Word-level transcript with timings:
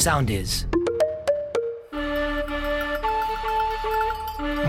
Sound 0.00 0.30
is. 0.30 0.64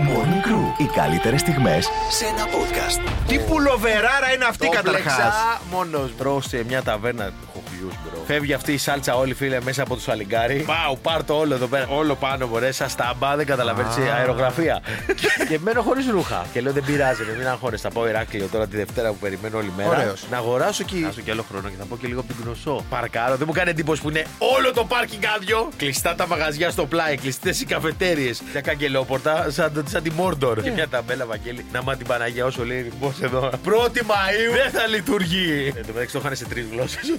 Morning 0.08 0.46
Crew. 0.46 0.80
Οι 0.80 0.84
καλύτερες 0.94 1.40
στιγμές 1.40 1.88
σε 2.10 2.24
ένα 2.24 2.44
podcast. 2.46 3.10
Τι 3.26 3.38
πουλοβεράρα 3.38 4.32
είναι 4.34 4.44
αυτή 4.44 4.66
Το 4.66 4.72
καταρχάς. 4.72 5.16
μπλέξα 5.16 5.60
μόνος 5.70 6.10
μπρο 6.18 6.40
σε 6.40 6.64
μια 6.68 6.82
ταβέρνα 6.82 7.32
χοχλιούς 7.52 7.94
μπρο. 8.04 8.22
Φεύγει 8.26 8.52
αυτή 8.52 8.72
η 8.72 8.78
σάλτσα 8.78 9.16
όλη 9.16 9.34
φίλε 9.34 9.58
μέσα 9.60 9.82
από 9.82 9.94
το 9.94 10.00
σαλιγκάρι. 10.00 10.64
Πάω, 10.66 10.96
πάρ 10.96 11.24
το 11.24 11.34
όλο 11.34 11.54
εδώ 11.54 11.66
πέρα. 11.66 11.86
Όλο 11.88 12.14
πάνω 12.14 12.46
μωρέ, 12.46 12.72
σαν 12.72 12.88
στάμπα, 12.88 13.36
δεν 13.36 13.46
καταλαβαίνεις 13.46 13.96
αερογραφία. 14.16 14.80
και 15.48 15.58
μένω 15.62 15.82
χωρίς 15.82 16.06
ρούχα. 16.10 16.46
Και 16.52 16.60
λέω 16.60 16.72
δεν 16.72 16.84
πειράζει, 16.84 17.24
ρε, 17.24 17.32
μην 17.38 17.46
αγχώνεσαι. 17.48 17.82
Θα 17.82 17.90
πάω 17.94 18.08
Ηράκλειο 18.08 18.46
τώρα 18.52 18.66
τη 18.66 18.76
Δευτέρα 18.76 19.08
που 19.08 19.16
περιμένω 19.20 19.58
όλη 19.58 19.72
μέρα. 19.76 19.88
Ωραίος. 19.88 20.24
Να 20.30 20.36
αγοράσω 20.36 20.84
και. 20.84 20.94
Να 20.96 21.08
και 21.24 21.30
άλλο 21.30 21.44
χρόνο 21.50 21.68
και 21.68 21.74
θα 21.78 21.84
πω 21.84 21.96
και 21.96 22.06
λίγο 22.06 22.20
από 22.20 22.32
την 22.32 22.42
γνωσό. 22.44 22.84
Παρκάρω, 22.88 23.36
δεν 23.36 23.44
μου 23.46 23.52
κάνει 23.52 23.70
εντύπωση 23.70 24.02
που 24.02 24.08
είναι 24.10 24.26
όλο 24.56 24.72
το 24.72 24.84
πάρκινγκ 24.84 25.22
άδειο. 25.36 25.68
Κλειστά 25.76 26.14
τα 26.14 26.26
μαγαζιά 26.26 26.70
στο 26.70 26.86
πλάι, 26.86 27.16
κλειστές 27.16 27.60
οι 27.60 27.64
καφετέρειε. 27.64 28.32
Μια 28.52 28.60
καγκελόπορτα 28.60 29.46
σαν, 29.50 29.84
σαν 29.92 30.02
τη 30.02 30.10
Μόρντορ. 30.10 30.62
Και 30.62 30.70
μια 30.70 30.88
ταμπέλα 30.88 31.26
Βαγγέλη. 31.26 31.64
Να 31.72 31.82
μα 31.82 31.96
την 31.96 32.06
Παναγία 32.06 32.44
όσο 32.44 32.64
λέει 32.64 32.92
πώς 33.00 33.20
εδώ. 33.20 33.50
1η 33.64 34.02
Μαου 34.04 34.52
δεν 34.62 34.70
θα 34.80 34.86
λειτουργεί. 34.86 35.72
Εν 35.76 35.86
τω 35.86 35.92
μεταξύ 35.92 36.12
το 36.14 36.20
είχαν 36.24 36.36
σε 36.36 36.44
τρεις 36.44 36.66
γλώσσες. 36.72 37.14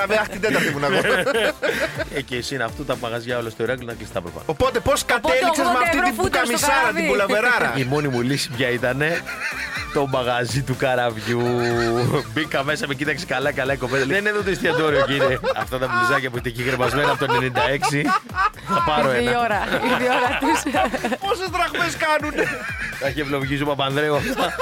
Βέβαια, 0.00 0.20
αχ 0.20 0.28
την 0.28 0.40
τέταρτη 0.40 0.70
μου 0.70 0.78
να 0.78 0.88
βγω. 0.88 1.00
Εκεί 2.14 2.34
εσύ 2.34 2.54
είναι 2.54 2.64
αυτό 2.64 2.84
τα 2.84 2.96
μαγαζιά 3.00 3.38
όλα 3.38 3.50
στο 3.50 3.62
Ηράκλειο 3.62 3.86
να 3.86 3.94
κλειστά 3.94 4.20
προφανώ. 4.20 4.44
Οπότε 4.46 4.80
πώς 4.80 5.04
κατέληξες 5.04 5.66
80 5.66 5.72
με 5.72 5.78
αυτή 5.82 5.96
ευρώ 5.96 6.08
την 6.08 6.14
φούτρα 6.14 6.44
στο 6.44 6.52
πουκαμισάρα, 6.52 6.72
καράβι. 6.80 7.00
την 7.00 7.08
πουλοβεράρα. 7.08 7.72
Η 7.76 7.84
μόνη 7.84 8.08
μου 8.08 8.20
λύση 8.20 8.50
ποια 8.56 8.68
ήταν 8.70 9.02
το 9.94 10.06
μαγαζί 10.06 10.62
του 10.62 10.76
καραβιού. 10.76 11.42
Μπήκα 12.34 12.64
μέσα, 12.64 12.86
με 12.86 12.94
κοίταξε 12.94 13.26
καλά, 13.26 13.52
καλά 13.52 13.72
η 13.72 13.76
κοπέλα. 13.76 14.04
Δεν 14.04 14.18
είναι 14.18 14.28
εδώ 14.28 14.42
το 14.42 14.50
εστιατόριο, 14.50 15.04
κύριε. 15.06 15.38
Αυτά 15.56 15.78
τα 15.78 15.86
μπλουζάκια 15.88 16.30
που 16.30 16.36
είναι 16.38 16.48
εκεί 16.48 16.62
κρεμασμένα 16.62 17.10
από 17.10 17.26
το 17.26 17.32
96. 17.34 18.04
Θα 18.68 18.82
πάρω 18.86 19.08
Ήρθε 19.08 19.22
η 19.22 19.26
ένα. 19.26 19.40
ώρα. 19.40 19.58
Ήρθε 19.72 20.04
η 20.04 20.08
ώρα 20.18 20.38
τη. 20.38 20.70
Πόσες 21.26 21.48
δραχμές 21.48 21.96
κάνουν. 22.04 22.48
Θα 23.00 23.06
έχει 23.06 23.20
ευλογήσει 23.20 23.62
ο 23.62 23.66
Παπανδρέου 23.66 24.16
αυτά. 24.16 24.54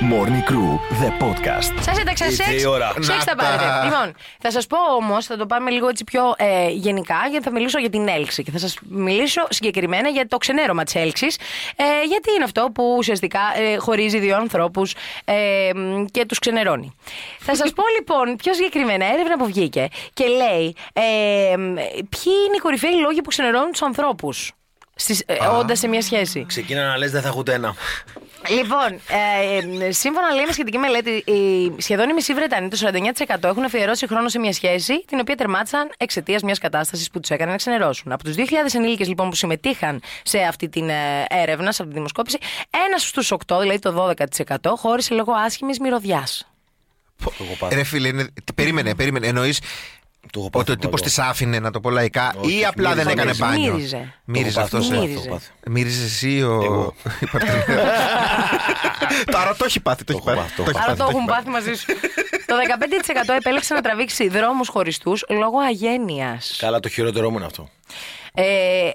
Morning 0.00 0.42
Crew, 0.50 0.78
the 1.02 1.10
podcast. 1.22 1.72
Σας 1.82 1.98
έταξα 1.98 2.24
Ήρθε 2.26 2.42
σεξ. 2.42 2.62
η 2.62 2.66
ώρα. 2.66 2.92
Σεξ 2.92 3.08
Να 3.08 3.14
θα 3.14 3.24
τα. 3.24 3.34
πάρετε. 3.44 3.64
Λοιπόν, 3.84 4.14
θα 4.40 4.50
σας 4.50 4.66
πω 4.66 4.76
όμως, 4.96 5.26
θα 5.26 5.36
το 5.36 5.46
πάμε 5.46 5.70
λίγο 5.70 5.88
έτσι 5.88 6.04
πιο 6.04 6.22
ε, 6.36 6.68
γενικά, 6.70 7.16
γιατί 7.30 7.44
θα 7.44 7.50
μιλήσω 7.52 7.78
για 7.78 7.90
την 7.90 8.08
έλξη. 8.08 8.42
Και 8.42 8.50
θα 8.50 8.58
σας 8.58 8.76
μιλήσω 8.88 9.46
συγκεκριμένα 9.50 10.08
για 10.08 10.28
το 10.28 10.36
ξενέρωμα 10.36 10.84
της 10.84 10.94
έλξης. 10.94 11.36
Ε, 11.76 11.84
γιατί 12.08 12.32
είναι 12.34 12.44
αυτό 12.44 12.68
που 12.74 12.94
ουσιαστικά 12.98 13.40
ε, 13.56 13.76
χωρίζει 13.76 14.18
δύο 14.18 14.36
ανθρώπους 14.36 14.94
ε, 15.24 15.70
μ, 15.74 16.04
και 16.10 16.26
τους 16.26 16.38
ξενερώνει. 16.38 16.94
θα 17.38 17.54
σας 17.56 17.72
πω 17.72 17.82
λοιπόν 17.98 18.36
πιο 18.36 18.54
συγκεκριμένα 18.54 19.04
έρευνα 19.12 19.36
που 19.36 19.46
βγήκε 19.46 19.88
και 20.14 20.24
λέει 20.26 20.74
ε, 20.92 21.56
μ, 21.56 21.74
ποιοι 21.84 22.32
είναι 22.46 22.56
οι 22.56 22.58
κορυφαίοι 22.62 22.92
λόγοι 23.00 23.20
που 23.20 23.28
ξενερώνουν 23.28 23.70
τους 23.70 23.82
ανθρώπους. 23.82 24.52
Ε, 25.26 25.34
Όντας 25.58 25.78
σε 25.78 25.88
μια 25.88 26.02
σχέση. 26.02 26.44
Ξεκίνα 26.48 26.86
να 26.86 26.96
λες, 26.96 27.10
δεν 27.10 27.22
θα 27.22 27.28
έχω 27.28 27.38
ούτε 27.38 27.52
ένα. 27.52 27.74
Λοιπόν, 28.48 28.92
ε, 28.92 29.84
ε, 29.86 29.92
σύμφωνα 29.92 30.30
λέει 30.34 30.44
με 30.46 30.52
σχετική 30.52 30.78
μελέτη, 30.78 31.10
οι, 31.10 31.72
σχεδόν 31.80 32.08
οι 32.08 32.12
μισοί 32.12 32.34
Βρετανοί, 32.34 32.68
το 32.68 32.76
49% 33.36 33.44
έχουν 33.44 33.64
αφιερώσει 33.64 34.06
χρόνο 34.06 34.28
σε 34.28 34.38
μια 34.38 34.52
σχέση, 34.52 35.04
την 35.06 35.18
οποία 35.20 35.34
τερμάτισαν 35.36 35.90
εξαιτίας 35.96 36.42
μιας 36.42 36.58
κατάστασης 36.58 37.10
που 37.10 37.20
τους 37.20 37.30
έκανε 37.30 37.50
να 37.50 37.56
ξενερώσουν. 37.56 38.12
Από 38.12 38.24
τους 38.24 38.34
2.000 38.36 38.42
ενήλικες 38.74 39.08
λοιπόν 39.08 39.28
που 39.30 39.34
συμμετείχαν 39.36 40.02
σε 40.22 40.38
αυτή 40.38 40.68
την 40.68 40.88
ε, 40.88 41.24
έρευνα, 41.28 41.64
σε 41.72 41.82
αυτή 41.82 41.86
τη 41.88 41.92
δημοσκόπηση, 41.98 42.38
ένας 42.86 43.02
στους 43.08 43.32
8, 43.46 43.58
δηλαδή 43.60 43.78
το 43.78 44.14
12%, 44.46 44.56
χώρισε 44.76 45.14
λόγω 45.14 45.32
άσχημης 45.32 45.78
μυρωδιάς. 45.80 46.44
Ρε 47.72 47.82
φίλε, 47.84 48.08
είναι- 48.08 48.28
τι- 48.44 48.52
περίμενε, 48.52 48.94
περίμενε. 48.94 49.26
Εννοείς 49.26 49.60
Το 50.32 50.40
έχω 50.40 50.50
πάθει 50.50 50.62
ότι 50.62 50.72
ο 50.72 50.76
τύπος 50.76 51.00
εγώ. 51.00 51.08
της 51.08 51.18
άφηνε, 51.18 51.58
να 51.58 51.70
το 51.70 51.80
πω 51.80 51.90
λαϊκά, 51.90 52.34
Όχι, 52.38 52.58
ή 52.58 52.64
απλά 52.64 52.94
δεν 52.94 53.06
μύριζε. 53.06 53.20
έκανε 53.22 53.34
μπάνιο. 53.38 53.72
Μύριζε. 53.74 54.14
Μύριζε 54.24 54.54
Το 54.54 54.60
αυτός. 54.60 54.90
έχω 54.90 55.00
πάθει, 55.00 55.06
ε. 55.06 55.08
Μύριζε. 55.08 55.18
το 55.18 55.24
έχω 55.26 55.34
πάθει. 55.34 55.50
Μύριζε 55.70 56.04
εσύ 56.04 56.42
ο. 56.42 56.60
Εγώ. 56.64 56.94
η 57.20 57.26
παρτενέρα. 57.26 57.82
Τώρα 59.32 59.54
το 59.56 59.64
έχει 59.64 59.80
πάθει, 59.80 60.04
το 60.04 60.12
έχει 60.12 60.22
έχω 60.28 60.36
πάθει. 60.36 60.40
πάθει, 60.40 60.54
το 60.56 60.62
το 60.62 60.70
έχω 60.70 60.78
έχει 60.78 60.88
Άρα 60.88 60.96
το 60.96 61.04
πάθει, 61.04 61.16
έχουν 61.16 61.26
το 61.26 61.32
έχει 61.34 61.42
πάθει 61.44 61.48
μαζί 61.50 61.74
σου. 61.74 61.86
το 62.46 62.54
15% 63.32 63.34
επέλεξε 63.36 63.74
να 63.74 63.80
τραβήξει 63.80 64.28
δρόμους 64.28 64.68
χωριστούς 64.68 65.24
λόγω 65.28 65.58
αγένειας. 65.58 66.56
Καλά, 66.58 66.80
το 66.80 66.88
χειρότερό 66.88 67.30
μου 67.30 67.36
είναι 67.36 67.46
αυτό. 67.46 67.68
Ε, 68.34 68.44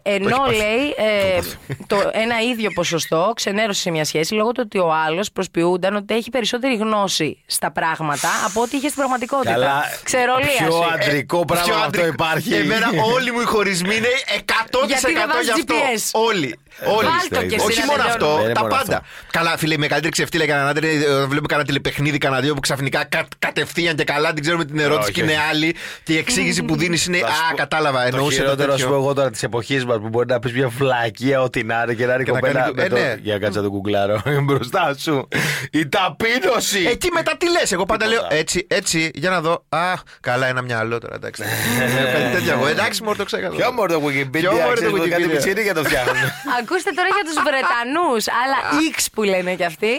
ενώ 0.03 0.27
έχει 0.27 0.37
πάθει. 0.39 0.55
λέει 0.55 0.95
ε, 0.97 1.39
το 1.87 1.97
ένα 2.13 2.41
ίδιο 2.51 2.69
ποσοστό 2.73 3.31
ξενέρωσε 3.35 3.81
σε 3.81 3.91
μια 3.91 4.05
σχέση 4.05 4.33
λόγω 4.33 4.51
του 4.51 4.61
ότι 4.65 4.77
ο 4.79 4.93
άλλος 4.93 5.31
προσποιούνταν 5.31 5.95
ότι 5.95 6.13
έχει 6.15 6.29
περισσότερη 6.29 6.75
γνώση 6.75 7.43
στα 7.45 7.71
πράγματα 7.71 8.29
από 8.45 8.61
ό,τι 8.61 8.75
είχε 8.77 8.85
στην 8.87 8.99
πραγματικότητα. 8.99 9.51
Καλά, 9.51 9.83
Ξερολία 10.03 10.47
πιο 10.57 10.71
σου. 10.71 10.83
αντρικό 10.93 11.45
πράγμα 11.45 11.65
Πιο 11.65 11.73
αυτό 11.75 11.85
αντρικό. 11.87 12.07
υπάρχει. 12.07 12.53
Εμένα 12.53 12.87
όλοι 13.13 13.31
μου 13.31 13.39
οι 13.41 13.45
χωρισμοί 13.45 13.95
είναι 13.95 14.07
100% 14.27 14.87
Γιατί 14.87 15.13
δεν 15.13 15.27
βάζεις 15.33 15.45
γι' 15.45 15.51
αυτό. 15.51 15.75
GPS. 15.75 16.19
Όλοι. 16.27 16.59
Όλοι. 16.85 17.07
Βάλ' 17.07 17.39
το 17.41 17.45
κι 17.47 17.55
εσύ 17.55 17.65
Όχι 17.65 17.79
να 17.79 17.85
μόνο 17.85 17.97
τελειώνουμε. 18.03 18.11
αυτό, 18.11 18.35
Δεν 18.35 18.43
είναι 18.43 18.53
τα 18.53 18.61
μόνο 18.61 18.73
πάντα. 18.75 18.95
αυτό. 18.97 19.07
Καλά, 19.31 19.57
φίλε, 19.57 19.73
η 19.73 19.77
μεγαλύτερη 19.77 20.11
ξεφτύλα 20.13 20.43
για 20.45 20.55
έναν 20.55 20.67
άντρα 20.67 20.87
είναι 20.91 21.03
ε, 21.03 21.07
όταν 21.07 21.21
βλέπουμε 21.27 21.47
κανένα 21.47 21.67
τηλεπαιχνίδι, 21.67 22.17
κανένα 22.17 22.41
δύο 22.41 22.53
που 22.53 22.59
ξαφνικά 22.59 23.03
κα- 23.03 23.27
κατευθείαν 23.39 23.95
και 23.95 24.03
καλά 24.03 24.33
την 24.33 24.43
ξέρουμε 24.43 24.65
την 24.65 24.79
ερώτηση 24.79 25.01
Όχι, 25.03 25.11
και 25.11 25.21
είναι 25.21 25.31
όχι. 25.31 25.41
άλλη. 25.49 25.75
Και 26.03 26.13
η 26.13 26.17
εξήγηση 26.17 26.63
που 26.63 26.75
δίνεις 26.75 27.05
είναι 27.05 27.17
Θα 27.17 27.27
σου 27.27 27.33
Α, 27.45 27.49
πω- 27.49 27.57
κατάλαβα. 27.57 27.99
Το 28.01 28.05
Εννοούσε 28.07 28.37
το 28.37 28.43
χειρότερο, 28.43 28.77
σου 28.77 28.83
πω 28.87 28.91
τέτοιο. 28.91 28.95
εγώ 29.03 29.13
τώρα 29.25 29.31
της 29.31 29.43
εποχής 29.43 29.85
μας 29.85 29.97
που 29.97 30.09
μπορεί 30.09 30.27
να 30.27 30.39
πεις 30.39 30.53
μια 30.53 30.69
φλακία 30.69 31.41
ό,τι 31.41 31.63
να 31.63 31.81
είναι 31.83 31.93
και 31.93 32.05
να 32.05 32.13
είναι 32.13 32.23
Και 32.23 32.31
να 32.31 32.39
κοπέλα. 32.39 32.59
κάνει- 32.59 32.75
με 32.75 32.83
ε, 32.83 32.87
το- 32.87 32.95
ναι. 32.95 33.15
Για 33.21 33.39
κάτσα 33.39 33.61
το 33.61 33.69
κουκλάρω 33.69 34.21
μπροστά 34.45 34.95
σου. 34.97 35.27
Η 35.71 35.87
ταπείνωση. 35.87 36.85
Εκεί 36.91 37.09
μετά 37.13 37.37
τι 37.37 37.51
λες, 37.51 37.71
εγώ 37.71 37.85
πάντα 37.85 38.05
λέω 38.05 38.17
Τίποτα. 38.17 38.35
έτσι, 38.35 38.67
έτσι, 38.69 39.11
για 39.15 39.29
να 39.29 39.41
δω. 39.41 39.65
Α, 39.69 39.93
καλά, 40.21 40.47
ένα 40.47 40.61
μυαλό 40.61 40.97
τώρα, 40.97 41.15
εντάξει. 41.15 41.43
Ε, 41.43 42.11
Κάτι 42.13 42.31
τέτοιο 42.35 42.51
εγώ. 42.53 42.67
Εντάξει, 42.67 43.03
μόνο 43.03 43.15
το 43.15 43.23
ξέχασα. 43.25 43.55
Ποιο 43.55 43.71
μόρ 43.71 43.91
το 43.91 44.01
Wikipedia, 44.07 44.29
Ποιο 44.31 44.51
μωρό 44.51 44.67
το 44.67 44.73
ξέρεις, 44.73 45.09
κάτι 45.09 45.23
Wikipedia. 45.23 45.29
πιτσίρι 45.31 45.61
για 45.61 45.73
το 45.73 45.83
φτιάχνουν. 45.83 46.15
Ακούστε 46.59 46.91
τώρα 46.97 47.07
για 47.17 47.23
τους 47.27 47.37
Βρετανούς, 47.47 48.23
αλλά 48.41 48.57
X 48.93 49.05
που 49.13 49.23
λένε 49.23 49.51
κι 49.55 49.63
αυτοί, 49.71 49.91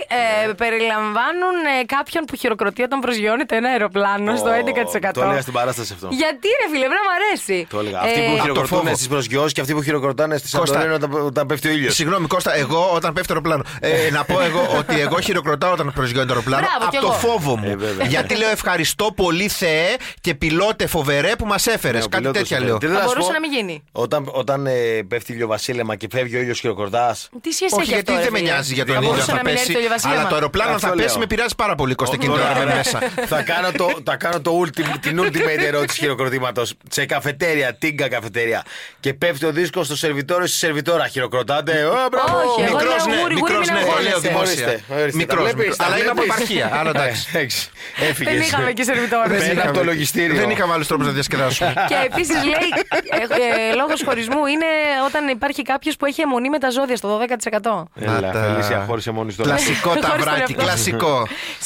ε, 0.48 0.52
περιλαμβάνουν 0.62 1.56
ε, 1.80 1.84
κάποιον 1.96 2.22
που 2.24 2.36
χειροκροτεί 2.36 2.82
όταν 2.82 2.98
προσγειώνεται 3.00 3.56
ένα 3.56 3.68
αεροπλάνο 3.68 4.36
στο 4.36 4.50
11%. 4.50 5.10
Το 5.12 5.22
έλεγα 5.22 5.40
στην 5.40 5.52
παράσταση 5.52 5.90
αυτό. 5.96 6.08
Γιατί 6.22 6.48
ρε 6.60 6.66
φίλε, 6.72 6.84
εμένα 6.88 7.00
μου 7.06 7.12
αρέσει. 7.18 7.66
Το 7.70 7.78
έλεγα. 7.78 7.98
Αυτοί 8.00 8.20
Ε, 8.20 8.24
που 8.28 8.34
το 8.36 8.42
χειροκροτούν 8.42 8.68
φόβο. 8.78 8.88
Στι 9.20 9.28
προσγειώσει 9.28 9.54
και 9.54 9.60
αυτοί 9.60 9.72
που 9.74 9.82
χειροκροτάνε 9.82 10.36
στη 10.36 10.56
Κώστα. 10.56 10.66
Σαντορίνη 10.80 10.94
όταν, 11.04 11.26
όταν 11.26 11.46
πέφτει 11.46 11.68
ο 11.68 11.70
ήλιος. 11.70 11.94
Συγγνώμη, 11.94 12.26
Κώστα, 12.26 12.54
εγώ 12.56 12.90
όταν 12.94 13.12
πέφτει 13.12 13.28
το 13.28 13.34
αεροπλάνο. 13.34 13.62
Ε, 13.80 14.10
να 14.10 14.24
πω 14.24 14.40
εγώ 14.40 14.66
ότι 14.78 15.00
εγώ 15.00 15.20
χειροκροτάω 15.20 15.72
όταν 15.72 15.92
προσγειώνει 15.94 16.26
το 16.26 16.32
αεροπλάνο 16.32 16.66
Μπράβο, 16.66 16.90
κι 16.90 16.96
από 16.96 17.06
το 17.06 17.12
εγώ. 17.12 17.32
φόβο 17.32 17.56
μου. 17.56 17.70
Ε, 17.70 17.76
βέβαια. 17.76 18.06
Γιατί 18.06 18.36
λέω 18.36 18.50
ευχαριστώ 18.50 19.12
πολύ 19.16 19.48
Θεέ 19.48 19.96
και 20.20 20.34
πιλότε 20.34 20.86
φοβερέ 20.86 21.36
που 21.38 21.46
μας 21.46 21.66
έφερες. 21.66 21.98
Ναι, 22.00 22.04
ο 22.04 22.08
Κάτι 22.08 22.22
πιλότος 22.22 22.40
τέτοια 22.42 22.56
είναι. 22.56 22.66
λέω. 22.66 22.78
Τι 22.78 22.86
Θα 22.86 22.92
να 22.92 22.98
σου 22.98 23.04
μπορούσε 23.06 23.26
πω, 23.26 23.32
να 23.32 23.40
μην 23.40 23.52
γίνει. 23.52 23.82
Όταν, 23.92 24.28
όταν 24.32 24.66
ε, 24.66 24.72
πέφτει 25.08 25.32
ηλιοβασίλεμα 25.32 25.96
και 25.96 26.08
φεύγει 26.10 26.36
ο 26.36 26.40
ήλιος 26.40 26.58
χειροκροτάς. 26.60 27.28
Τι 27.40 27.50
σχέση 27.52 27.74
Όχι, 27.74 27.82
έχει 27.82 27.92
γιατί 27.92 28.10
αυτό, 28.12 28.22
ρε 28.22 28.22
δεν 28.22 28.32
με 28.32 28.38
φίλε; 28.38 28.50
νοιάζει 28.50 28.74
για 28.74 28.84
τον 28.84 28.94
Θα 28.94 29.00
ήλιο 29.00 29.10
μπορούσε 29.12 29.30
θα 29.30 29.36
να 29.36 29.42
μην 29.44 29.52
έρθει 29.52 29.60
πέσει. 29.66 29.72
το 29.72 29.78
ηλιοβασίλεμα. 29.78 30.18
Αλλά 30.20 30.28
το 30.28 30.34
αεροπλάνο 30.34 30.74
Αυτό 30.74 30.86
θα 30.86 30.94
πέσει 30.94 31.08
λέω. 31.08 31.18
με 31.18 31.26
πειράζει 31.26 31.54
πάρα 31.54 31.74
πολύ 31.74 31.94
Κώστα 31.94 32.14
εκείνη 32.14 32.32
την 32.32 32.42
ώρα 32.42 32.54
να 32.54 32.62
είμαι 32.62 32.74
μέσα. 32.74 32.98
θα 33.32 33.42
κάνω, 33.42 33.70
το, 33.72 33.88
θα 34.04 34.16
κάνω 34.16 34.40
το 34.40 34.60
ultimate, 34.64 34.98
την 35.00 35.20
ultimate 35.20 35.62
ερώτηση 35.66 35.98
χειροκροτήματος. 36.00 36.74
Σε 36.90 37.06
καφετέρια, 37.06 37.74
τίγκα 37.74 38.08
καφετέρια. 38.08 38.64
Και 39.06 39.14
πέφτει 39.14 39.46
ο 39.46 39.52
δίσκος 39.52 39.86
στο 39.86 39.96
σερβιτόριο 39.96 40.46
στη 40.46 40.56
σερβιτόρα. 40.56 41.06
Χειροκροτάτε. 41.08 41.84
Ω, 41.84 41.94
μπράβο. 42.10 42.38
Όχι, 42.38 42.60
εγώ 42.66 42.76
Μικρός, 42.76 43.06
λέω 43.06 43.14
ναι, 43.14 43.20
γούρι, 43.20 43.34
γούρι, 43.34 43.34
μικρός, 43.34 43.66
μην 43.68 43.74
ναι, 43.76 43.80
αγχώνεσαι. 43.82 44.08
λέω 44.08 44.18
δημόσια. 44.26 44.66
Ορίστε, 44.66 44.94
ορίστε. 45.00 45.18
Μικρός, 45.22 45.36
Τα 45.36 45.42
βλέπεις, 45.42 45.58
μικρός. 45.60 45.76
τα 45.76 45.84
Αλλά 45.86 45.96
είναι 46.00 46.12
από 46.14 46.22
βλέπεις. 46.22 46.34
επαρχία. 46.36 46.66
Άλλο 46.78 46.90
εντάξει. 46.94 47.20
Εντάξει. 47.32 47.60
Έφυγες. 48.08 48.32
Δεν 48.32 48.40
είχαμε 48.46 48.70
και 48.78 48.82
σερβιτόρες. 48.90 49.38
Πέρα 49.46 49.62
από 49.68 49.72
το 49.78 49.84
λογιστήριο. 49.90 50.36
Δεν 50.42 50.50
είχαμε 50.54 50.72
άλλους 50.76 50.86
τρόπους 50.90 51.06
να 51.06 51.12
διασκεδάσουμε. 51.18 51.70
Και 51.90 51.98
επίσης 52.10 52.38
λέει, 52.52 52.68
ε, 53.10 53.70
ε, 53.70 53.74
λόγος 53.80 53.98
χωρισμού 54.08 54.42
είναι 54.54 54.68
όταν 55.08 55.22
υπάρχει 55.36 55.62
κάποιος 55.72 55.94
που 55.98 56.04
έχει 56.10 56.20
αιμονή 56.24 56.48
με 56.54 56.58
τα 56.64 56.70
ζώδια 56.76 56.96
στο 56.96 57.06
12%. 57.18 57.88
Έλα, 58.06 58.20
Να 58.20 58.30
τα- 58.34 58.42
Φελίσια, 58.42 58.78
χώρισε 58.88 59.10
μόνη 59.10 59.30
στο 59.32 59.42
Κλασικό 59.42 59.88
Χωρίς 59.88 60.02
τον 60.04 60.10
ταυράκι, 60.10 60.40
εαυτό. 60.40 60.62
κλασικό. 60.64 61.14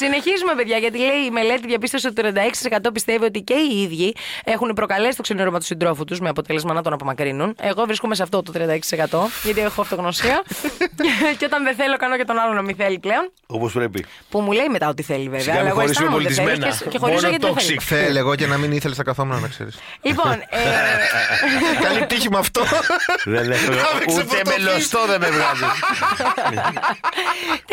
Συνεχίζουμε, 0.02 0.52
παιδιά, 0.56 0.76
γιατί 0.84 0.98
λέει 0.98 1.20
η 1.28 1.30
μελέτη 1.38 1.66
διαπίστωσε 1.72 2.06
ότι 2.10 2.16
το 2.16 2.22
36% 2.88 2.90
πιστεύει 2.92 3.24
ότι 3.24 3.40
και 3.40 3.54
οι 3.70 3.80
ίδιοι 3.82 4.14
έχουν 4.44 4.68
προκαλέσει 4.80 5.16
το 5.16 5.22
ξενέρωμα 5.22 5.58
του 5.58 5.64
συντρόφου 5.64 6.04
τους 6.04 6.20
με 6.20 6.28
αποτέλεσμα 6.28 6.72
να 6.72 6.82
τον 6.82 6.92
απομακρύνουν. 6.92 7.28
Εγώ 7.60 7.84
βρίσκομαι 7.84 8.14
σε 8.14 8.22
αυτό 8.22 8.42
το 8.42 8.52
36% 8.56 8.60
γιατί 9.44 9.60
έχω 9.60 9.80
αυτογνωσία. 9.80 10.42
και 11.38 11.44
όταν 11.44 11.64
δεν 11.64 11.74
θέλω, 11.74 11.96
κάνω 11.96 12.16
και 12.16 12.24
τον 12.24 12.38
άλλο 12.38 12.52
να 12.52 12.62
μην 12.62 12.76
θέλει 12.76 12.98
πλέον. 12.98 13.32
Όπως 13.46 13.72
πρέπει. 13.72 14.04
Που 14.30 14.40
μου 14.40 14.52
λέει 14.52 14.68
μετά 14.70 14.88
ότι 14.88 15.02
θέλει, 15.02 15.24
βέβαια. 15.24 15.40
Σιγά 15.40 15.52
αλλά 15.54 15.62
μην 15.62 15.70
εγώ 15.70 15.80
χωρίσουμε 15.80 16.06
αισθάνομαι 16.06 16.24
ότι 16.26 16.34
θέλει 16.34 16.46
πολιτισμένα. 16.48 16.82
και, 16.84 16.88
και 16.90 16.98
χωρίζω 16.98 17.16
Μόνο 17.16 17.28
γιατί 17.28 17.46
δεν 17.46 17.56
θέλει. 17.58 17.78
toxic. 17.80 17.82
Θέλει 17.82 18.18
εγώ 18.18 18.34
και 18.34 18.46
να 18.46 18.56
μην 18.56 18.72
ήθελες 18.72 18.96
θα 18.96 19.02
καθόμουν 19.02 19.40
να 19.40 19.48
ξέρεις. 19.48 19.78
Λοιπόν, 20.02 20.32
ε, 20.50 20.58
Καλή 21.82 22.06
τύχη 22.06 22.30
με 22.30 22.38
αυτό. 22.38 22.62
Δεν 23.24 23.50
έχω. 23.50 23.70
με 23.70 23.76
Ούτε 23.76 24.04
ξεφορτωθείς. 24.06 24.64
με 24.64 24.70
λοστό 24.72 24.98
δεν 25.06 25.20
με 25.20 25.26
βγάζεις. 25.30 25.68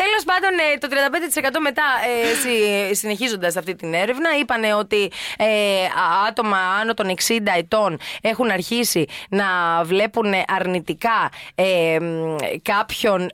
Τέλος 0.02 0.22
πάντων, 0.24 0.50
ε, 0.74 0.78
το 0.78 0.88
35% 0.90 1.58
μετά, 1.62 1.82
ε, 2.08 2.34
συ- 2.34 2.94
συνεχίζοντας 2.96 3.56
αυτή 3.56 3.74
την 3.74 3.94
έρευνα, 3.94 4.28
είπαν 4.40 4.62
ότι 4.78 5.10
ε, 5.38 5.44
α- 5.84 6.26
άτομα 6.28 6.56
άνω 6.80 6.94
των 6.94 7.14
60 7.28 7.36
ετών 7.56 7.98
έχουν 8.20 8.50
αρχίσει 8.50 9.06
να 9.28 9.44
βλέπουν 9.84 10.32
αρνητικά 10.46 11.30
ε, 11.54 11.98
μ, 12.00 12.36
κάποιον. 12.62 13.30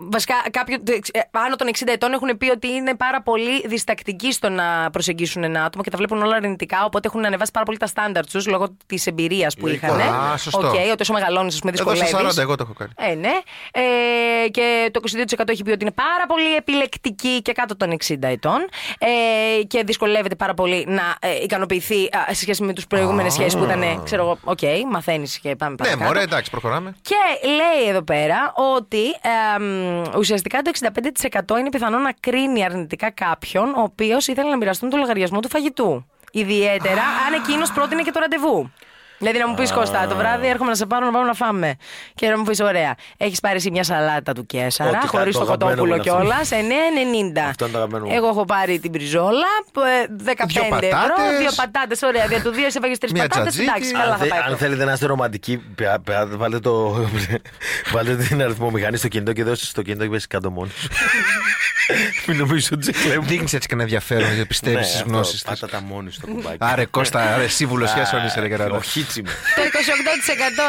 Ε, 0.00 0.06
Βασικά, 0.10 0.34
κάποιοι 0.50 0.82
ε, 1.12 1.20
άνω 1.30 1.56
των 1.56 1.68
60 1.78 1.82
ετών 1.86 2.12
έχουν 2.12 2.38
πει 2.38 2.50
ότι 2.50 2.68
είναι 2.68 2.94
πάρα 2.94 3.22
πολύ 3.22 3.60
διστακτικοί 3.66 4.32
στο 4.32 4.48
να 4.48 4.90
προσεγγίσουν 4.92 5.44
ένα 5.44 5.64
άτομο 5.64 5.84
και 5.84 5.90
τα 5.90 5.96
βλέπουν 5.96 6.22
όλα 6.22 6.36
αρνητικά. 6.36 6.84
Οπότε 6.84 7.08
έχουν 7.08 7.24
ανεβάσει 7.24 7.50
πάρα 7.50 7.64
πολύ 7.64 7.78
τα 7.78 7.86
στάνταρτ 7.86 8.30
τους 8.30 8.46
λόγω 8.46 8.76
της 8.86 9.06
εμπειρίας 9.06 9.54
που 9.56 9.68
είχαν. 9.68 10.00
Α, 10.00 10.36
σωστό. 10.36 10.66
Οκ, 10.66 10.74
ότι 10.92 11.02
όσο 11.02 11.12
μεγαλώνεις, 11.12 11.54
ας 11.54 11.60
πούμε, 11.60 11.72
Εδώ 11.72 11.82
στα 11.94 12.04
δυσκολεύεις. 12.04 12.34
40 12.36 12.42
εγώ 12.42 12.54
το 12.54 12.64
έχω 12.68 12.72
κάνει. 12.78 13.12
Ε, 13.12 13.14
ναι. 13.14 13.32
Ε, 13.72 14.48
και 14.48 14.90
το 14.92 15.00
22% 15.00 15.48
έχει 15.48 15.62
πει 15.62 15.70
ότι 15.70 15.82
είναι 15.84 15.92
πάρα 15.92 16.26
πολύ 16.28 16.54
επιλεκτική 16.56 17.42
και 17.42 17.52
κάτω 17.52 17.76
των 17.76 17.96
60 18.08 18.16
ετών. 18.20 18.68
Ε, 18.98 19.62
και 19.62 19.82
δυσκολεύεται 19.84 20.34
πάρα 20.34 20.54
πολύ 20.54 20.84
να 20.88 21.02
ε, 21.20 21.42
ικανοποιηθεί 21.42 22.04
α, 22.04 22.26
σε 22.28 22.40
σχέση 22.40 22.62
με 22.62 22.72
τους 22.72 22.86
προηγούμενες 22.86 23.32
σχέσεις 23.32 23.56
που 23.56 23.64
ήταν, 23.64 23.82
ε, 23.82 24.00
ξέρω 24.04 24.22
εγώ, 24.22 24.38
οκ, 24.44 24.58
μαθαίνεις 24.90 25.38
και 25.38 25.56
πάμε 25.56 25.70
Ναι, 25.70 25.76
παρακάτω. 25.76 26.04
μωρέ, 26.04 26.20
εντάξει, 26.22 26.50
προχωράμε. 26.50 26.94
Και 27.02 27.48
λέει 27.48 27.88
εδώ 27.88 28.02
πέρα 28.02 28.52
ότι 28.76 29.04
εμ, 29.56 29.87
ουσιαστικά 30.16 30.62
το 30.62 30.70
65% 31.54 31.58
είναι 31.58 31.68
πιθανό 31.68 31.98
να 31.98 32.12
κρίνει 32.20 32.64
αρνητικά 32.64 33.10
κάποιον 33.10 33.74
ο 33.74 33.82
οποίος 33.82 34.26
ήθελε 34.26 34.50
να 34.50 34.56
μοιραστούν 34.56 34.90
το 34.90 34.96
λογαριασμό 34.96 35.40
του 35.40 35.48
φαγητού. 35.48 36.06
Ιδιαίτερα 36.32 37.02
αν 37.26 37.42
εκείνος 37.42 37.72
πρότεινε 37.72 38.02
και 38.02 38.10
το 38.10 38.20
ραντεβού. 38.20 38.70
Δηλαδή 39.18 39.38
να 39.38 39.48
μου 39.48 39.54
πεις 39.54 39.72
Κώστα, 39.72 40.06
το 40.06 40.16
βράδυ 40.16 40.46
έρχομαι 40.48 40.70
να 40.70 40.76
σε 40.76 40.86
πάρω 40.86 41.04
να 41.06 41.12
πάμε 41.12 41.24
να 41.26 41.34
φάμε. 41.34 41.74
Και 42.14 42.28
να 42.28 42.38
μου 42.38 42.44
πεις: 42.44 42.60
Ωραία, 42.60 42.94
έχεις 43.16 43.40
πάρει 43.40 43.56
εσύ 43.56 43.70
μια 43.70 43.84
σαλάτα 43.84 44.32
του 44.32 44.46
Κέσσαρα, 44.46 44.90
Ό,τι 44.98 45.06
χωρίς 45.06 45.34
το 45.36 45.44
το 45.44 45.46
αγαπημένο 45.46 45.76
κοτόπουλο 45.82 45.96
μου 45.96 46.02
είναι 46.02 46.10
αυτό. 46.10 46.48
κιόλας, 46.50 46.50
9,90. 47.44 47.48
Αυτό 47.48 47.64
είναι 47.64 47.72
το 47.72 47.78
αγαπημένο 47.78 48.06
μου. 48.06 48.12
Εγώ 48.16 48.28
έχω 48.28 48.44
πάρει 48.44 48.78
την 48.78 48.90
μπριζόλα, 48.90 49.46
ε, 50.02 50.06
15 50.24 50.46
Δυο 50.46 50.62
ευρώ, 50.62 50.78
πατάτες. 50.78 51.38
δύο 51.38 51.50
πατάτες. 51.56 52.02
Ωραία, 52.02 52.26
δια 52.26 52.42
του 52.42 52.50
δύο 52.50 52.70
σε 52.70 52.78
έφαγες 52.78 52.98
τρεις 52.98 53.12
Μια 53.12 53.22
πατάτες. 53.28 53.52
τζατζίκι. 53.54 53.70
Εντάξει, 53.70 53.92
καλά 53.92 54.04
Αν, 54.04 54.10
θα 54.10 54.16
θε- 54.18 54.28
πάει. 54.28 54.38
αν 54.38 54.44
αυτό. 54.44 54.56
θέλετε 54.56 54.84
να 54.84 54.92
είστε 54.92 55.06
ρομαντικοί, 55.06 55.58
πε- 55.74 55.98
πε- 56.04 56.36
βάλτε, 56.36 56.58
το, 56.58 56.72
βάλτε 57.92 58.16
την 58.16 58.42
αριθμομηχανή 58.42 58.96
στο 58.96 59.08
κινητό 59.08 59.32
και 59.32 59.44
δώστε 59.44 59.64
στο 59.66 59.82
κινητό 59.82 60.04
και 60.04 60.10
πέσει 60.10 60.26
κάτω 60.26 60.50
μόνος 60.50 60.72
σου. 60.72 60.88
Μην 62.26 62.36
νομίζω 62.38 62.68
ότι 62.72 62.84
σε 62.84 62.92
κλέβουν. 62.92 63.26
Δείχνεις 63.26 63.52
έτσι 63.52 63.68
και 63.68 63.74
ένα 63.74 63.82
ενδιαφέρον 63.82 64.26
γιατί 64.34 64.46
πιστεύεις 64.46 64.78
Ναι, 64.78 64.84
στις 64.84 64.96
αυτό, 65.00 65.08
γνώσεις 65.12 65.42
τη. 65.42 65.48
Πάτα 65.48 65.68
τα 65.68 65.80
μόνη 65.80 66.12
στο 66.12 66.26
κουμπάκι. 66.26 66.56
Άρε 66.58 66.84
Κώστα, 66.84 67.34
άρε 67.34 67.48
σύμβουλο 67.48 67.86
σχέσεων 67.86 68.24
είσαι, 68.26 68.40
ρε 68.40 68.44
Ο 68.46 68.48
Γεράντα. 68.48 68.82
Χίτσι 68.82 69.22
μου. 69.22 69.28
Το 69.56 69.62
28% 69.62 69.66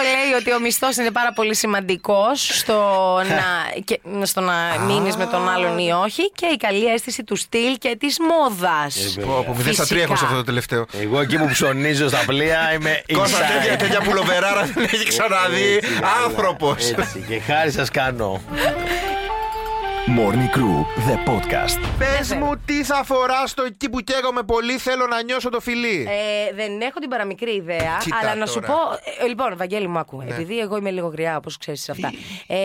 λέει 0.04 0.40
ότι 0.40 0.54
ο 0.54 0.60
μισθός 0.60 0.96
είναι 0.96 1.12
πάρα 1.12 1.34
πολύ 1.34 1.56
σημαντικός 1.56 2.50
στο 2.58 2.76
να, 3.30 3.80
και, 3.84 4.00
στο 4.24 4.42
να 4.42 4.54
μείνεις 4.88 5.16
με 5.16 5.26
τον 5.26 5.50
άλλον 5.50 5.78
ή 5.78 5.92
όχι 5.92 6.32
και 6.36 6.46
η 6.46 6.58
καλή 6.58 6.86
αίσθηση 6.86 7.24
του 7.24 7.36
στυλ 7.36 7.78
και 7.78 7.96
της 8.00 8.18
μόδας. 8.20 9.18
Πω, 9.26 9.38
Από 9.38 9.56
0 9.66 9.70
στα 9.74 9.84
3 9.86 9.96
έχω 9.96 10.16
σε 10.16 10.24
αυτό 10.26 10.38
το 10.38 10.44
τελευταίο. 10.44 10.86
Εγώ 11.02 11.20
εκεί 11.22 11.38
που 11.38 11.48
ψωνίζω 11.48 12.08
στα 12.08 12.24
πλοία 12.26 12.74
είμαι 12.74 13.02
Κώστα, 13.14 13.38
inside. 13.38 13.52
τέτοια, 13.62 13.78
τέτοια 13.78 14.02
πουλοβεράρα 14.02 14.64
δεν 14.74 14.84
έχει 14.84 15.08
ξαναδεί 15.08 15.74
Έτσι, 15.76 15.90
καλά. 15.94 16.12
άνθρωπος. 16.26 16.90
Έτσι, 16.90 17.24
Και 17.28 17.40
χάρη 17.40 17.72
σας 17.72 17.90
κάνω. 17.90 18.42
Morning 20.18 20.50
Crew, 20.56 20.78
the 21.10 21.18
podcast. 21.30 21.80
Πες 21.98 22.34
μου 22.34 22.52
τι 22.66 22.84
θα 22.84 23.04
φοράς 23.04 23.50
στο 23.50 23.64
εκεί 23.64 23.90
που 23.90 24.00
καίγομαι 24.00 24.44
πολύ, 24.44 24.78
θέλω 24.78 25.08
να 25.08 25.24
νιώσω 25.24 25.50
το 25.50 25.60
φιλί. 25.60 26.08
Ε, 26.10 26.54
δεν 26.56 26.82
έχω 26.82 27.00
την 27.00 27.10
παραμικρή 27.10 27.52
ιδέα, 27.56 27.98
Κοίτα 28.04 28.18
αλλά 28.22 28.36
να 28.36 28.46
σου 28.46 28.54
τώρα. 28.60 28.68
πω. 28.68 28.76
Ε, 29.24 29.28
λοιπόν, 29.28 29.58
Βαγγέλη 29.58 29.88
μου, 29.88 30.00
άκου. 30.00 30.22
Επειδή 30.30 30.60
εγώ 30.60 30.78
είμαι 30.78 30.92
λίγο 30.92 31.08
γριά, 31.08 31.38
όπως 31.38 31.58
ξέρεις 31.58 31.90
αυτά. 31.90 32.12
Ε, 32.48 32.58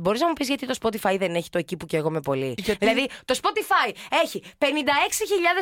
Μπορείς 0.00 0.20
να 0.20 0.26
μου 0.26 0.32
πεις 0.32 0.48
γιατί 0.48 0.66
το 0.66 0.74
Spotify 0.82 1.16
δεν 1.18 1.34
έχει 1.34 1.50
το 1.50 1.58
εκεί 1.58 1.76
που 1.76 1.86
καίγομαι 1.86 2.20
πολύ; 2.20 2.54
Γιατί; 2.56 2.86
Δηλαδή, 2.86 3.08
το 3.24 3.38
Spotify 3.42 3.92
έχει 4.24 4.42
56.000 4.58 4.64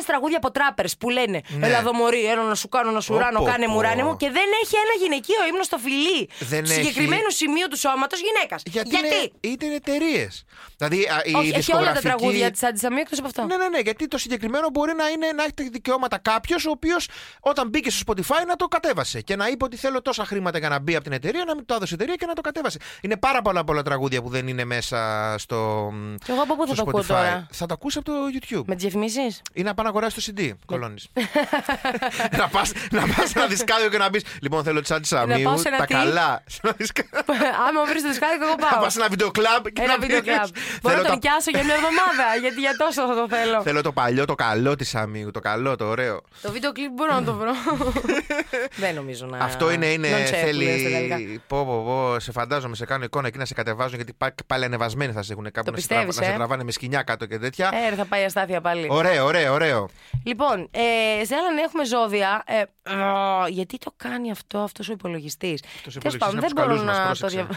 τραγούδια 0.05 0.37
από 0.37 0.51
τράπερς 0.51 0.97
που 0.97 1.09
λένε 1.09 1.41
Ελά 1.61 1.77
εδώ 1.77 1.93
μωρή, 1.93 2.25
έλα 2.25 2.41
να 2.43 2.55
σου 2.55 2.69
κάνω 2.69 2.91
να 2.91 2.99
σου 3.01 3.13
Ναι. 3.13 3.19
Πω, 3.19 3.23
ράνω, 3.25 3.39
πω, 3.39 3.45
κάνε 3.45 3.65
πω. 3.65 3.71
μου 3.71 3.81
ράνε 3.81 4.03
μου. 4.03 4.17
Και 4.17 4.29
δεν 4.29 4.45
έχει 4.63 4.75
ένα 4.75 4.93
γυναικείο 5.03 5.47
ύμνο 5.49 5.63
στο 5.63 5.77
φιλί. 5.77 6.29
Δεν 6.39 6.63
του 6.63 6.71
έχει. 6.71 6.81
συγκεκριμένου 6.83 7.29
σημείου 7.29 7.67
του 7.69 7.77
σώματος 7.77 8.19
γυναίκας. 8.19 8.61
Γιατί, 8.65 8.89
είναι, 8.95 9.31
είναι 9.63 9.75
εταιρείες. 9.75 10.45
Δηλαδή 10.77 11.03
α, 11.05 11.06
η 11.23 11.33
Όχι, 11.33 11.51
έχει 11.55 11.73
όλα 11.75 11.85
τα 11.85 11.91
δισκογραφική- 11.91 12.01
τραγούδια 12.07 12.51
της 12.51 12.63
Αντισαμίου 12.63 12.99
εκτός 12.99 13.19
από 13.19 13.27
αυτό. 13.27 13.45
Ναι, 13.45 13.57
ναι, 13.57 13.67
ναι, 13.67 13.79
γιατί 13.79 14.07
το 14.07 14.17
συγκεκριμένο 14.17 14.69
μπορεί 14.73 14.93
να, 14.97 15.07
είναι, 15.07 15.27
να 15.35 15.43
έχει 15.43 15.69
δικαιώματα 15.69 16.17
κάποιος 16.17 16.65
ο 16.65 16.69
οποίος 16.69 17.07
όταν 17.39 17.69
μπήκε 17.69 17.89
στο 17.91 18.03
Spotify 18.13 18.45
να 18.47 18.55
το 18.55 18.65
κατέβασε 18.67 19.21
και 19.21 19.35
να 19.35 19.47
είπε 19.47 19.63
ότι 19.65 19.77
θέλω 19.77 20.01
τόσα 20.01 20.25
χρήματα 20.25 20.57
για 20.57 20.69
να 20.69 20.79
μπει 20.79 20.95
από 20.95 21.03
την 21.03 21.13
εταιρεία, 21.13 21.43
να 21.45 21.55
μην 21.55 21.65
το 21.65 21.73
έδωσε 21.73 21.93
η 21.93 21.95
εταιρεία 21.99 22.15
και 22.15 22.25
να 22.25 22.33
το 22.33 22.41
κατέβασε. 22.41 22.79
Είναι 23.01 23.17
πάρα 23.17 23.41
πολλά 23.41 23.63
πολλά 23.63 23.81
τραγούδια 23.83 24.21
που 24.21 24.29
δεν 24.29 24.47
είναι 24.47 24.65
μέσα 24.65 25.35
στο. 25.37 25.91
Και 26.25 26.31
εγώ 26.31 26.41
από 26.41 26.55
πού 26.55 26.67
θα 26.67 26.73
στο 26.75 26.83
το 26.83 26.89
ακούω 26.89 27.01
Spotify. 27.01 27.05
τώρα; 27.07 27.47
Θα 27.51 27.65
το 27.65 27.73
ακούσει 27.73 27.97
από 27.97 28.11
το 28.11 28.17
YouTube. 28.33 28.63
Με 28.65 28.73
τις 28.75 28.83
διαφημίσεις; 28.83 29.41
Ή 29.53 29.63
να 29.63 29.73
πάει 29.73 29.85
να 29.85 29.91
αγοράσεις 29.91 30.25
το 30.25 30.33
CD. 30.37 30.51
Κολώνεις. 30.65 31.07
να 32.37 32.47
πας 32.47 32.71
να 32.91 33.01
πας 33.01 33.29
σε 33.29 33.33
ένα 33.39 33.47
δισκάδιο 33.47 33.89
και 33.89 33.97
να 33.97 34.09
μπεις. 34.09 34.23
Λοιπόν, 34.41 34.63
θέλω 34.63 34.81
τη 34.81 34.93
Άντι 34.93 35.07
Σαμίου. 35.07 35.43
πάω 35.43 35.57
σε 35.57 35.67
ένα 35.67 35.77
Τα 35.77 35.85
τι; 35.85 35.93
καλά. 35.93 36.43
Σε 36.53 36.59
ένα 36.63 36.73
δισκάδιο. 36.77 37.19
Άμα 37.67 37.85
βρεις 37.85 38.01
το 38.01 38.07
δισκάδιο, 38.09 38.37
εγώ 38.47 38.55
Να 38.59 38.67
πάω. 38.67 38.81
πας 38.83 38.93
σε 38.93 38.99
ένα 38.99 39.09
βίντεο 39.09 39.31
κλαμπ 39.31 39.65
και 39.65 39.81
Ένα 39.81 39.87
να 39.93 39.99
βίντεο 39.99 40.21
πεις, 40.21 40.31
κλαμπ. 40.33 40.47
Μπορώ 40.87 40.99
Θέλω 40.99 41.07
να 41.09 41.09
τον 41.09 41.19
τα 41.19 41.29
νοικιάσω 41.29 41.49
για 41.55 41.63
μια 41.63 41.73
εβδομάδα, 41.73 42.25
γιατί 42.43 42.59
για 42.59 42.75
τόσο 42.77 43.07
θα 43.07 43.15
το 43.15 43.25
θέλω. 43.35 43.61
Θέλω 43.61 43.81
το 43.81 43.91
παλιό, 43.91 44.25
το 44.25 44.35
καλό 44.35 44.75
της 44.75 44.89
Σαμίου. 44.89 45.31
Το 45.31 45.39
καλό, 45.39 45.75
το 45.75 45.85
ωραίο. 45.85 46.21
Το 46.41 46.51
βίντεο 46.51 46.71
κλιπ 46.71 46.91
μπορώ 46.91 47.13
να 47.13 47.23
το 47.23 47.33
βρω. 47.33 47.51
Δεν 48.83 48.95
νομίζω 48.95 49.25
να. 49.25 49.37
Αυτό 49.37 49.71
είναι, 49.71 49.85
είναι 49.85 50.07
non-chef 50.11 50.49
που 50.49 50.55
λένε 50.57 50.77
στα 50.77 50.89
γαλλικά. 50.89 51.15
θέλει. 51.15 51.41
Πω, 51.47 51.65
πω, 51.65 51.83
πω, 51.85 52.19
σε 52.19 52.31
φαντάζομαι, 52.31 52.75
σε 52.75 52.85
κάνω 52.85 53.03
εικόνα 53.03 53.27
εκεί 53.27 53.37
να 53.37 53.45
σε 53.45 53.53
κατεβάζουν 53.53 53.95
γιατί 53.95 54.13
πά- 54.13 54.43
πάλι 54.47 54.65
ανεβασμένοι 54.65 55.11
θα 55.13 55.23
σε 55.23 55.33
έχουν 55.33 55.43
κάπου 55.51 55.65
Το 55.65 55.71
να, 55.71 55.77
σε 55.77 55.87
πιστεύεις, 55.87 56.15
τραβά- 56.15 56.21
να 56.21 56.25
ε; 56.25 56.29
σε 56.31 56.37
τραβάνε 56.37 56.63
με 56.63 56.71
σκηνιά 56.71 57.01
κάτω 57.03 57.25
και 57.25 57.37
τέτοια. 57.39 57.69
Ε, 57.85 57.89
ρε, 57.89 57.95
θα 57.95 58.05
πάει 58.05 58.23
αστάθεια 58.23 58.61
πάλι. 58.61 58.87
Ωραίο, 58.89 59.25
ωραίο, 59.25 59.53
ωραίο. 59.53 59.89
Λοιπόν, 60.23 60.69
ε, 60.71 61.25
σε 61.25 61.35
άλλα 61.35 61.61
έχουμε 61.65 61.85
ζώδια. 61.85 62.43
Ε, 62.45 62.61
α, 62.95 63.47
γιατί 63.47 63.77
το 63.77 63.93
κάνει 63.97 64.31
αυτό 64.31 64.57
αυτός 64.59 64.89
ο 64.89 64.91
υπολογιστής; 64.91 65.61
Αυτός 65.75 65.95
ο 65.95 65.99
Τέλος 65.99 66.15
υπολογιστής 66.15 66.53
πάντων, 66.53 66.65
είναι 66.65 66.75
δεν 66.75 66.79
από 66.79 66.83
τους 66.83 66.83
μπορώ 66.83 66.83
καλούς 66.83 66.83
μας, 66.83 66.97
να 66.97 67.01
το, 67.01 67.07
πρόσεξε. 67.07 67.47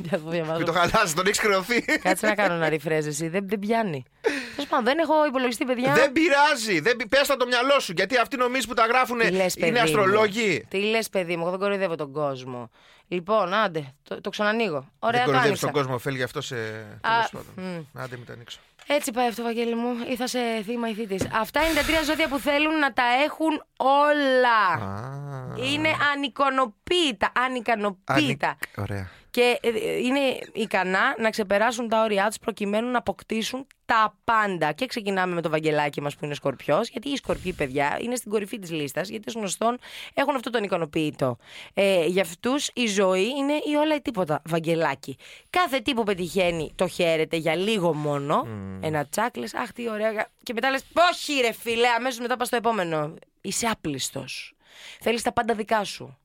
δια... 0.00 0.10
να 0.18 0.18
το 0.24 0.30
διαβάζω. 0.30 0.56
Μην 0.56 0.66
το 0.66 0.72
χαλάσει, 0.72 1.14
τον 1.14 1.26
έχει 1.26 1.40
κρεωθεί. 1.40 1.80
Κάτσε 2.02 2.26
να 2.26 2.34
κάνω 2.34 2.54
ένα 2.70 2.76
refresh 3.00 3.06
εσύ. 3.06 3.28
Δεν, 3.28 3.48
δεν 3.48 3.58
πιάνει. 3.58 4.02
Τέλος 4.54 4.70
πάντων, 4.70 4.84
δεν 4.84 4.98
έχω 4.98 5.26
υπολογιστή, 5.26 5.64
παιδιά. 5.64 5.92
Δεν 5.92 6.12
πειράζει. 6.12 6.80
Δεν... 6.80 6.96
Πες 7.08 7.26
τα 7.26 7.36
το 7.36 7.46
μυαλό 7.46 7.80
σου. 7.80 7.92
Γιατί 7.96 8.16
αυτοί 8.16 8.36
νομίζουν 8.36 8.68
που 8.68 8.74
τα 8.74 8.86
γράφουν 8.86 9.18
Τι 9.18 9.30
λες, 9.30 9.54
παιδί 9.54 9.68
είναι 9.68 9.78
μου; 9.78 9.84
αστρολόγοι. 9.84 10.64
Τι 10.68 10.78
λες, 10.78 11.08
παιδί 11.08 11.34
μου, 11.36 11.40
εγώ 11.42 11.50
δεν 11.50 11.58
κοροϊδεύω 11.58 11.94
τον 11.94 12.12
κόσμο. 12.12 12.70
Λοιπόν, 13.08 13.54
άντε, 13.54 13.94
το, 14.02 14.20
το 14.20 14.30
ξανανοίγω. 14.30 14.76
Ωραία, 14.76 14.90
Δεν 14.98 15.10
το 15.20 15.24
κοροϊδεύεις 15.24 15.46
άνοιξα. 15.46 15.66
τον 15.66 15.74
κόσμο, 15.74 15.98
φέλγει 15.98 16.22
αυτό 16.22 16.40
σε. 16.40 16.54
τέλος 17.00 17.30
πάντων. 17.32 17.88
Άντε, 17.94 18.16
μην 18.16 18.26
το 18.26 18.32
ανοίξω. 18.32 18.58
Έτσι 18.86 19.10
πάει 19.10 19.28
αυτό, 19.28 19.42
Βαγγέλη 19.42 19.74
μου. 19.74 19.94
Ή 20.10 20.16
θα 20.16 20.26
σε 20.26 20.38
θύμα 20.64 20.88
ή 20.88 20.94
θήτης. 20.94 21.28
Αυτά 21.32 21.64
είναι 21.64 21.74
τα 21.74 21.82
τρία 21.82 22.02
ζώδια 22.02 22.28
που 22.28 22.38
θέλουν 22.38 22.78
να 22.78 22.92
τα 22.92 23.02
έχουν 23.24 23.62
όλα. 23.76 24.84
Α, 24.86 25.64
Είναι 25.72 25.88
ανικανοποίητα. 26.14 27.32
Ανικανοποίητα. 27.46 28.46
ανικ- 28.46 28.78
Ωραία. 28.78 29.10
Και 29.30 29.58
ε, 29.60 29.68
ε, 29.68 29.96
είναι 29.98 30.20
ικανά 30.52 31.14
να 31.18 31.30
ξεπεράσουν 31.30 31.88
τα 31.88 32.02
όρια 32.02 32.26
τους 32.26 32.38
προκειμένου 32.38 32.90
να 32.90 32.98
αποκτήσουν 32.98 33.66
τα 33.84 34.16
πάντα. 34.24 34.72
Και 34.72 34.86
ξεκινάμε 34.86 35.34
με 35.34 35.40
το 35.40 35.50
βαγγελάκι 35.50 36.00
μας 36.00 36.16
που 36.16 36.24
είναι 36.24 36.34
σκορπιός, 36.34 36.88
γιατί 36.88 37.08
οι 37.08 37.16
σκορπιοί, 37.16 37.52
παιδιά, 37.52 37.98
είναι 38.00 38.16
στην 38.16 38.30
κορυφή 38.30 38.58
της 38.58 38.70
λίστας, 38.70 39.08
γιατί 39.08 39.24
ως 39.28 39.34
γνωστόν 39.34 39.78
έχουν 40.14 40.34
αυτό 40.34 40.50
τον 40.50 40.62
ικανοποίητο. 40.62 41.36
Ε, 41.74 42.06
για 42.06 42.22
αυτούς 42.22 42.70
η 42.74 42.86
ζωή 42.86 43.28
είναι 43.38 43.52
ή 43.52 43.74
όλα 43.74 43.94
ή 43.94 44.00
τίποτα. 44.00 44.42
Βαγγελάκι. 44.44 45.16
Κάθε 45.50 45.78
τι 45.78 45.94
που 45.94 46.02
πετυχαίνει 46.02 46.72
το 46.74 46.86
χαίρεται 46.86 47.36
για 47.36 47.54
λίγο 47.54 47.94
μόνο. 47.94 48.46
Ένα 48.80 49.06
τσάκ, 49.06 49.36
λες, 49.36 49.54
Αχ, 49.54 49.72
τι 49.72 49.90
ωραία. 49.90 50.26
Και 50.42 50.52
μετά 50.52 50.70
λες, 50.70 50.84
Όχι, 51.12 51.40
ρε 51.40 51.52
φίλε, 51.52 51.88
αμέσως 51.88 52.18
μετά 52.18 52.36
πας 52.36 52.46
στο 52.46 52.56
επόμενο. 52.56 53.14
Είσαι 53.40 53.66
άπλιστος. 53.66 54.54
Θέλεις 55.00 55.22
τα 55.22 55.32
πάντα 55.32 55.54
δικά 55.54 55.84
σου. 55.84 56.18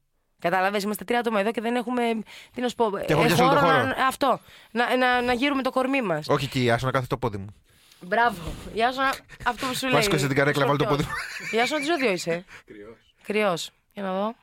Κατάλαβε, 0.49 0.79
είμαστε 0.83 1.03
τρία 1.03 1.19
άτομα 1.19 1.39
εδώ 1.39 1.51
και 1.51 1.61
δεν 1.61 1.75
έχουμε. 1.75 2.01
Τι 2.53 2.61
να 2.61 2.67
σου 2.67 2.75
πω. 2.75 2.89
Και 3.05 3.13
έχω 3.13 3.21
ε, 3.21 3.25
πιάσει 3.25 3.41
όλο 3.41 3.53
το 3.53 3.59
χώρο 3.59 3.71
χώρο. 3.71 3.83
Να, 3.83 4.07
αυτό. 4.07 4.39
Να, 4.71 4.95
να, 4.97 5.21
να 5.21 5.33
γύρουμε 5.33 5.61
το 5.61 5.71
κορμί 5.71 6.01
μας. 6.01 6.27
Όχι 6.29 6.45
εκεί, 6.45 6.71
άσο 6.71 6.85
να 6.85 6.91
κάθεται 6.91 7.09
το 7.15 7.17
πόδι 7.17 7.37
μου. 7.37 7.47
Μπράβο. 7.99 8.37
Γεια 8.73 8.91
σου, 8.91 8.99
να- 8.99 9.13
αυτό 9.49 9.65
που 9.65 9.75
σου 9.75 9.85
λέει. 9.87 9.95
Βάσκω 9.95 10.17
σε 10.17 10.27
την 10.27 10.35
καρέκλα, 10.35 10.65
βάλ 10.65 10.77
το 10.77 10.85
πόδι 10.85 11.03
μου. 11.03 11.09
Γεια 11.51 11.65
σου, 11.65 11.73
να 11.73 11.79
τι 11.79 11.85
ζώδιο 11.85 12.11
είσαι; 12.11 12.45
Κρυός. 13.23 13.71
Για 13.93 14.03
να 14.03 14.13
δω. 14.13 14.35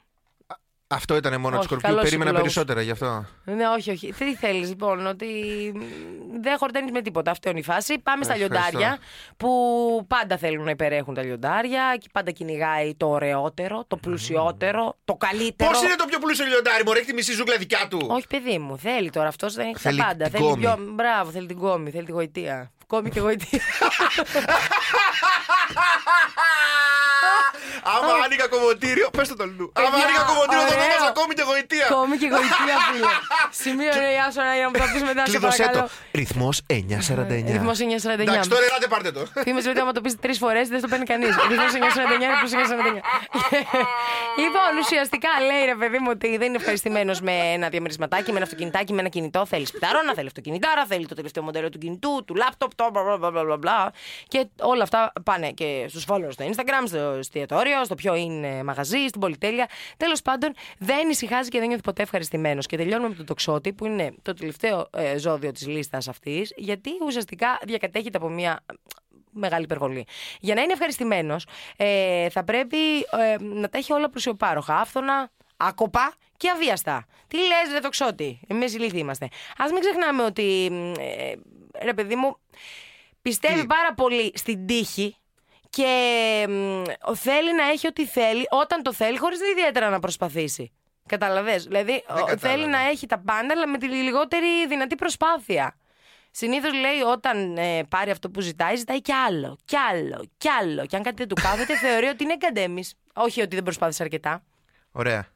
Αυτό 0.93 1.17
ήταν 1.17 1.41
μόνο 1.41 1.57
Όχι, 1.57 1.59
του 1.59 1.65
σκορπιού. 1.65 1.89
καλός 1.89 2.03
Περίμενα 2.03 2.31
υπολόγους. 2.31 2.55
περισσότερα 2.55 2.81
γι' 2.83 2.91
αυτό. 2.91 3.27
Ναι, 3.45 3.69
όχι, 3.69 3.91
όχι. 3.91 4.13
Τι 4.19 4.35
θέλεις, 4.35 4.69
λοιπόν, 4.69 5.07
ότι 5.07 5.27
δεν 6.41 6.59
χορταίνεις 6.59 6.91
με 6.91 7.03
τίποτα. 7.03 7.31
Αυτό 7.31 7.51
είναι 7.51 7.59
η 7.59 7.63
φάση. 7.63 7.99
Πάμε 7.99 8.25
στα 8.25 8.33
Ευχαριστώ. 8.35 8.59
λιοντάρια 8.79 8.99
που 9.37 9.49
πάντα 10.09 10.37
θέλουν 10.37 10.65
να 10.65 10.71
υπερέχουν 10.71 11.15
τα 11.15 11.23
λιοντάρια 11.23 11.97
και 12.01 12.09
πάντα 12.13 12.31
κυνηγάει 12.31 12.95
το 12.95 13.09
ωραιότερο, 13.09 13.85
το 13.89 13.97
πλουσιότερο, 13.97 14.97
το 15.05 15.15
καλύτερο. 15.15 15.71
Πώς 15.71 15.83
είναι 15.83 15.95
το 15.95 16.05
πιο 16.05 16.19
πλούσιο 16.19 16.47
λιοντάρι, 16.47 16.85
Μωρέ, 16.85 16.99
έχει 16.99 17.07
τη 17.09 17.15
μισή 17.15 17.33
ζούγκλα 17.33 17.57
δικιά 17.57 17.87
του; 17.91 18.07
Όχι, 18.11 18.27
παιδί 18.27 18.59
μου, 18.59 18.79
θέλει 18.79 19.11
τώρα 19.11 19.29
αυτός 19.29 19.55
δεν 19.55 19.67
έχει 19.67 19.79
Θέλει 19.79 19.99
τα 19.99 20.05
πάντα. 20.05 20.25
την 20.25 20.33
Θέλει 20.33 20.45
κόμη. 20.45 20.61
πιο... 20.61 20.77
Μπράβο, 20.95 21.31
θέλει 21.31 21.47
την 21.47 21.59
κόμη, 21.59 21.91
θέλει 21.91 22.05
τη 22.05 22.13
γοητεία. 22.13 22.73
Κόμη 22.87 23.11
και 23.11 23.21
γοητεία. 23.21 23.61
Άμα 27.95 28.13
άνοιγα 28.25 28.47
κομμωτήριο, 28.55 29.07
πες 29.17 29.29
το 29.31 29.37
το 29.41 29.47
λου. 29.57 29.67
Άμα 29.79 29.89
Παιδιά, 29.91 30.05
άνοιγα 30.07 30.23
κομμωτήριο, 30.31 30.65
θα 30.71 30.75
ωραίο. 30.77 30.99
δω 31.03 31.09
ακόμη 31.15 31.33
και 31.39 31.45
γοητεία. 31.51 31.87
Κόμη 31.97 32.17
και 32.23 32.29
γοητεία, 32.35 32.77
φίλε. 32.89 33.07
Σημείο 33.63 33.93
ρε 34.03 34.09
Ιάσονα 34.19 34.53
για 34.59 34.65
να 34.67 34.71
μου 34.71 34.77
το 34.83 34.87
πεις 34.93 35.03
μετά, 35.11 35.23
σε 35.25 35.31
Κλείδωσέ 35.31 35.63
το. 35.63 35.69
παρακαλώ. 35.69 35.89
Ρυθμός 36.21 36.57
949. 36.71 37.55
Ρυθμός 37.57 37.77
949. 37.79 38.27
Εντάξει, 38.27 38.49
τώρα 38.55 38.65
ελάτε 38.69 38.87
πάρτε 38.93 39.11
το. 39.17 39.23
Θύμω 39.47 39.61
ότι 39.73 39.81
άμα 39.83 39.93
το 39.97 40.01
πεις 40.05 40.13
τρεις 40.25 40.39
φορές 40.43 40.65
δεν 40.73 40.81
το 40.85 40.89
παίρνει 40.93 41.07
κανείς. 41.13 41.33
Ρυθμός 41.51 41.73
949, 41.73 42.33
ρυθμός 42.33 42.53
949. 42.53 43.01
λοιπόν, 44.43 44.71
ουσιαστικά 44.83 45.29
λέει 45.49 45.63
ρε 45.65 45.75
παιδί 45.81 45.99
μου 45.99 46.11
ότι 46.17 46.29
δεν 46.41 46.47
είναι 46.51 46.57
ευχαριστημένος 46.57 47.21
με 47.21 47.33
ένα 47.57 47.69
διαμερισματάκι, 47.69 48.29
με 48.31 48.37
ένα 48.37 48.45
αυτοκινητάκι, 48.45 48.93
με 48.93 49.01
ένα 49.01 49.09
κινητό. 49.09 49.47
Θέλει 49.47 49.67
σπιτάρονα, 49.67 50.15
θέλει 50.15 50.27
αυτοκινητάρα, 50.27 50.85
θέλει 50.87 51.07
το 51.07 51.15
τελευταίο 51.15 51.43
μοντέλο 51.43 51.69
του 51.69 51.79
κινητού, 51.79 52.25
του 52.27 52.35
λάπτοπ, 52.35 52.75
το 52.75 52.89
μπλα 52.93 53.03
μπλα 53.17 53.31
μπλα 53.31 53.43
μπλα 53.45 53.57
μπλα. 53.57 53.93
Και 54.29 54.47
όλα 54.61 54.83
αυτά 54.83 55.13
πάνε 55.25 55.51
και 55.51 55.87
στους 55.89 56.05
followers 56.09 56.33
στο 56.33 56.45
Instagram, 56.51 56.85
στο 56.87 57.19
εστιατόριο, 57.43 57.85
στο 57.85 57.95
ποιο 57.95 58.15
είναι 58.15 58.63
μαγαζί, 58.63 59.07
στην 59.07 59.21
πολυτέλεια. 59.21 59.69
Τέλος 59.97 60.23
πάντων, 60.23 60.55
δεν 60.79 61.09
ησυχάζει 61.11 61.49
και 61.49 61.59
δεν 61.59 61.67
νιώθει 61.67 61.83
ποτέ 61.83 62.03
ευχαριστημένος. 62.03 62.67
Και 62.67 62.77
τελειώνουμε 62.77 63.09
με 63.09 63.15
τον 63.15 63.27
τοξότη, 63.27 63.73
που 63.73 63.87
είναι 63.87 64.15
το 64.23 64.35
τελευταίο 64.35 64.89
ε, 64.91 65.19
ζώδιο 65.19 65.51
της 65.51 65.67
λίστας 65.67 66.09
αυτής, 66.09 66.53
γιατί 66.57 66.91
ουσιαστικά 67.07 67.59
διακατέχεται 67.63 68.17
από 68.17 68.29
μια 68.29 68.61
μεγάλη 69.33 69.65
υπερβολή. 69.65 70.07
Για 70.41 70.55
να 70.55 70.63
είναι 70.63 70.73
ευχαριστημένος, 70.73 71.47
ε, 71.77 72.29
θα 72.29 72.45
πρέπει 72.45 72.77
ε, 72.99 73.37
να 73.39 73.69
τα 73.69 73.79
έχει 73.79 73.93
όλα 73.93 74.11
προσιοπάροχα, 74.11 74.77
άφθονα, 74.77 75.31
άκοπα 75.57 76.13
και 76.37 76.51
αβίαστα. 76.51 77.07
Τι 77.29 77.37
λες, 77.37 77.73
ρε 77.73 77.79
τοξότη, 77.79 78.41
εμείς 78.47 78.75
ηλίθιοι 78.75 79.01
είμαστε. 79.03 79.25
Α 79.57 79.65
μην 79.73 79.81
ξεχνάμε 79.81 80.23
ότι, 80.23 80.69
μ, 80.71 80.93
ε, 80.99 81.35
ρε 81.83 81.95
παιδί 81.95 82.15
μου, 82.15 82.37
πιστεύει 83.23 83.61
Τι; 83.61 83.67
πάρα 83.67 83.95
πολύ 83.95 84.33
στην 84.35 84.67
τύχη 84.67 85.17
και 85.77 86.47
μ, 86.49 86.83
θέλει 87.15 87.55
να 87.55 87.63
έχει 87.69 87.87
ό,τι 87.87 88.07
θέλει 88.07 88.47
όταν 88.51 88.83
το 88.83 88.93
θέλει, 88.93 89.19
χωρίς 89.19 89.39
ιδιαίτερα 89.51 89.91
να 89.91 89.99
προσπαθήσει. 89.99 90.73
Καταλαβες; 91.07 91.65
Δηλαδή, 91.65 91.93
ο- 91.93 92.15
κατάλαβα. 92.15 92.37
θέλει 92.49 92.67
να 92.67 92.79
έχει 92.81 93.07
τα 93.07 93.19
πάντα, 93.19 93.53
αλλά 93.55 93.67
με 93.69 93.79
τη 93.79 93.87
λιγότερη 93.89 94.67
δυνατή 94.69 94.95
προσπάθεια. 94.95 95.77
Συνήθως 96.31 96.73
λέει 96.73 97.01
όταν 97.01 97.57
ε, 97.57 97.85
πάρει 97.85 98.11
αυτό 98.11 98.31
που 98.31 98.41
ζητάει, 98.41 98.77
ζητάει 98.77 99.01
κι 99.01 99.13
άλλο, 99.13 99.59
κι 99.65 99.77
άλλο, 99.77 100.25
κι 100.37 100.49
άλλο. 100.49 100.87
Και 100.87 100.97
αν 100.97 101.03
κάτι 101.03 101.17
δεν 101.17 101.29
του 101.29 101.35
κάθεται, 101.43 101.77
θεωρεί 101.87 102.07
ότι 102.07 102.25
είναι 102.25 102.37
καντέμις. 102.37 102.95
Όχι 103.15 103.41
ότι 103.41 103.55
δεν 103.55 103.65
προσπάθησε 103.65 104.03
αρκετά. 104.03 104.43
Ωραία. 104.93 105.27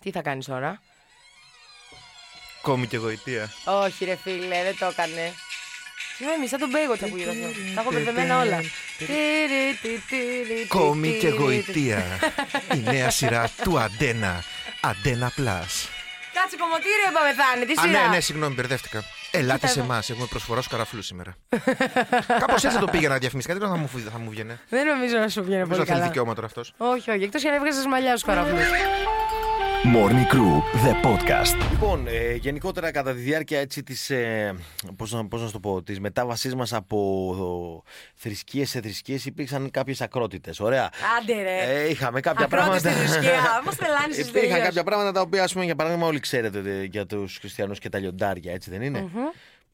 Τι 0.00 0.10
θα 0.10 0.22
κάνεις 0.22 0.46
τώρα; 0.46 0.80
Κόμη 2.62 2.86
και 2.86 2.96
γοητεία. 2.96 3.50
Όχι, 3.66 4.04
ρε 4.04 4.14
φίλε, 4.16 4.62
δεν 4.62 4.78
το 4.78 4.86
έκανε. 4.86 5.32
Συγγνώμη, 6.16 6.46
σαν 6.48 6.58
τον 6.60 6.68
Μπέιγο 6.68 6.96
θα 6.96 7.06
ακούγεται 7.06 7.30
αυτό. 7.30 7.46
Τα 7.74 7.80
έχω 7.80 7.90
μπερδεμένα 7.92 8.40
όλα. 8.40 8.60
Κόμη 10.68 11.16
και 11.20 11.28
γοητεία. 11.28 12.02
Η 12.74 12.78
νέα 12.78 13.10
σειρά 13.10 13.50
του 13.62 13.78
Αντένα. 13.78 14.42
Αντένα 14.80 15.28
Plus. 15.36 15.74
Κάτσε 16.38 16.56
κομμωτήριο 16.56 17.06
είπαμε 17.10 17.32
θα 17.34 17.44
είναι, 17.56 17.64
τι 17.64 17.72
Α, 17.72 17.82
σειρά; 17.82 18.00
ναι, 18.08 18.14
ναι, 18.14 18.20
συγγνώμη, 18.20 18.54
μπερδεύτηκα. 18.54 19.04
Ελάτε 19.30 19.54
Κοίτα 19.58 19.72
σε 19.72 19.78
εδώ. 19.80 19.92
εμάς. 19.92 20.10
Έχουμε 20.10 20.26
προσφοράς 20.30 20.64
στου 20.64 20.72
καραφλού 20.72 21.02
σήμερα. 21.02 21.36
Κάπως 22.42 22.64
έτσι 22.64 22.76
θα 22.76 22.78
το 22.78 22.86
πήγαινα 22.86 23.18
διαφημίσει. 23.18 23.48
Κάτι 23.48 23.60
θα 23.60 23.76
μου, 23.76 23.88
φου- 23.88 24.10
θα 24.12 24.18
μου 24.18 24.30
βγαίνει. 24.30 24.58
Δεν 24.68 24.86
νομίζω 24.86 25.16
να 25.18 25.28
σου 25.28 25.42
βγαίνει 25.44 25.60
Νομίζω 25.60 25.74
πολύ 25.76 25.78
θα 25.78 25.84
θέλει 25.86 25.98
καλά. 25.98 26.06
δικαιώμα 26.06 26.34
τώρα 26.34 26.46
αυτός. 26.46 26.72
Όχι, 26.76 27.10
όχι, 27.10 27.22
εκτός 27.22 27.42
και 27.42 27.48
αν 27.48 27.54
έβγαζες 27.54 27.86
μαλλιά 27.86 28.10
στους 28.16 28.22
καραφλούς. 28.28 28.66
Morning 29.94 30.26
Crew, 30.32 30.62
the 30.84 30.94
podcast. 31.06 31.70
Λοιπόν, 31.70 32.06
ε, 32.06 32.34
γενικότερα 32.34 32.90
κατά 32.90 33.12
τη 33.12 33.20
διάρκεια 33.20 33.60
έτσι 33.60 33.82
της, 33.82 34.10
ε, 34.10 34.54
πώς, 34.96 35.12
να, 35.12 35.26
πώς 35.26 35.40
να 35.40 35.46
σου 35.46 35.52
το 35.52 35.60
πω, 35.60 35.82
της 35.82 36.00
μετάβασής 36.00 36.54
μας 36.54 36.72
από 36.72 37.84
θρησκείες 38.14 38.70
σε 38.70 38.80
θρησκείες 38.80 39.26
υπήρξαν 39.26 39.70
κάποιες 39.70 40.00
ακρότητες, 40.00 40.60
ωραία. 40.60 40.90
Άντε 41.20 41.42
ρε. 41.42 41.80
Ε, 41.82 41.88
είχαμε 41.90 42.20
κάποια 42.20 42.44
Ακρότης 42.44 42.82
πράγματα. 42.82 42.98
στη 42.98 43.08
θρησκεία. 43.08 43.40
Μας 43.66 43.76
τρελάνεις 43.76 44.18
εσύ 44.18 44.28
Υπήρχαν 44.28 44.48
τελείως. 44.50 44.66
κάποια 44.66 44.82
πράγματα 44.82 45.12
τα 45.12 45.20
οποία, 45.20 45.42
ας 45.42 45.52
πούμε, 45.52 45.64
για 45.64 45.74
παράδειγμα, 45.74 46.06
όλοι 46.06 46.20
ξέρετε 46.20 46.58
ε, 46.58 46.84
για 46.84 47.06
τους 47.06 47.36
χριστιανούς 47.40 47.78
και 47.78 47.88
τα 47.88 47.98
λιοντάρια, 47.98 48.52
έτσι 48.52 48.70
δεν 48.70 48.82
είναι; 48.82 49.10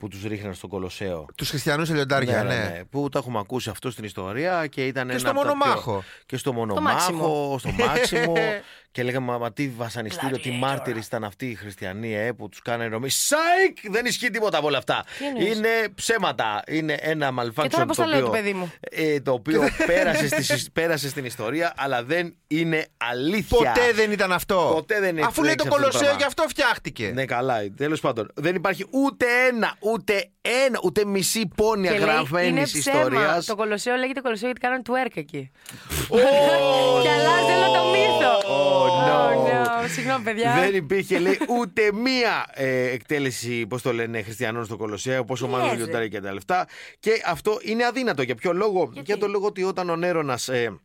Που 0.03 0.09
τους 0.09 0.23
ρίχναν 0.25 0.55
στο 0.55 0.67
Κολοσσέο. 0.69 1.27
Τους 1.37 1.49
χριστιανούς 1.49 1.89
σε 1.89 1.95
λιοντάρια, 1.95 2.43
ναι. 2.43 2.81
Που 2.91 3.09
το 3.09 3.19
έχουμε 3.19 3.39
ακούσει 3.39 3.71
αυτό 3.71 3.91
στην 3.91 4.05
ιστορία 4.05 4.67
και 4.67 4.87
ήταν 4.87 5.05
Και 5.07 5.11
ένα 5.11 5.19
στο 5.21 5.31
από 5.31 5.39
τα 5.41 5.45
πιο- 5.47 5.55
Μονομάχο. 5.57 6.05
Και 6.27 6.37
στο 6.37 6.53
Μάξιμο. 6.53 6.77
Μονομάχο, 7.19 7.59
στο 7.59 7.71
Μάξιμο. 7.71 8.33
και 8.93 9.03
λέγαμε, 9.03 9.39
μα 9.39 9.53
τι 9.53 9.69
βασανιστήριο, 9.69 10.39
τι 10.39 10.51
Gladiator. 10.53 10.59
μάρτυρε 10.59 10.99
ήταν 10.99 11.25
αυτοί 11.25 11.47
οι 11.47 11.55
χριστιανοί 11.55 12.15
ε, 12.17 12.33
που 12.33 12.49
τους 12.49 12.61
κάνανε 12.63 12.89
νομί. 12.89 13.11
Σάικ! 13.11 13.79
Δεν 13.91 14.05
ισχύει 14.07 14.31
τίποτα 14.31 14.59
από 14.59 14.67
όλα 14.67 14.79
αυτά. 14.79 15.05
Τι 15.19 15.27
εννοείς; 15.27 15.57
Είναι 15.57 15.69
ψέματα. 15.95 16.63
Είναι 16.67 16.97
ένα 17.01 17.31
malfunction 17.39 17.63
Και 17.63 17.69
τώρα 17.69 17.87
πώς 17.87 17.97
το 17.97 18.03
τα 18.03 18.09
λέω 18.09 18.17
οποίο, 18.19 18.27
του 18.27 18.33
παιδί 18.33 18.53
μου; 18.53 18.73
ε, 18.81 19.21
το 19.21 19.33
οποίο 19.33 19.63
πέρασε, 19.87 20.27
στις- 20.29 20.71
πέρασε 20.73 21.09
στην 21.09 21.25
ιστορία, 21.25 21.73
αλλά 21.77 22.03
δεν 22.05 22.35
είναι 22.47 22.87
αλήθεια. 22.97 23.57
Ποτέ 23.59 23.93
δεν 23.95 24.13
ήταν 24.13 24.33
αυτό. 24.33 24.71
Ποτέ 24.75 25.01
δεν 25.01 25.17
είναι- 25.17 25.27
Αφού 25.27 25.43
λέει 25.43 25.55
το 25.55 25.63
δεν 25.65 25.67
έχει 25.67 25.69
αυτό 25.69 25.69
το 25.69 25.75
Κολοσσέο, 25.77 26.01
πράγμα. 26.01 26.19
γι' 26.19 26.25
αυτό 26.27 26.43
φτιάχτηκε. 26.49 27.11
Ναι, 27.15 27.25
καλά. 27.25 27.59
Τέλος 27.77 28.01
πάντων, 28.01 28.31
δεν 28.35 28.55
υπάρχει 28.55 28.87
ούτε 28.91 29.27
ένα, 29.53 29.75
ούτε 29.93 30.31
ένα, 30.67 30.79
ούτε 30.83 31.05
μισή 31.05 31.49
πόνοια 31.57 31.93
Και 31.93 31.99
λέει, 31.99 32.07
γραμμένη 32.07 32.49
είναι 32.49 32.61
ιστορία. 32.61 33.09
ψέμα. 33.09 33.43
Το 33.47 33.57
Κολοσσέο 33.57 33.97
λέγεται 33.97 34.21
Κολοσσέο 34.21 34.47
γιατί 34.47 34.61
κάνανε 34.61 34.83
twerk 34.89 35.13
εκεί. 35.15 35.51
Και 37.03 37.09
αλλάζει 37.09 37.53
όλο 37.57 37.73
το 37.77 37.85
μύθο. 37.93 38.33
Oh, 38.45 39.09
no. 39.09 39.49
no. 39.49 39.89
Συγγνώμη, 39.89 40.25
παιδιά. 40.25 40.55
Δεν 40.55 40.75
υπήρχε, 40.75 41.19
λέει, 41.19 41.39
ούτε 41.61 41.93
μία 41.93 42.47
ε, 42.53 42.91
εκτέλεση, 42.91 43.67
πώς 43.67 43.83
το 43.83 43.93
λένε, 43.93 44.23
χριστιανών 44.23 44.65
στο 44.65 44.77
Κολοσσέο, 44.77 45.25
πόσο 45.25 45.49
μάλλον 45.49 45.69
λες, 45.69 45.77
λιοντάρια 45.77 46.09
και 46.09 46.21
τα 46.21 46.33
λεφτά. 46.33 46.67
Και 46.99 47.23
αυτό 47.27 47.59
είναι 47.63 47.85
αδύνατο. 47.85 48.23
Για 48.23 48.35
ποιο 48.35 48.53
λόγο, 48.53 48.93
Για 49.05 49.19
το 49.19 49.29
λόγο 49.29 49.47
ότι 49.47 49.63
όταν 49.63 49.91
ο 49.91 49.97
Νέρονας 49.97 50.49
ε, 50.49 50.81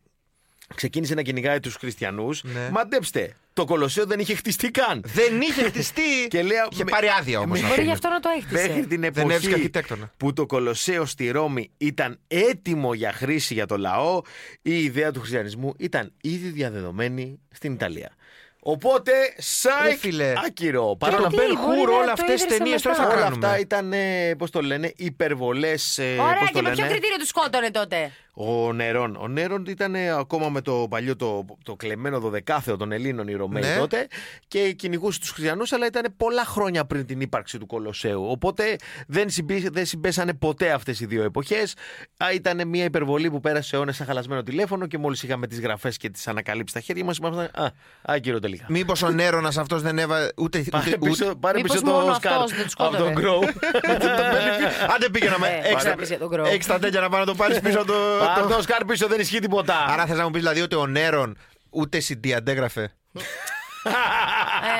ξεκίνησε 0.74 1.14
να 1.14 1.22
κυνηγάει 1.22 1.60
τους 1.60 1.74
χριστιανούς, 1.74 2.42
Ναι. 2.42 2.68
μαντέψτε, 2.72 3.34
το 3.52 3.64
Κολοσσέο 3.64 4.06
δεν 4.06 4.18
είχε 4.18 4.34
χτιστεί 4.34 4.70
καν. 4.70 5.02
Δεν 5.04 5.40
είχε 5.40 5.62
χτιστεί. 5.62 6.02
Και 6.28 6.42
λέει, 6.42 6.56
Είχε 6.72 6.84
με- 6.84 6.90
πάρει 6.90 7.06
άδεια 7.18 7.38
όμως. 7.40 7.60
με- 7.60 7.68
Μπορεί 7.68 7.82
γι' 7.82 7.90
αυτό 7.90 8.08
να 8.08 8.20
το 8.20 8.28
Μέχρι 8.50 8.60
έχτισε. 8.62 8.80
την 8.88 9.00
Δεν 9.00 9.02
έβρισκε 9.02 9.34
εποχή 9.34 9.54
αρχιτέκτονα. 9.54 10.10
που 10.16 10.32
το 10.32 10.46
Κολοσσέο 10.46 11.04
στη 11.06 11.30
Ρώμη 11.30 11.70
ήταν 11.78 12.18
έτοιμο 12.28 12.94
για 12.94 13.12
χρήση 13.12 13.54
για 13.54 13.66
το 13.66 13.76
λαό, 13.76 14.20
η 14.62 14.82
ιδέα 14.84 15.10
του 15.10 15.18
χριστιανισμού 15.20 15.74
ήταν 15.78 16.12
ήδη 16.20 16.48
διαδεδομένη 16.48 17.40
στην 17.54 17.72
Ιταλία. 17.72 18.12
Οπότε, 18.62 19.10
Ρε 19.12 19.34
σάικ, 19.38 19.98
φίλε. 19.98 20.32
άκυρο. 20.46 20.90
Και 20.90 20.96
Παρόλα 20.98 21.28
το 21.28 21.36
Γιατί, 21.36 21.46
Μπεν 21.54 21.64
μπορεί 21.66 21.78
Χουρ, 21.78 21.88
να 21.90 21.96
όλα 21.96 22.04
το 22.04 22.10
αυτές 22.12 22.34
τις 22.34 22.42
ίδρυσε 22.42 22.58
ταινίες 22.58 22.82
τώρα 22.82 22.96
μετά. 22.98 23.08
θα 23.08 23.14
όλα 23.14 23.24
κάνουμε. 23.24 23.46
αυτά 23.46 23.58
ήταν, 23.58 23.92
πώς 24.38 24.50
το 24.50 24.62
λένε, 24.62 24.92
υπερβολές. 24.96 25.98
Ωραία, 25.98 26.38
πώς 26.38 26.46
και 26.50 26.52
το 26.56 26.62
με 26.62 26.70
ποιο 26.70 26.78
λένε. 26.82 26.88
κριτήριο 26.88 27.16
τους 27.16 27.28
σκότωνε 27.28 27.70
τότε; 27.70 28.12
Ο 28.40 28.72
Νερόν. 28.72 29.16
Ο 29.20 29.28
Νερόν 29.28 29.64
ήταν 29.68 29.94
ε, 29.94 30.10
ακόμα 30.10 30.48
με 30.48 30.60
το 30.60 30.86
παλιό 30.90 31.16
το, 31.16 31.44
το 31.62 31.74
κλεμμένο 31.76 32.20
δωδεκάθεο 32.20 32.76
των 32.76 32.92
Ελλήνων 32.92 33.28
οι 33.28 33.32
Ρωμαίοι 33.34 33.62
Ναι. 33.62 33.76
τότε 33.78 34.06
και 34.48 34.72
κυνηγούσες 34.72 35.18
τους 35.20 35.30
Χριστιανούς, 35.30 35.72
αλλά 35.72 35.86
ήταν 35.86 36.14
πολλά 36.16 36.44
χρόνια 36.44 36.84
πριν 36.84 37.06
την 37.06 37.20
ύπαρξη 37.20 37.58
του 37.58 37.66
Κολοσσέου. 37.66 38.24
Οπότε 38.30 38.76
δεν, 39.06 39.30
συμπή, 39.30 39.68
δεν 39.68 39.86
συμπέσανε 39.86 40.34
ποτέ 40.34 40.70
αυτές 40.72 41.00
οι 41.00 41.06
δύο 41.06 41.22
εποχές. 41.22 41.74
Ήταν 42.34 42.68
μια 42.68 42.84
υπερβολή 42.84 43.30
που 43.30 43.40
πέρασε 43.40 43.76
αιώνε 43.76 43.92
σαν 43.92 44.06
χαλασμένο 44.06 44.42
τηλέφωνο 44.42 44.86
και 44.86 44.98
μόλις 44.98 45.22
είχαμε 45.22 45.46
τις 45.46 45.60
γραφές 45.60 45.96
και 45.96 46.10
τις 46.10 46.28
ανακαλύψεις 46.28 46.70
στα 46.70 46.80
χέρια 46.80 47.04
μας, 47.04 47.16
ήμασταν. 47.16 47.44
Α, 47.64 47.70
άκυρο 48.02 48.38
τελικά. 48.38 48.66
Μήπως 48.68 49.02
ο 49.02 49.10
Νέρονας 49.10 49.58
αυτός 49.58 49.82
δεν 49.82 49.98
έβαλε 49.98 50.28
ούτε. 50.36 50.64
Πάρε 50.70 50.84
ούτε- 50.88 50.96
ούτε- 51.00 51.08
πίσω, 51.10 51.34
πάρε 51.36 51.56
Μήπως 51.60 51.72
πίσω 51.80 51.92
μόνο 51.92 52.04
το 52.04 52.10
αυτός 52.10 52.32
σκάρ 52.32 52.48
δεν 52.56 52.64
τους 52.64 52.74
από 52.78 52.96
τον 52.96 52.96
σκότωνε. 52.96 53.20
Γκρόου. 53.20 53.40
Άντε 54.94 55.08
πήγε 55.12 55.28
να 55.28 55.38
με. 55.38 55.46
Ε, 55.48 55.58
Έχεις 55.58 55.72
πάρε 55.74 55.88
τα- 55.90 55.96
πίσω 55.96 56.16
τον 56.18 56.28
Γκρόου. 56.28 56.44
Έχεις 56.44 56.66
τα 56.66 56.78
τέτοια 56.78 57.00
να 57.00 57.08
πάει 57.08 57.20
να 57.20 57.26
το 57.26 57.34
πάρεις 57.34 57.60
πίσω 57.60 57.84
το. 57.84 57.94
Πάρε 58.34 58.46
το- 58.48 58.54
το 58.56 58.62
σκάρ 58.62 58.84
πίσω, 58.84 59.06
δεν 59.06 59.20
ισχύει 59.20 59.38
τίποτα. 59.38 59.84
Άρα 59.88 60.06
θες 60.06 60.16
να 60.16 60.24
μου 60.24 60.30
πεις 60.30 60.40
δηλαδή 60.40 60.60
ότι 60.60 60.74
ο 60.74 60.86
Νέρον 60.86 61.36
ούτε 61.70 62.02
CD 62.08 62.30
αντέγραφε; 62.30 62.92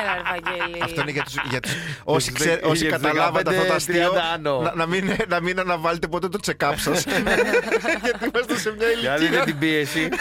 Έλα, 0.03 0.15
ρε 0.15 0.23
Βαγγέλη. 0.31 0.83
Αυτό 0.83 1.01
είναι 1.01 1.11
για 1.11 1.23
τους, 1.23 1.35
για 1.51 1.61
τους 1.61 1.73
όσοι, 2.05 2.31
τους 2.33 2.41
ξέρ, 2.41 2.59
δε- 2.61 2.67
όσοι 2.69 2.87
για 2.87 2.99
τους 2.99 3.03
καταλάβατε 3.03 3.51
αυτό 3.51 3.63
το 3.63 3.69
15, 3.73 3.77
αστείο 3.77 4.13
30 4.13 4.17
άνω. 4.35 4.61
να, 4.61 4.75
να, 4.75 4.87
μην, 4.87 5.17
να 5.29 5.41
μην 5.41 5.59
αναβάλετε 5.61 6.07
ποτέ 6.09 6.29
το 6.29 6.39
check-up 6.47 6.73
σας 6.77 7.05
γιατί 8.05 8.25
είμαστε 8.25 8.59
σε 8.59 8.75
μια 8.79 8.89
Για 9.01 9.13
δείτε 9.17 9.25
ηλικία 9.25 9.45
την 9.45 9.59
πίεση. 9.59 10.09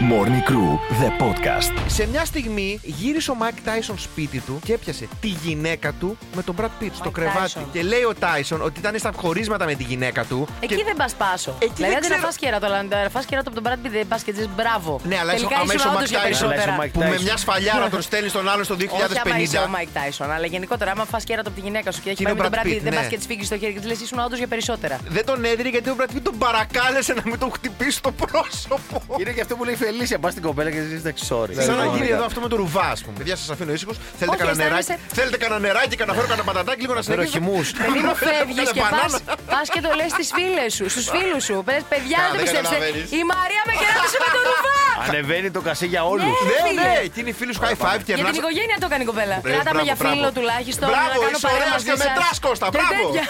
Morning 0.00 0.42
Crew, 0.50 0.78
the 1.00 1.10
podcast. 1.22 1.72
Σε 1.86 2.06
μια 2.06 2.24
στιγμή 2.24 2.80
γύρισε 2.82 3.30
ο 3.30 3.34
Μάικ 3.34 3.60
Τάισον 3.64 3.98
σπίτι 3.98 4.40
του 4.40 4.58
και 4.64 4.72
έπιασε 4.72 5.08
τη 5.20 5.28
γυναίκα 5.28 5.92
του 5.92 6.18
με 6.34 6.42
τον 6.42 6.56
Brad 6.60 6.64
Pitt 6.82 6.90
στο 6.92 7.08
Mike 7.08 7.12
κρεβάτι. 7.12 7.52
Tyson. 7.56 7.64
Και 7.72 7.82
λέει 7.82 8.02
ο 8.02 8.14
Τάισον 8.14 8.62
ότι 8.62 8.78
ήταν 8.78 8.98
στα 8.98 9.12
χωρίσματα 9.16 9.64
με 9.64 9.74
τη 9.74 9.82
γυναίκα 9.82 10.24
του. 10.24 10.48
Εκεί 10.60 10.74
και... 10.74 10.84
δεν 10.84 10.96
πας 10.96 11.14
πάσο. 11.14 11.54
Εκεί 11.58 11.72
δηλαδή, 11.74 11.92
δεν 11.92 12.02
δεν 12.02 12.10
να 12.10 12.16
ξέρω. 12.16 12.26
φας 12.30 12.36
κέρατο, 12.36 12.66
αλλά 12.66 12.82
να 12.82 13.08
φας 13.10 13.24
κέρατο 13.24 13.50
από 13.50 13.60
τον 13.62 13.72
Brad 13.72 13.86
Pitt 13.86 13.90
δεν 13.90 14.08
πας 14.08 14.22
και 14.22 14.32
τη 14.32 14.46
μπράβο. 14.56 15.00
Ναι, 15.04 15.18
αλλά 15.18 15.32
Τελικά 15.32 15.54
άμα 15.56 15.64
ήσουν 15.64 15.76
είσαι 15.76 15.88
ο 15.88 15.90
όντως 15.90 16.08
Mike 16.08 16.10
για 16.10 16.18
Tyson, 16.18 16.22
περισσότερα. 16.22 16.62
αλλά 16.62 16.72
είσαι 16.72 16.80
ο 16.80 16.84
Mike 16.84 16.92
Που 16.92 16.98
με 17.10 17.16
Tyson. 17.16 17.22
μια 17.22 17.36
σφαλιάρα 17.36 17.88
τον 17.88 18.02
στέλνει 18.02 18.28
στον 18.28 18.48
άλλο 18.48 18.62
στο 18.64 18.76
2050. 18.80 18.84
Όχι 19.10 19.18
άμα 19.24 19.38
είσαι 19.38 19.58
ο 19.58 19.68
Mike 19.76 19.92
Tyson, 19.98 20.28
αλλά 20.36 20.46
γενικότερα 20.46 20.90
άμα 20.90 21.04
φας 21.04 21.24
κέρατο 21.24 21.48
από 21.48 21.58
τη 21.60 21.64
γυναίκα 21.66 21.92
σου 21.92 22.00
και 22.02 22.08
έχεις 22.10 22.18
Και 22.18 22.28
είναι 22.28 22.38
πάει 22.38 22.46
ο 22.46 22.50
με 22.50 22.56
τον 22.56 22.62
Brad 22.62 22.66
Brad 22.66 22.70
Pitt, 22.70 22.78
Pitt, 22.78 22.82
δεν 22.82 22.92
ναι. 22.92 22.98
πας 23.00 23.06
και 23.06 23.16
της 23.16 23.26
φύγεις 23.26 23.46
στο 23.46 23.58
χέρι 23.58 23.72
και 23.72 23.78
της 23.78 23.88
λες 23.88 24.00
ήσουν 24.00 24.18
όντως 24.18 24.38
για 24.38 24.46
περισσότερα. 24.46 24.98
Δεν 25.08 25.24
τον 25.24 25.44
έδινε 25.44 25.68
γιατί 25.68 25.90
ο 25.90 25.96
Brad 26.00 26.10
Pitt 26.16 26.22
τον 26.22 26.38
παρακάλεσε 26.38 27.12
να 27.12 27.22
μην 27.24 27.38
τον 27.38 27.50
χτυπήσει 27.52 27.90
στο 27.90 28.10
πρόσωπο. 28.12 29.02
Είναι 29.20 29.30
και 29.30 29.40
αυτό 29.40 29.56
που 29.56 29.64
λέει 29.64 29.74
Φελίσια, 29.86 30.18
πας 30.22 30.32
στην 30.34 30.42
κοπέλα 30.48 30.70
και 30.74 30.80
ζήσει 30.86 30.94
εντάξει, 31.04 31.22
sorry. 31.30 31.54
Σαν 31.66 31.74
να 31.80 31.82
Δεν 31.82 31.90
γίνει 31.94 32.06
είναι 32.06 32.16
εδώ 32.18 32.24
αυτό 32.30 32.40
με 32.44 32.48
το 32.52 32.56
ρουβά, 32.62 32.86
ας 32.96 33.00
πούμε. 33.04 33.14
Παιδιά, 33.18 33.34
σας 33.42 33.48
αφήνω 33.54 33.72
ήσυχος. 33.76 33.96
Θέλετε 34.18 34.36
Όχι, 34.36 34.38
κανένα 34.42 34.56
νεράκι; 34.62 34.80
αισθάνεσαι- 34.80 35.14
Θέλετε 35.18 35.36
κανένα 35.42 35.60
νεράκι, 35.66 35.94
κανένα 36.00 36.14
φέρω, 36.16 36.28
κανένα 36.32 36.46
πατατάκι, 36.50 36.80
λίγο 36.84 36.94
να 36.98 37.02
Φέρω 37.02 37.22
συνεχίσουμε. 37.22 37.46
χυμούς. 37.50 37.66
Περίμενο 37.80 38.14
φεύγεις 38.26 38.56
Κάνε 38.60 38.70
και 38.76 38.82
πα 38.84 38.88
μπανάνα. 38.92 39.18
πας 39.52 39.66
και 39.74 39.80
το 39.86 39.90
λες 39.98 40.10
στις 40.16 40.28
φίλες 40.36 40.70
σου, 40.76 40.84
στους 40.94 41.06
φίλους 41.14 41.42
σου. 41.48 41.54
Πες, 41.68 41.82
παιδιά, 41.92 42.18
Καλά, 42.20 42.28
δεν 42.30 42.36
δεν 42.38 42.44
πιστέψετε. 42.44 42.76
καταλαβαίνεις. 42.78 43.20
Η 43.20 43.22
Μαρία 43.32 43.62
με 43.68 43.72
κεράτησε 43.82 44.18
με 44.24 44.28
το 44.36 44.40
ρουβά. 44.48 44.78
Ανεβαίνει 45.06 45.48
το 45.56 45.60
κασί 45.68 45.86
για 45.94 46.02
όλους. 46.12 46.32
Ναι, 46.50 46.56
φίλε. 46.66 46.80
ναι, 46.80 46.94
και 47.12 47.18
είναι 47.20 47.30
οι 47.32 47.36
φίλοι 47.40 47.52
σου 47.56 47.62
high 47.66 47.78
five 47.84 48.00
και 48.06 48.12
Για 48.12 48.18
την 48.18 48.24
ερνάς- 48.30 48.40
οικογένεια 48.42 48.76
το 48.82 48.86
έκανε 48.90 49.02
η 49.06 49.08
κοπέλα. 49.12 49.36
Μπράβο, 49.42 49.54
Κράτα 49.56 49.72
με 49.78 49.82
για 49.88 49.96
μπράβο. 49.98 50.12
φίλο 50.12 50.28
τουλάχιστον. 50.36 50.86
Μπράβο, 50.92 51.12
να 51.14 51.24
κάνω 51.24 51.36
είσαι 51.38 51.46
παρέα 51.48 51.58
ωραίος 51.66 51.74
μαζί 51.76 51.86
και 51.88 51.94
σας. 52.00 52.06
μετράς, 52.06 52.36
Κώστα, 52.46 52.64
Και 52.66 52.72
μπράβο. 52.76 52.92
τέτοια. 52.98 53.24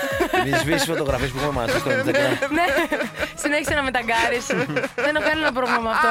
Μην 0.44 0.52
σβήσεις 0.62 0.86
φωτογραφίες 0.92 1.30
που 1.32 1.38
έχουμε 1.40 1.54
μαζί 1.60 1.76
στο 1.82 1.88
Instagram. 1.96 2.30
Ναι, 2.58 2.66
συνέχισε 3.42 3.72
να 3.78 3.82
με 3.86 3.90
ταγκάρεις. 3.96 4.44
Δεν 5.04 5.12
έχω 5.16 5.24
κανένα 5.30 5.50
πρόβλημα 5.58 5.82
με 5.86 5.90
αυτό. 5.96 6.10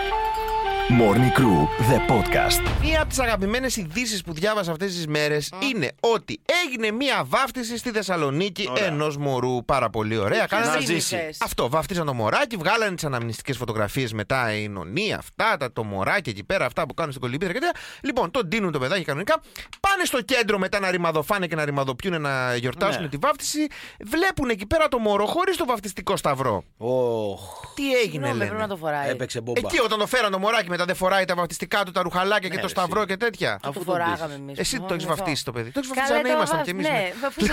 Morning 0.89 1.31
Crew, 1.39 1.67
the 1.91 1.99
podcast. 2.11 2.81
Μία 2.81 2.99
από 2.99 3.09
τις 3.09 3.19
αγαπημένες 3.19 3.75
ειδήσεις 3.77 4.21
που 4.21 4.33
διάβασα 4.33 4.71
αυτές 4.71 4.93
τις 4.95 5.07
μέρες 5.07 5.51
είναι 5.71 5.91
ότι 5.99 6.41
έγινε 6.65 6.91
μία 6.91 7.23
βάφτιση 7.25 7.77
στη 7.77 7.91
Θεσσαλονίκη 7.91 8.69
ενός 8.85 9.17
μωρού. 9.17 9.65
Πάρα 9.65 9.89
πολύ 9.89 10.17
ωραία. 10.17 10.45
Κάνανε- 10.45 10.73
Να 10.73 10.79
ζήσει. 10.79 11.17
Αυτό, 11.41 11.69
βάφτισαν 11.69 12.05
το 12.05 12.13
μωράκι, 12.13 12.55
βγάλανε 12.57 12.95
τις 12.95 13.03
αναμνηστικές 13.03 13.57
φωτογραφίες 13.57 14.13
μετά 14.13 14.53
η 14.55 14.67
νονή, 14.67 15.13
αυτά, 15.13 15.57
τα, 15.57 15.71
το 15.73 15.83
μωράκι 15.83 16.29
εκεί 16.29 16.43
πέρα, 16.43 16.65
αυτά 16.65 16.85
που 16.85 16.93
κάνουν 16.93 17.11
στην 17.11 17.23
κολυμπίδα 17.23 17.53
και 17.53 17.59
τέτοια. 17.59 17.79
Λοιπόν, 18.01 18.31
τον 18.31 18.45
ντύνουν 18.47 18.71
το 18.71 18.79
παιδάκι 18.79 19.03
κανονικά. 19.03 19.41
Πάνε 19.79 20.03
στο 20.05 20.21
κέντρο 20.21 20.57
μετά 20.57 20.79
να 20.79 20.91
ρημαδοφάνε 20.91 21.47
και 21.47 21.55
να 21.55 21.65
ρημαδοποιούν 21.65 22.21
να 22.21 22.55
γιορτάσουν 22.55 23.01
Ναι. 23.01 23.07
τη 23.09 23.17
βάφτιση. 23.17 23.67
Βλέπουν 24.05 24.49
εκεί 24.49 24.65
πέρα 24.65 24.87
το 24.87 24.97
μωρό 24.99 25.25
χωρίς 25.25 25.57
το 25.57 25.65
βαφτιστικό 25.65 26.15
σταυρό. 26.17 26.63
Οχ, 26.77 27.41
Τι 27.75 27.83
έγινε, 27.93 28.01
Συγγνώμη, 28.11 28.33
λένε. 28.33 28.45
πρέπει 28.45 28.61
να 28.61 28.67
το 28.67 28.75
φοράει. 28.75 29.09
έπαιξε 29.09 29.41
μπόμπα. 29.41 29.59
Εκεί 29.59 29.79
όταν 29.79 29.99
το 29.99 30.07
φέραν 30.07 30.31
το 30.31 30.39
μωράκι 30.39 30.69
μετά 30.69 30.80
δεν 30.85 30.95
φοράει 30.95 31.25
τα 31.25 31.35
βαφτιστικά 31.35 31.83
του, 31.83 31.91
τα 31.91 32.01
ρουχαλάκια 32.01 32.49
και 32.49 32.55
Ναι, 32.55 32.61
το 32.61 32.67
ρε, 32.67 32.73
σταυρό 32.73 32.99
εσύ. 32.99 33.07
και 33.07 33.17
τέτοια. 33.17 33.59
Το 33.61 33.69
Αφού 33.69 33.79
το 33.79 33.85
φοράγαμε 33.91 34.33
εμείς. 34.33 34.59
Εσύ 34.59 34.79
το 34.79 34.93
έχεις 34.93 35.05
βαφτίσει 35.05 35.45
το 35.45 35.51
παιδί. 35.51 35.69
Το 35.71 35.79
έχεις 35.79 35.91
βαφτίσει 35.93 36.11
Καλά, 36.13 36.21
σαν 36.21 36.27
να 36.27 36.31
το 36.31 36.37
ήμασταν 36.37 36.57
βαφ- 36.57 36.69
κι 36.69 36.73
εμεί. 36.75 36.81
Ναι, 36.81 37.13
αφού- 37.27 37.43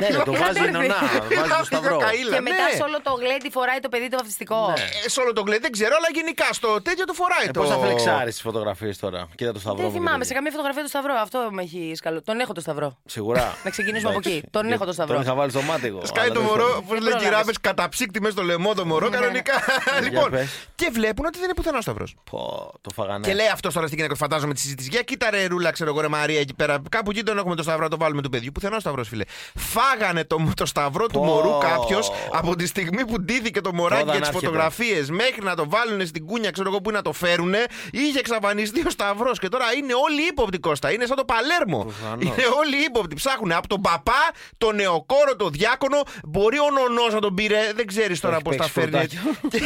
Ναι, 0.00 0.08
το 0.28 0.32
βάζει 0.42 0.64
η 0.68 0.70
νονά, 0.70 0.98
βάζει 1.38 1.52
το 1.58 1.64
σταυρό. 1.64 1.96
Και 2.34 2.40
μετά 2.40 2.64
σε 2.78 2.82
όλο 2.82 2.98
το 3.02 3.12
γλέντι 3.22 3.50
φοράει 3.50 3.78
το 3.80 3.88
παιδί 3.88 4.08
το 4.08 4.16
βαφτιστικό. 4.20 4.60
Ε, 5.04 5.08
σε 5.08 5.20
όλο 5.20 5.32
το 5.32 5.42
γκλέ 5.42 5.58
δεν 5.58 5.70
ξέρω, 5.76 5.94
αλλά 5.98 6.08
γενικά 6.18 6.46
στο 6.52 6.82
τέτοιο 6.82 7.04
το 7.04 7.12
φοράει 7.12 7.46
Ε, 7.48 7.50
το. 7.50 7.60
Πώς 7.60 7.68
θα 7.70 7.76
φλεξάρεις 7.84 8.32
τις 8.34 8.42
φωτογραφίες 8.42 8.98
τώρα; 8.98 9.20
Κοίτα 9.38 9.52
το 9.52 9.60
σταυρό. 9.60 9.78
Δεν 9.78 9.86
μου, 9.86 9.92
θυμάμαι, 9.92 10.10
κύριε. 10.10 10.28
σε 10.28 10.34
καμία 10.34 10.50
φωτογραφία 10.50 10.82
του 10.82 10.88
Σταυρό. 10.94 11.12
Αυτό 11.26 11.38
με 11.50 11.62
έχει 11.62 11.92
σκαλώ. 11.96 12.22
Τον 12.22 12.40
έχω 12.40 12.52
το 12.52 12.60
Σταυρό. 12.60 12.88
Σίγουρα. 13.06 13.44
Να 13.64 13.70
ξεκινήσουμε 13.70 14.10
από 14.10 14.18
Εντάξει. 14.18 14.36
εκεί. 14.38 14.48
Τον 14.50 14.72
έχω 14.72 14.84
το 14.84 14.92
σταυρό. 14.92 15.14
Τον 15.14 15.22
είχα 15.22 15.34
βάλει 15.34 15.50
στο 15.50 15.62
μάτι 15.62 15.86
εγώ. 15.86 16.00
Σκάει 16.06 16.24
αλλά 16.24 16.34
το 16.34 16.40
δεν 16.40 16.48
μωρό, 16.48 16.66
θέλω. 16.68 16.82
πώ 16.82 16.92
λέει 16.92 17.00
πρόλαβες. 17.00 17.22
γυράβε, 17.22 17.52
καταψύκτη 17.60 18.20
μέσα 18.20 18.32
στο 18.32 18.42
λαιμό 18.42 18.74
το 18.74 18.84
μωρό, 18.86 19.08
Ναι, 19.08 19.16
ναι. 19.16 19.22
κανονικά. 19.22 19.54
Λοιπόν, 20.02 20.30
πες. 20.30 20.68
και 20.74 20.88
βλέπουν 20.92 21.24
ότι 21.26 21.34
δεν 21.36 21.44
είναι 21.44 21.54
πουθενά 21.54 21.78
ο 21.78 21.80
Σταυρός. 21.80 22.16
Πω, 22.58 22.72
το 22.80 22.90
φαγανέ. 22.94 23.26
Και 23.26 23.34
λέει 23.34 23.46
αυτός 23.48 23.74
τώρα 23.74 23.86
στην 23.86 23.98
γυναίκα, 23.98 24.16
φαντάζομαι 24.16 24.54
τη 24.54 24.60
συζήτηση. 24.60 24.88
Για 24.92 25.02
κοίτα 25.02 25.30
ρε 25.30 25.46
ρούλα, 25.46 25.70
ξέρω 25.70 25.90
εγώ 25.90 26.00
ρε 26.00 26.08
Μαρία 26.08 26.40
εκεί 26.40 26.54
πέρα. 26.54 26.82
Κάπου 26.88 27.10
εκεί 27.10 27.22
τον 27.22 27.38
έχουμε 27.38 27.54
το 27.54 27.62
σταυρό, 27.62 27.82
να 27.82 27.88
το 27.88 27.96
βάλουμε 27.96 28.22
του 28.22 28.28
παιδιού. 28.30 28.50
Πουθενά 28.54 28.76
ο 28.76 28.80
Σταυρός, 28.80 29.08
φίλε. 29.08 29.24
Φάγανε 29.54 30.24
το, 30.24 30.50
το 30.54 30.66
σταυρό 30.66 31.06
του 31.06 31.18
Πω. 31.18 31.24
μωρού 31.24 31.58
κάποιος 31.58 32.10
από 32.32 32.56
τη 32.56 32.66
στιγμή 32.66 33.04
που 33.06 33.20
ντύθηκε 33.20 33.60
το 33.60 33.72
μωράκι 33.74 34.00
Πόδα 34.04 34.12
για 34.12 34.20
τις 34.20 34.30
να 34.30 34.36
έρχεται. 34.36 34.46
φωτογραφίες 34.46 35.10
μέχρι 35.10 35.42
να 35.42 35.54
το 35.54 35.68
βάλουν 35.68 36.06
στην 36.06 36.26
κούνια, 36.26 36.50
ξέρω 36.50 36.68
εγώ 36.68 36.80
που 36.80 36.90
να 36.90 37.02
το 37.02 37.12
φέρουν. 37.12 37.54
Είχε 37.90 38.18
εξαφανιστεί 38.18 38.86
ο 38.86 38.90
Σταυρός 38.90 39.38
και 39.38 39.48
τώρα 39.48 39.64
είναι 39.76 39.92
όλοι 39.94 40.22
ύποπτοι 40.28 40.58
Κώστα. 40.58 40.92
Είναι 40.92 41.06
σαν 41.06 41.16
το 41.16 41.24
Παλέρμο. 41.24 41.82
Προφανώς. 41.82 42.24
Είναι 42.24 42.46
όλοι 42.58 42.84
ύποπτοι. 42.84 43.14
Ψάχνουν 43.14 43.52
από 43.52 43.68
τον 43.68 43.80
παπά, 43.80 44.22
τον 44.58 44.74
νεοκόρο, 44.74 45.36
τον 45.36 45.52
διάκονο. 45.52 46.02
Μπορεί 46.24 46.58
ο 46.58 46.70
νονός 46.70 47.12
να 47.14 47.20
τον 47.20 47.34
πήρε. 47.34 47.72
Δεν 47.74 47.86
ξέρεις 47.86 48.20
τώρα 48.20 48.34
έχει 48.34 48.44
πώς 48.44 48.56
τα 48.56 48.70
παίξει 48.74 48.90
φέρνει. 48.90 49.08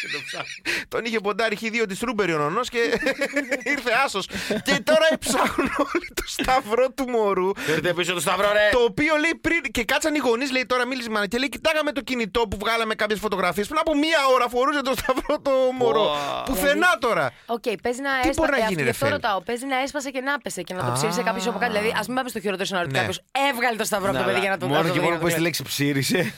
φουρτάκι. 0.00 0.06
Και 0.08 0.08
το 0.16 0.18
ψάχνει. 0.26 0.84
Τον 0.88 1.04
είχε 1.04 1.18
ποντάρει 1.20 1.56
δύο 1.56 1.86
της 1.86 2.00
Ρούμπερι 2.00 2.32
ο 2.34 2.38
νονός 2.38 2.68
και 2.68 2.78
ήρθε 3.74 3.90
άσος. 4.04 4.26
και 4.62 4.76
τώρα 4.84 5.06
ψάχνουν 5.18 5.70
όλοι 5.78 6.08
το 6.14 6.22
σταυρό 6.26 6.90
του 6.90 7.08
μωρού. 7.08 7.50
Φέρτε 7.56 7.92
πίσω 7.94 8.12
το 8.14 8.20
σταυρό, 8.20 8.52
ρε. 8.52 8.68
Το 8.72 8.78
οποίο 8.90 9.16
λέει 9.16 9.34
πριν 9.40 9.60
και 9.70 9.84
κάτσαν 9.84 10.14
οι 10.14 10.18
γονείς, 10.18 10.50
λέει 10.52 10.66
τώρα 10.66 10.86
μίλησε 10.86 11.08
η 11.10 11.12
μάνα 11.12 11.26
και 11.26 11.38
λέει: 11.38 11.48
Κοιτάγαμε 11.48 11.92
το 11.92 12.00
κινητό 12.00 12.40
που 12.48 12.56
βγάλαμε 12.60 12.94
κάποιες 12.94 13.18
φωτογραφίες. 13.18 13.66
Πριν 13.66 13.78
από 13.80 13.94
μία 13.96 14.18
ώρα 14.34 14.48
φορούσε 14.48 14.80
το 14.82 14.92
σταυρό 14.98 15.40
το 15.42 15.50
μωρό. 15.78 16.04
Wow. 16.14 16.44
Πουθενά 16.46 16.96
τώρα. 17.00 17.32
Οκ, 17.46 17.62
παίζει 17.82 18.00
να 18.00 18.10
Τι 18.20 18.28
έσπασε. 18.28 18.40
μπορεί 18.40 18.60
να 18.60 18.66
γίνει, 18.68 18.74
ρε 18.82 18.82
Γι' 18.82 18.90
αυτό 18.90 19.04
Φέλ; 19.04 19.14
ρωτάω. 19.14 19.40
Παίζει 19.40 19.66
να 19.66 19.76
έσπασε 19.82 20.10
και 20.10 20.20
να 20.20 20.38
πέσε 20.38 20.62
και 20.62 20.74
να 20.74 20.80
το 20.84 20.90
Α. 20.90 20.92
ψήφισε 20.92 21.22
κάποιος 21.22 21.46
από 21.46 21.58
κάτω. 21.58 21.72
Δηλαδή, 21.72 21.94
ας 21.98 22.06
μην 22.06 22.16
πάμε 22.16 22.28
στο 22.28 22.40
χειρότερο 22.40 22.64
σενάριο 22.64 22.88
ότι 22.90 22.98
Ναι. 22.98 23.04
κάποιος 23.06 23.24
έβγαλε 23.50 23.76
το 23.76 23.84
σταυρό 23.84 24.08
από 24.10 24.18
το 24.18 24.24
παιδί 24.24 24.40
για 24.40 24.50
να 24.50 24.58
το 24.58 24.66
Μόνο 24.66 24.80
να 24.80 24.86
το 24.86 24.92
και 24.92 24.98
δει, 24.98 25.04
μόνο 25.04 25.14
να 25.14 25.20
που 25.20 25.28
το 25.28 25.34
έχει 25.34 25.36
τη 25.36 25.40
δει. 25.40 25.46
λέξη 25.46 25.62
ψήρισε. 25.62 26.32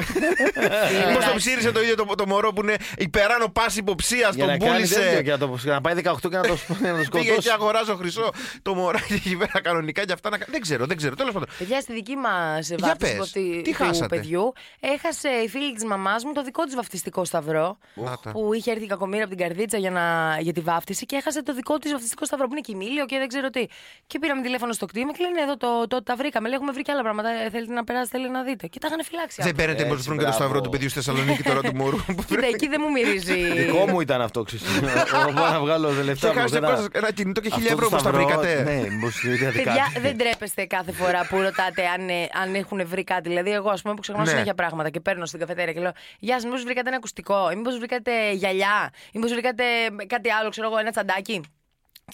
Πώς 1.14 1.25
το 1.25 1.33
ψήρισε 1.37 1.73
το 1.73 1.81
ίδιο 1.83 1.95
το, 1.95 2.05
το 2.17 2.26
μωρό 2.26 2.52
που 2.52 2.61
είναι 2.62 2.76
υπεράνω 2.99 3.49
πάση 3.50 3.78
υποψία, 3.78 4.19
Για 4.19 4.28
τον 4.33 4.47
να 4.47 4.57
κάνει 4.57 4.59
τέτοιο 4.80 4.97
πούλησε. 4.97 5.23
και 5.23 5.30
να 5.30 5.38
το- 5.38 5.59
για 5.62 5.73
να 5.73 5.80
πάει 5.80 5.95
18 5.95 6.28
και 6.30 6.37
να 6.37 6.42
το 6.42 6.49
να 6.69 6.76
το 6.76 6.95
Πήγε 6.95 7.04
σκοτώσει. 7.04 7.38
και 7.40 7.50
αγοράζω 7.50 7.97
χρυσό 7.97 8.30
το 8.62 8.75
μωράκι 8.75 9.12
εκεί 9.14 9.37
πέρα 9.37 9.61
κανονικά 9.62 10.04
και 10.04 10.12
αυτά 10.12 10.30
να 10.30 10.38
κάνει. 10.38 10.50
Δεν 10.52 10.61
ξέρω, 10.61 10.87
δεν 10.87 10.97
ξέρω. 10.97 11.14
Τέλος 11.14 11.33
πάντων. 11.33 11.49
Παιδιά, 11.59 11.80
στη 11.80 11.92
δική 11.92 12.16
μας 12.16 12.69
Για 12.69 12.76
βάφτιση 12.80 13.11
πες, 13.11 13.16
που 13.16 13.23
αυτή- 13.23 13.61
τι 13.64 13.71
του 13.71 13.76
χάσατε; 13.85 14.16
παιδιού, 14.16 14.52
έχασε 14.80 15.28
η 15.28 15.49
φίλη 15.49 15.73
της 15.75 15.85
μαμάς 15.85 16.25
μου 16.25 16.33
το 16.33 16.42
δικό 16.42 16.64
της 16.64 16.75
βαφτιστικό 16.75 17.25
σταυρό. 17.25 17.78
Να 17.95 18.16
τα. 18.23 18.30
Που 18.30 18.54
είχε 18.54 18.71
έρθει 18.71 18.85
η 18.85 18.87
κακομοίρα 18.87 19.25
από 19.25 19.35
την 19.37 19.45
καρδίτσα 19.47 19.78
για, 19.78 19.90
να, 19.90 20.37
για 20.40 20.52
τη 20.52 20.61
βάφτιση 20.61 21.07
και 21.07 21.16
έχασε 21.16 21.42
το 21.42 21.54
δικό 21.54 21.78
της 21.78 21.90
βαφτιστικό 21.92 22.25
σταυρό 22.25 22.47
που 22.47 22.52
είναι 22.52 22.60
κοιμήλιο 22.60 23.04
και 23.06 23.19
δεν 23.19 23.28
ξέρω 23.28 23.50
τι. 23.50 23.65
Και 24.06 24.19
πήραμε 24.19 24.43
τηλέφωνο 24.43 24.73
στο 24.73 24.86
κτήμα 24.86 25.13
και 25.13 25.19
λένε 25.23 25.41
εδώ 25.41 25.56
το, 25.56 25.86
το, 25.89 26.02
τα 26.02 26.17
βρήκαμε. 26.17 26.47
Λέει, 26.49 26.56
έχουμε 26.56 26.73
βρει 26.73 26.82
και 26.82 26.93
άλλα 26.93 27.02
πράγματα. 27.02 27.28
ε, 27.28 27.50
Θέλετε 27.50 27.73
να 27.73 27.84
περάσετε, 27.84 28.17
θέλετε 28.17 28.32
να 28.39 28.43
δείτε. 28.43 28.67
Και 28.67 28.78
τα 28.78 28.86
είχαν 28.91 29.04
φυλάξει. 29.04 29.36
Δεν 29.39 29.45
αυτά. 29.50 29.56
παίρνετε 29.56 29.82
Έτσι, 29.82 29.95
πώ 29.97 30.02
βρουν 30.02 30.17
και 30.19 30.25
το 30.25 30.28
μπράβο. 30.28 30.45
σταυρό 30.45 30.60
του 30.60 30.71
παιδιού 30.71 30.89
στη 30.89 30.99
Θεσσαλονίκη 31.02 31.43
τώρα 31.43 31.60
του 31.60 31.76
μωρού. 31.76 31.97
που 32.17 32.25
Κοίτα, 32.26 32.47
εκεί 32.47 32.69
δεν 32.69 32.80
μου 32.84 32.91
μυρίζει. 32.91 33.40
Δικό 33.43 33.87
μου 33.89 34.00
ήταν 34.00 34.21
αυτό, 34.21 34.43
ξέρεις. 34.43 34.67
Εγώ 35.21 35.33
πάω 35.33 35.53
να 35.53 35.61
βγάλω 35.61 35.95
τα 35.95 36.03
λεφτά 36.03 36.29
Και 36.29 36.39
χάσετε 36.39 36.67
από 36.67 36.75
Κώστα, 36.76 36.89
ένα 36.93 37.13
κινητό 37.13 37.41
και 37.41 37.49
Αυτό 37.53 37.61
χίλια 37.61 37.76
το 37.76 37.83
ευρώ 37.85 37.89
πώ 37.89 38.03
τα 38.03 38.11
σταυρό, 38.11 38.25
βρήκατε. 38.25 38.63
Ναι, 38.63 38.89
μήπως 38.91 39.23
είδατε 39.25 39.53
Παιδιά, 39.57 39.75
κάτι. 39.93 40.00
δεν 40.00 40.17
τρέπεστε 40.19 40.65
κάθε 40.65 40.93
φορά 40.93 41.26
που 41.29 41.41
ρωτάτε 41.41 41.87
αν, 41.87 42.09
ε, 42.09 42.29
αν 42.43 42.55
έχουν 42.55 42.87
βρει 42.87 43.05
κάτι. 43.05 43.29
Δηλαδή, 43.29 43.50
εγώ, 43.50 43.71
ας 43.71 43.83
πούμε, 43.83 43.95
που 43.95 44.00
ξεχνάω 44.00 44.25
Ναι. 44.25 44.31
συνέχεια 44.31 44.55
πράγματα 44.55 44.91
και 44.91 45.00
παίρνω 45.00 45.26
στην 45.26 45.39
καφετέρια 45.41 45.73
και 45.73 45.81
λέω 45.81 45.93
Γεια 46.19 46.35
σας, 46.35 46.45
μήπως 46.45 46.63
βρήκατε 46.65 46.89
ένα 46.89 46.97
ακουστικό, 46.97 47.50
ή 47.50 47.57
μήπως 47.57 47.79
βρήκατε 47.79 48.33
γυαλιά, 48.33 48.91
ή 49.07 49.19
μήπως 49.19 49.33
βρήκατε 49.33 49.65
κάτι 50.07 50.31
άλλο, 50.31 50.49
ξέρω 50.50 50.67
εγώ, 50.67 50.79
ένα 50.79 50.91
τσαντάκι. 50.91 51.41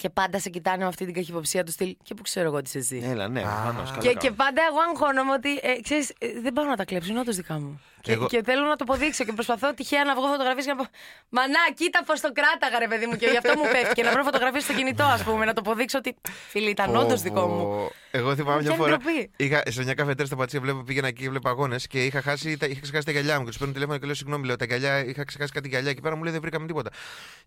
Και 0.01 0.11
πάντα 0.11 0.39
σε 0.39 0.51
κοιτάνε 0.51 0.77
με 0.83 0.85
αυτή 0.89 1.05
την 1.05 1.15
καχυποψία 1.15 1.65
του 1.65 1.73
στυλ. 1.73 1.97
Και 2.03 2.15
πού 2.15 2.23
ξέρω 2.23 2.47
εγώ 2.47 2.63
τι 2.63 2.69
σε 2.71 2.81
ζει. 2.81 3.01
Έλα, 3.11 3.29
ναι, 3.29 3.41
προφανώς, 3.41 3.89
καλά 3.91 4.01
Και, 4.03 4.09
κάνω. 4.09 4.21
και 4.21 4.31
πάντα 4.31 4.63
εγώ 4.71 4.79
αγχώνομαι 4.91 5.33
ότι 5.33 5.49
ε, 5.63 5.81
ξέρεις, 5.83 6.09
ε, 6.19 6.27
δεν 6.43 6.53
πάω 6.53 6.65
να 6.65 6.77
τα 6.77 6.85
κλέψω, 6.85 7.11
είναι 7.11 7.21
όντως 7.21 7.37
δικά 7.37 7.55
μου. 7.55 7.81
Και, 8.07 8.13
Εγώ- 8.13 8.27
και 8.27 8.43
θέλω 8.45 8.65
να 8.67 8.77
το 8.77 8.85
αποδείξω 8.89 9.25
και 9.25 9.33
προσπαθώ 9.33 9.75
τυχαία 9.75 10.05
να 10.05 10.15
βγω 10.15 10.27
φωτογραφίες 10.27 10.65
και 10.65 10.71
να 10.73 10.77
πω 10.77 10.87
Μανά, 11.29 11.59
κοίτα 11.75 12.01
πώ 12.07 12.13
το 12.21 12.31
κράταγα, 12.33 12.79
ρε 12.79 12.89
παιδί 12.89 13.07
μου. 13.07 13.17
Και 13.17 13.27
γι' 13.27 13.37
αυτό 13.37 13.53
μου 13.59 13.65
πέφτει. 13.73 13.95
Και 13.95 14.03
να 14.03 14.11
βρω 14.11 14.23
φωτογραφίες 14.23 14.63
στο 14.63 14.73
κινητό, 14.73 15.05
ας 15.05 15.23
πούμε, 15.23 15.45
να 15.45 15.53
το 15.53 15.61
αποδείξω 15.65 15.99
ότι 15.99 16.17
φίλοι 16.49 16.71
ήταν 16.71 16.97
όντως 16.97 17.23
δικό 17.23 17.47
μου. 17.47 17.91
Εγώ 18.11 18.35
θυμάμαι 18.35 18.63
μια 18.63 18.71
Μου 18.71 18.77
φορά. 18.77 18.97
πιάνει 18.97 19.15
ντροπή. 19.15 19.31
Είχα, 19.37 19.63
σε 19.71 19.83
μια 19.83 19.95
καφετέρια 19.95 20.27
στα 20.27 20.37
Πατσία 20.37 20.61
βλέπω, 20.61 20.83
πήγαινα 20.83 21.09
εκεί 21.09 21.23
και 21.23 21.29
βλέπα 21.31 21.51
αγώνες 21.51 21.87
και 21.87 22.05
είχα 22.05 22.23
χάσει, 22.23 22.57
τα, 22.57 22.67
είχα 22.67 22.81
ξεχάσει 22.81 23.05
τα 23.07 23.13
γυαλιά 23.13 23.35
μου. 23.39 23.43
Και 23.45 23.49
τους 23.49 23.59
παίρνω 23.59 23.73
τηλέφωνο 23.73 23.99
και 23.99 24.05
λέω: 24.07 24.15
Συγγνώμη, 24.15 24.47
λέω 24.47 24.57
τα 24.57 24.65
γυαλιά, 24.65 25.05
είχα 25.05 25.25
ξεχάσει 25.25 25.53
κάτι 25.53 25.69
γυαλιά 25.69 25.91
εκεί 25.91 26.01
πέρα. 26.01 26.17
Μου 26.17 26.23
λέει: 26.23 26.33
Δεν 26.33 26.41
βρήκαμε 26.41 26.67
τίποτα. 26.67 26.91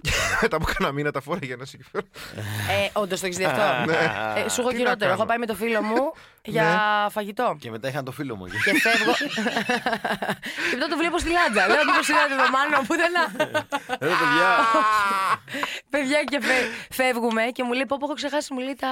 Και 0.01 0.11
μετά 0.41 0.55
από 0.55 0.65
κάνα 0.77 0.91
μήνα 0.91 1.11
τα 1.11 1.21
φόρα 1.21 1.39
για 1.41 1.55
να 1.55 1.65
συγχωρώ. 1.65 2.03
Ε, 2.83 2.89
όντως 2.99 3.19
το 3.19 3.25
έχεις 3.25 3.37
δει 3.37 3.43
αυτό. 3.43 3.91
Ναι. 3.91 3.97
Ε, 4.45 4.49
σου 4.49 4.61
έχω 4.61 4.69
Τι 4.69 4.75
να 4.75 4.79
χειρότερο. 4.79 4.97
κάνω. 4.99 5.11
Έχω 5.13 5.25
πάει 5.25 5.37
με 5.37 5.45
το 5.45 5.55
φίλο 5.55 5.81
μου 5.81 6.11
για 6.45 7.07
φαγητό. 7.11 7.57
Και 7.59 7.69
μετά 7.69 7.87
είχαν 7.87 8.05
το 8.05 8.11
φίλο 8.11 8.35
μου 8.35 8.45
εκεί. 8.45 8.57
Και 8.63 8.79
φεύγω. 8.79 9.11
και 10.69 10.75
μετά 10.75 10.87
το 10.89 10.97
βλέπω 10.97 11.17
στη 11.19 11.29
λάτζα. 11.29 11.67
Λέω 11.67 11.83
μήπω 11.85 11.99
είδατε 12.11 12.35
το 12.43 12.49
μάνο 12.51 12.83
πουθενά. 12.87 13.25
Ρε 13.87 14.07
παιδιά. 14.19 14.49
Παιδιά 15.89 16.23
και 16.23 16.39
φε- 16.41 16.69
φεύγουμε 16.89 17.43
και 17.43 17.63
μου 17.63 17.71
λέει: 17.73 17.85
Πω, 17.85 17.97
πω, 17.99 18.05
έχω 18.05 18.13
ξεχάσει, 18.15 18.53
μου 18.53 18.59
λέει 18.59 18.75
τα 18.79 18.89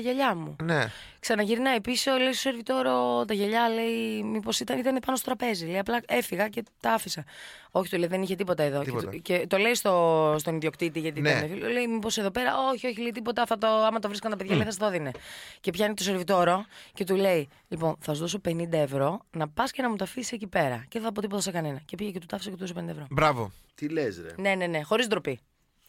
γυαλιά 0.00 0.34
μου. 0.34 0.56
Ναι. 0.62 0.90
Ξαναγυρνάει 1.20 1.80
πίσω, 1.80 2.10
λέει 2.16 2.32
στο 2.32 2.40
σερβιτόρο 2.40 3.24
τα 3.26 3.34
γυαλιά, 3.34 3.68
λέει 3.68 4.22
μήπως 4.22 4.60
ήταν, 4.60 4.78
ήταν 4.78 4.98
πάνω 5.06 5.16
στο 5.16 5.26
τραπέζι. 5.34 5.66
Λέει 5.66 5.78
απλά 5.78 6.00
έφυγα 6.06 6.48
και 6.48 6.64
τα 6.80 6.92
άφησα. 6.92 7.24
Όχι, 7.70 7.90
του 7.90 7.98
λέει 7.98 8.08
δεν 8.08 8.22
είχε 8.22 8.34
τίποτα 8.34 8.62
εδώ. 8.62 8.80
Τίποτα. 8.82 9.04
Και, 9.10 9.16
του- 9.16 9.22
και 9.22 9.46
το 9.48 9.56
λέει 9.56 9.74
στο, 9.74 10.34
στον 10.38 10.54
ιδιοκτήτη 10.54 11.00
γιατί 11.00 11.20
Ναι. 11.20 11.30
ήταν 11.30 11.48
φίλο. 11.48 11.68
Λέει 11.68 11.86
μήπως 11.86 12.18
εδώ 12.18 12.30
πέρα, 12.30 12.52
όχι, 12.72 12.86
όχι, 12.86 13.00
λέει 13.00 13.10
τίποτα. 13.10 13.46
Θα 13.46 13.58
το, 13.58 13.66
άμα 13.66 13.98
το 13.98 14.08
βρίσκαν 14.08 14.30
τα 14.30 14.36
παιδιά, 14.36 14.54
λέει 14.56 14.64
θα 14.64 14.70
σου 14.70 14.78
το 14.78 14.90
δίνε. 14.90 15.10
Και 15.60 15.70
πιάνει 15.70 15.94
το 15.94 16.02
σερβιτόρο 16.02 16.64
και 16.94 17.04
του 17.04 17.14
λέει: 17.16 17.48
Λοιπόν, 17.68 17.96
θα 18.00 18.14
σου 18.14 18.20
δώσω 18.20 18.40
50 18.48 18.72
ευρώ 18.72 19.20
να 19.36 19.48
πας 19.48 19.70
και 19.70 19.82
να 19.82 19.90
μου 19.90 19.96
τα 19.96 20.04
αφήσεις 20.04 20.32
εκεί 20.32 20.46
πέρα. 20.46 20.76
Και 20.88 20.98
δεν 20.98 21.02
θα 21.02 21.12
πω 21.12 21.20
τίποτα 21.20 21.42
σε 21.42 21.50
κανένα. 21.50 21.80
Και 21.84 21.96
πήγε 21.96 22.10
και 22.10 22.18
του 22.18 22.26
τα 22.26 22.34
άφησε 22.36 22.50
και 22.50 22.56
του 22.56 22.62
έδωσε 22.64 22.80
50 22.86 22.88
ευρώ. 22.90 23.06
Μπράβο. 23.10 23.52
Τι 23.74 23.88
λες 23.88 24.20
ρε. 24.22 24.34
Ναι, 24.42 24.54
ναι, 24.54 24.66
ναι, 24.66 24.82
χωρίς 24.82 25.06
ντροπή. 25.06 25.40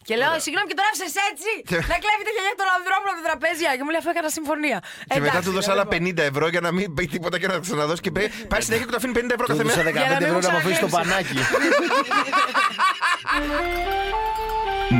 Και 0.08 0.14
λέω, 0.20 0.32
συγγνώμη, 0.46 0.66
και 0.70 0.76
τώρα 0.78 0.88
άφησες 0.92 1.14
έτσι! 1.30 1.50
να 1.92 1.96
κλέβει 2.02 2.22
τα 2.28 2.32
γυαλιά 2.36 2.54
των 2.60 2.68
ανδρών 2.76 3.00
από 3.08 3.16
τα 3.18 3.22
τραπέζια. 3.28 3.70
Και 3.76 3.82
μου 3.84 3.90
λέει, 3.94 4.00
αφού 4.02 4.10
έκανα 4.14 4.30
συμφωνία. 4.38 4.78
Και 5.14 5.20
μετά 5.24 5.30
Εντάξει, 5.32 5.46
του 5.48 5.54
δώσα 5.56 5.70
λέω, 5.74 5.74
άλλα 5.74 5.84
λοιπόν. 5.92 6.24
50 6.24 6.30
ευρώ 6.32 6.46
για 6.54 6.62
να 6.66 6.70
μην 6.76 6.86
πει 6.96 7.04
τίποτα 7.14 7.36
και 7.40 7.46
να 7.50 7.54
τα 7.56 7.60
ξαναδώσει. 7.66 8.00
Και 8.06 8.12
πει- 8.16 8.30
πάει 8.52 8.62
συνέχεια 8.66 8.84
και 8.86 8.92
του 8.94 8.98
αφήνει 9.00 9.14
50 9.20 9.32
ευρώ 9.38 9.46
Του 9.48 9.52
κάθε 9.52 9.62
έδωσα 9.64 9.82
μέρα. 9.86 9.90
15 9.90 10.18
μην 10.18 10.26
ευρώ 10.28 10.36
μου 10.38 10.44
να 10.46 10.50
μου 10.54 10.60
αφήσεις 10.62 10.80
το 10.84 10.88
ξανακλέψει. 10.92 11.34
πανάκι. 11.34 12.42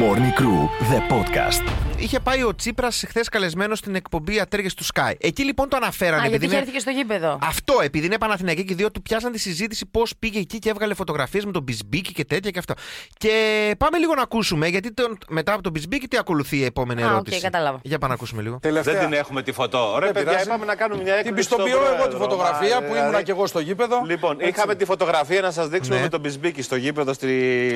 Morning 0.02 0.32
Crew, 0.40 0.60
the 0.90 1.00
podcast. 1.14 1.91
Είχε 2.02 2.20
πάει 2.20 2.42
ο 2.42 2.54
Τσίπρας 2.54 3.04
χθες 3.08 3.28
καλεσμένος 3.28 3.78
στην 3.78 3.94
εκπομπή 3.94 4.40
Ατρέγες 4.40 4.74
του 4.74 4.84
Sky. 4.94 5.12
Εκεί 5.20 5.44
λοιπόν 5.44 5.68
το 5.68 5.76
αναφέρανε. 5.76 6.16
Α, 6.16 6.18
γιατί 6.20 6.34
επειδή 6.34 6.44
είχε 6.44 6.54
είναι- 6.54 6.62
έρθει 6.62 6.72
και 6.72 6.78
στο 6.80 6.90
γήπεδο. 6.90 7.38
Αυτό, 7.42 7.74
επειδή 7.82 8.06
είναι 8.06 8.18
Παναθηναϊκή 8.18 8.64
και 8.64 8.72
οι 8.72 8.76
δύο 8.76 8.90
του 8.90 9.02
πιάσαν 9.02 9.32
τη 9.32 9.38
συζήτηση 9.38 9.86
πώς 9.90 10.12
πήγε 10.18 10.38
εκεί 10.38 10.58
και 10.58 10.68
έβγαλε 10.70 10.94
φωτογραφίες 10.94 11.44
με 11.44 11.52
τον 11.52 11.62
Μπισμπίκη 11.62 12.12
και 12.12 12.24
τέτοια 12.24 12.50
και 12.50 12.58
αυτό. 12.58 12.74
Και 13.18 13.30
πάμε 13.78 13.98
λίγο 13.98 14.14
να 14.14 14.22
ακούσουμε, 14.22 14.66
γιατί 14.68 14.92
τον, 14.94 15.18
μετά 15.28 15.52
από 15.52 15.62
τον 15.62 15.72
Μπισμπίκη 15.72 16.08
τι 16.08 16.16
ακολουθεί 16.16 16.56
η 16.56 16.64
επόμενη 16.64 17.02
Α, 17.02 17.06
οκ, 17.06 17.10
ερώτηση; 17.12 17.40
κατάλαβα. 17.40 17.78
Για 17.82 17.98
πάμε 17.98 18.08
να 18.12 18.14
ακούσουμε 18.14 18.42
λίγο. 18.42 18.58
Τελευταία. 18.62 18.94
Δεν 18.94 19.04
την 19.04 19.12
έχουμε 19.12 19.42
τη 19.42 19.52
φωτό. 19.52 19.96
Ρε, 19.98 20.04
Δεν 20.04 20.12
παιδιά, 20.14 20.28
πειράζει. 20.28 20.48
είπαμε 20.48 20.64
να 20.64 20.74
κάνουμε 20.74 21.02
μια 21.02 21.14
έκκληση. 21.14 21.26
Την 21.34 21.34
πιστοποιώ 21.34 21.66
στον 21.66 21.84
εγώ 21.84 21.92
τη 21.92 21.96
πρόεδρο, 21.98 22.18
φωτογραφία 22.18 22.74
μα, 22.74 22.80
που 22.80 22.82
δηλαδή. 22.86 23.00
ήμουνα 23.02 23.22
και 23.22 23.30
εγώ 23.30 23.46
στο 23.46 23.60
γήπεδο. 23.60 24.02
Λοιπόν, 24.06 24.36
Έτσι. 24.38 24.48
είχαμε 24.48 24.74
τη 24.74 24.84
φωτογραφία 24.84 25.40
να 25.40 25.50
σας 25.50 25.68
δείξουμε 25.68 25.96
Ναι. 25.96 26.02
με 26.02 26.08
τον 26.08 26.20
Μπισμπίκη 26.20 26.62
στο 26.62 26.76
γήπεδο 26.76 27.12
στη 27.12 27.28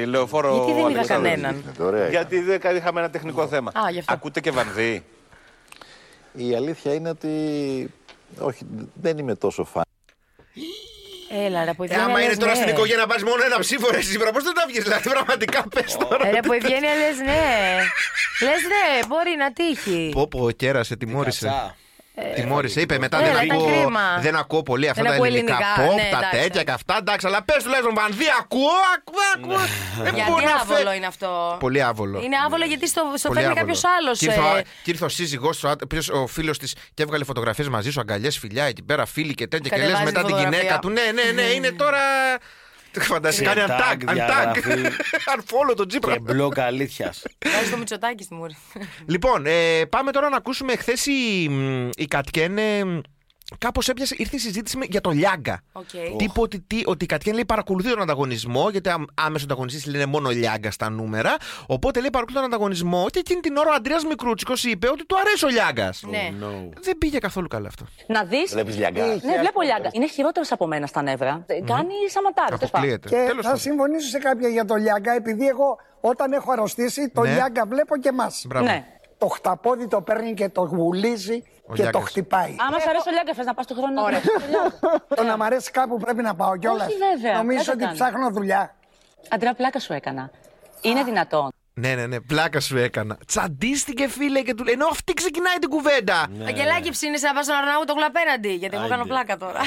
λεωφόρο. 0.06 0.54
Γιατί 0.54 0.72
δεν 0.72 0.78
είδα 0.80 0.86
Αλεξάνδρου. 0.98 1.30
κανέναν; 1.30 1.62
Ωραία. 1.80 2.08
Γιατί 2.08 2.40
δεν 2.40 2.76
είχαμε 2.76 3.00
ένα 3.00 3.10
τεχνικό 3.10 3.46
θέμα. 3.46 3.70
Α, 3.74 3.90
γι' 3.90 3.98
αυτό. 3.98 4.12
Ακούτε 4.16 4.40
και 4.40 4.50
Βανδή. 4.50 5.04
Η 6.32 6.54
αλήθεια 6.54 6.94
είναι 6.94 7.08
ότι. 7.08 7.30
Όχι, 8.38 8.66
δεν 8.94 9.18
είμαι 9.18 9.34
τόσο 9.34 9.64
φαν. 9.64 9.84
Έλα, 11.30 11.64
ρε, 11.64 11.72
που 11.72 11.82
Ε, 11.82 11.86
Ευγένεια 11.86 12.04
άμα 12.04 12.18
είναι 12.20 12.28
λες 12.28 12.38
τώρα 12.38 12.50
ναι. 12.50 12.56
στην 12.56 12.68
οικογένεια 12.68 13.00
να 13.00 13.06
πάρει 13.06 13.22
μόνο 13.22 13.44
ένα 13.44 13.58
ψήφο, 13.58 13.90
ρε 13.90 14.00
Σύπρα, 14.00 14.32
πώ 14.32 14.40
δεν 14.40 14.54
τα 14.54 14.64
βγεις, 14.68 14.82
δηλαδή 14.82 15.08
πραγματικά 15.08 15.68
πες 15.68 15.96
τώρα. 15.96 16.26
Ε, 16.28 16.30
Ρε, 16.30 16.40
που 16.40 16.52
Ευγένεια 16.52 16.94
λε 16.94 17.24
ναι. 17.24 17.76
Λες 18.42 18.62
ναι, 18.62 19.06
μπορεί 19.06 19.34
να 19.38 19.52
τύχει. 19.52 20.10
Πω, 20.12 20.28
πω, 20.28 20.50
κέρασε, 20.50 20.96
τιμώρησε. 20.96 21.74
Κατσά. 22.24 22.34
Τιμώρησε, 22.42 22.80
είπε 22.80 22.98
μετά 22.98 23.18
Έλα, 23.18 23.32
δεν, 23.32 23.44
ήταν 23.44 23.56
ακούω, 23.58 23.66
κρίμα. 23.66 24.18
δεν 24.20 24.36
ακούω 24.36 24.62
πολύ 24.62 24.88
αυτά 24.88 25.02
Δεν 25.02 25.10
τα 25.10 25.16
ακούω 25.16 25.26
ελληνικά 25.26 25.56
ελληνικά, 25.56 25.92
pop, 25.92 25.96
ναι, 25.96 26.08
τα 26.10 26.16
εντάξει. 26.18 26.40
τέτοια 26.40 26.62
και 26.62 26.70
αυτά. 26.70 26.96
Εντάξει, 27.00 27.26
αλλά 27.26 27.42
πες 27.44 27.62
τουλάχιστον 27.62 27.94
Βανδύ, 27.94 28.24
ακούω, 28.40 28.60
ακούω, 28.96 29.22
ακούω. 29.36 29.66
Δεν 30.04 30.14
Γιατί 30.14 30.30
μπορώ 30.30 30.44
να 30.44 30.54
άβολο 30.54 30.78
φε- 30.88 30.96
είναι 30.96 31.06
αυτό; 31.06 31.56
Πολύ 31.60 31.82
άβολο. 31.82 32.20
Είναι 32.22 32.36
άβολο 32.46 32.64
γιατί 32.64 32.88
στο, 32.88 33.02
στο 33.16 33.28
Πολύ 33.28 33.40
φέρνει 33.40 33.58
άβολο. 33.58 33.66
κάποιος 33.74 33.92
άλλος. 33.98 34.18
Και 34.18 34.24
ήρθε 34.24 34.40
ο- 34.40 34.62
Και 34.82 34.90
ήρθε 34.90 35.04
ο 35.04 35.08
σύζυγός 35.08 35.58
του, 35.58 35.78
ο 36.12 36.26
φίλος 36.26 36.58
της 36.58 36.74
και 36.94 37.02
έβγαλε 37.02 37.24
φωτογραφίες 37.24 37.68
μαζί 37.68 37.90
σου, 37.90 38.00
αγκαλιές, 38.00 38.38
φιλιά 38.38 38.64
εκεί 38.64 38.82
πέρα, 38.82 39.06
φίλοι 39.06 39.34
και 39.34 39.46
τέτοια. 39.46 39.70
Και 39.70 39.76
λες 39.76 39.84
Κατεβάζει 39.92 40.04
μετά 40.12 40.22
τη 40.24 40.30
φωτογραφία. 40.30 40.58
γυναίκα 40.58 40.78
του, 40.78 40.88
ναι, 40.90 41.02
ναι, 41.14 41.32
ναι, 41.32 41.42
είναι 41.56 41.70
τώρα. 41.70 41.98
Φανταστεί, 43.00 43.42
κάνει 43.44 43.60
Και 43.60 43.66
untag, 43.68 44.02
tag, 44.08 44.12
διαγραφή. 44.14 44.60
untag. 44.66 44.86
Unfollow 45.36 45.76
τον 45.76 45.88
Τζίπρα. 45.88 46.12
Και 46.12 46.20
block 46.20 46.58
αλήθειας. 46.58 47.22
Βάζεις 47.54 47.70
το 47.70 47.76
Μητσοτάκη 47.76 48.22
στη 48.22 48.34
μούρη. 48.34 48.56
Λοιπόν, 49.06 49.46
ε, 49.46 49.84
πάμε 49.86 50.10
τώρα 50.10 50.28
να 50.28 50.36
ακούσουμε. 50.36 50.76
Χθες 50.76 51.06
η, 51.06 51.48
μ, 51.48 51.88
η 51.96 52.04
Κατκέν 52.04 52.58
ε, 52.58 53.00
κάπως 53.58 53.88
έπιασε, 53.88 54.14
ήρθε 54.18 54.36
η 54.36 54.38
συζήτηση 54.38 54.76
με- 54.76 54.86
για 54.90 55.00
το 55.00 55.10
Λιάγκα. 55.10 55.60
Οκ. 55.72 55.84
Τύπου 56.18 56.42
ότι, 56.42 56.60
τι, 56.60 56.82
ότι 56.86 57.04
η 57.04 57.06
Κατκέν 57.06 57.34
λέει 57.34 57.44
παρακολουθεί 57.44 57.88
τον 57.90 58.02
ανταγωνισμό, 58.02 58.68
γιατί 58.70 58.88
άμ- 58.88 59.04
άμεσο 59.14 59.44
ανταγωνιστής 59.44 59.86
λένε 59.86 60.06
μόνο 60.06 60.28
Λιάγκα 60.30 60.70
στα 60.70 60.90
νούμερα. 60.90 61.36
Οπότε 61.66 62.00
λέει 62.00 62.10
παρακολουθεί 62.10 62.44
τον 62.44 62.54
ανταγωνισμό 62.54 63.06
και 63.10 63.18
εκείνη 63.18 63.40
την 63.40 63.56
ώρα 63.56 63.70
ο 63.70 63.74
Αντρέας 63.74 64.04
Μικρούτσικος 64.04 64.64
είπε 64.64 64.88
ότι 64.88 65.06
του 65.06 65.16
αρέσει 65.18 65.44
ο 65.44 65.48
Λιάγκας. 65.48 66.02
Ναι. 66.10 66.30
Δεν 66.80 66.98
πήγε 66.98 67.18
καθόλου 67.18 67.48
καλά 67.48 67.68
αυτό. 67.68 67.84
Να 68.06 68.24
δει. 68.24 68.44
Βλέπεις 68.50 68.76
λιαγκά. 68.76 69.06
Ναι, 69.06 69.38
βλέπω 69.40 69.62
λιάγκα. 69.62 69.88
Είναι 69.92 70.08
χειρότερος 70.08 70.52
από 70.52 70.66
μένα 70.66 70.86
στα 70.86 71.02
νεύρα. 71.02 71.44
Κάνει 71.46 71.92
σαματάρι. 72.10 72.46
τέλος 72.56 72.70
πάντων. 72.70 72.70
Αποκλείεται. 72.72 73.08
Και 73.08 73.14
Τέλος 73.14 73.34
θα 73.36 73.42
πάντων. 73.42 73.58
συμφωνήσω 73.58 74.08
σε 74.08 74.18
κάποια 74.18 74.48
για 74.48 74.64
το 74.64 74.74
Λιάγκα, 74.74 75.12
επειδή 75.14 75.46
εγώ 75.46 75.78
όταν 76.00 76.32
έχω 76.32 76.52
αρρωστήσει, 76.52 77.08
το 77.10 77.20
Ναι. 77.22 77.32
Λιάγκα 77.32 77.64
βλέπω 77.66 77.96
και 77.98 78.08
εμάς. 78.08 78.44
Μπράβο. 78.48 78.64
Ναι. 78.66 78.84
Το 79.18 79.26
χταπόδι 79.26 79.88
το 79.88 80.00
παίρνει 80.00 80.34
και 80.34 80.48
το 80.48 80.66
βουλίζει 80.66 81.42
Ο 81.68 81.74
και 81.74 81.82
το 81.82 81.88
Λιάγκας. 81.90 82.08
χτυπάει. 82.10 82.56
Άμα 82.68 82.78
σου 82.78 82.88
αρέσει 82.88 83.08
ο 83.08 83.12
λιάγκα, 83.12 83.34
θες 83.34 83.46
να 83.46 83.54
πας 83.54 83.66
του 83.66 83.74
χρόνου. 83.74 84.02
Ωραία. 84.02 84.20
Το 85.16 85.22
να 85.22 85.36
μ' 85.36 85.42
αρέσει 85.42 85.70
κάπου 85.70 85.96
πρέπει 85.98 86.22
να 86.22 86.34
πάω 86.34 86.56
κιόλας. 86.56 86.86
Όχι, 86.86 86.96
βέβαια. 86.98 87.36
Νομίζω 87.36 87.62
Δεν 87.64 87.66
το 87.66 87.72
ότι 87.72 87.82
κάνω. 87.82 87.94
ψάχνω 87.94 88.30
δουλειά. 88.30 88.74
Αντρέα, 89.30 89.54
πλάκα 89.54 89.80
σου 89.80 89.92
έκανα. 89.92 90.30
Είναι 90.80 91.02
δυνατόν. 91.02 91.50
Ναι, 91.78 91.94
ναι, 91.94 92.06
ναι, 92.06 92.20
πλάκα 92.20 92.60
σου 92.60 92.76
έκανα. 92.76 93.18
Τσαντίστηκε, 93.26 94.08
φίλε, 94.08 94.40
και 94.42 94.54
του 94.54 94.64
λέει. 94.64 94.74
Ενώ 94.74 94.86
αυτή 94.90 95.12
ξεκινάει 95.12 95.56
την 95.58 95.68
κουβέντα. 95.68 96.26
Αγγελάκι 96.46 96.90
ψήνεσαι 96.90 97.26
να 97.26 97.32
πας 97.32 97.44
στον 97.44 97.56
Αρναού 97.56 97.84
το 97.84 97.94
απέναντι. 98.06 98.48
Γιατί 98.54 98.76
εγώ 98.76 98.88
κάνω 98.88 99.02
Άντε. 99.02 99.10
πλάκα 99.12 99.36
τώρα. 99.36 99.60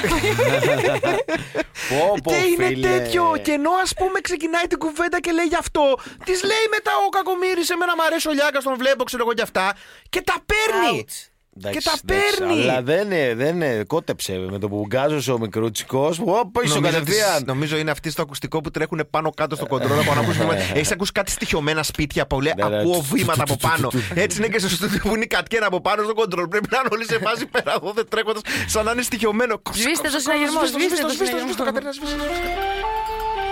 Πω, 1.90 2.14
πω, 2.22 2.30
και 2.30 2.36
είναι 2.36 2.66
φίλε. 2.66 2.88
τέτοιο. 2.88 3.36
Και 3.42 3.52
ενώ 3.52 3.70
ας 3.82 3.94
πούμε 3.94 4.20
ξεκινάει 4.20 4.66
την 4.66 4.78
κουβέντα 4.78 5.20
και 5.20 5.32
λέει 5.32 5.44
γι' 5.44 5.54
αυτό, 5.64 5.94
της 6.24 6.42
λέει 6.44 6.66
μετά 6.70 6.90
ο 7.06 7.08
κακομοίρης, 7.08 7.70
εμένα 7.70 7.94
μου 7.96 8.02
αρέσει 8.02 8.28
ο 8.28 8.32
Λιάγκα, 8.32 8.60
τον 8.60 8.76
βλέπω, 8.76 9.04
ξέρω 9.04 9.22
εγώ 9.22 9.32
κι 9.34 9.42
αυτά. 9.42 9.72
Και 10.08 10.20
τα 10.22 10.34
παίρνει. 10.50 11.04
Ouch. 11.08 11.29
Εντάξει, 11.56 11.78
και 11.78 11.84
τα 11.84 11.92
εντάξει, 12.04 12.36
παίρνει. 12.38 12.52
Αλλά 12.62 12.82
δεν 12.82 13.10
είναι, 13.10 13.34
δεν 13.34 13.54
είναι, 13.54 13.84
κότεψε 13.86 14.32
με 14.50 14.58
το 14.58 14.68
που 14.68 14.84
γκάζωσε 14.86 15.32
ο 15.32 15.38
μικρούτσικο. 15.38 16.08
Πίσω 16.08 16.74
Νομίζω, 16.74 16.80
κατευθείαν. 16.80 17.34
ότι- 17.34 17.44
νομίζω 17.46 17.76
είναι 17.76 17.90
αυτή 17.90 18.10
στο 18.10 18.22
ακουστικό 18.22 18.60
που 18.60 18.70
τρέχουν 18.70 19.06
πάνω 19.10 19.30
κάτω 19.30 19.56
στο 19.56 19.66
κοντρόλ. 19.66 19.98
από 19.98 20.14
να 20.14 20.20
ακούσουμε. 20.20 20.70
Έχει 20.74 20.92
ακούσει 20.92 21.12
κάτι 21.12 21.30
στοιχειωμένα 21.30 21.82
σπίτια 21.82 22.26
που 22.26 22.40
λέει 22.40 22.52
Ναι, 22.56 22.68
ναι. 22.68 22.76
Ακούω 22.78 23.00
βήματα 23.12 23.42
από 23.42 23.56
πάνω. 23.56 23.90
Έτσι 24.14 24.38
είναι 24.38 24.48
και 24.48 24.58
στο 24.58 24.68
στούντιο 24.68 24.98
που 25.02 25.14
είναι 25.14 25.24
η 25.24 25.26
κατκένα 25.26 25.66
από 25.66 25.80
πάνω 25.80 26.02
στο 26.02 26.14
κοντρόλ. 26.14 26.48
Πρέπει 26.48 26.68
να 26.70 26.78
είναι 26.78 26.88
όλοι 26.92 27.04
σε 27.04 27.18
φάση 27.18 27.46
πέρα 27.46 27.72
εδώ 27.76 27.92
δεν 27.92 28.06
τρέχοντα 28.08 28.40
σαν 28.66 28.84
να 28.84 28.90
είναι 28.90 29.02
στοιχειωμένο. 29.02 29.62
Σβήστε 29.72 30.08
το 30.08 30.18
συναγερμό, 30.18 30.60
σβήστε 30.66 31.02
το 31.02 31.08
συναγερμό. 31.08 31.52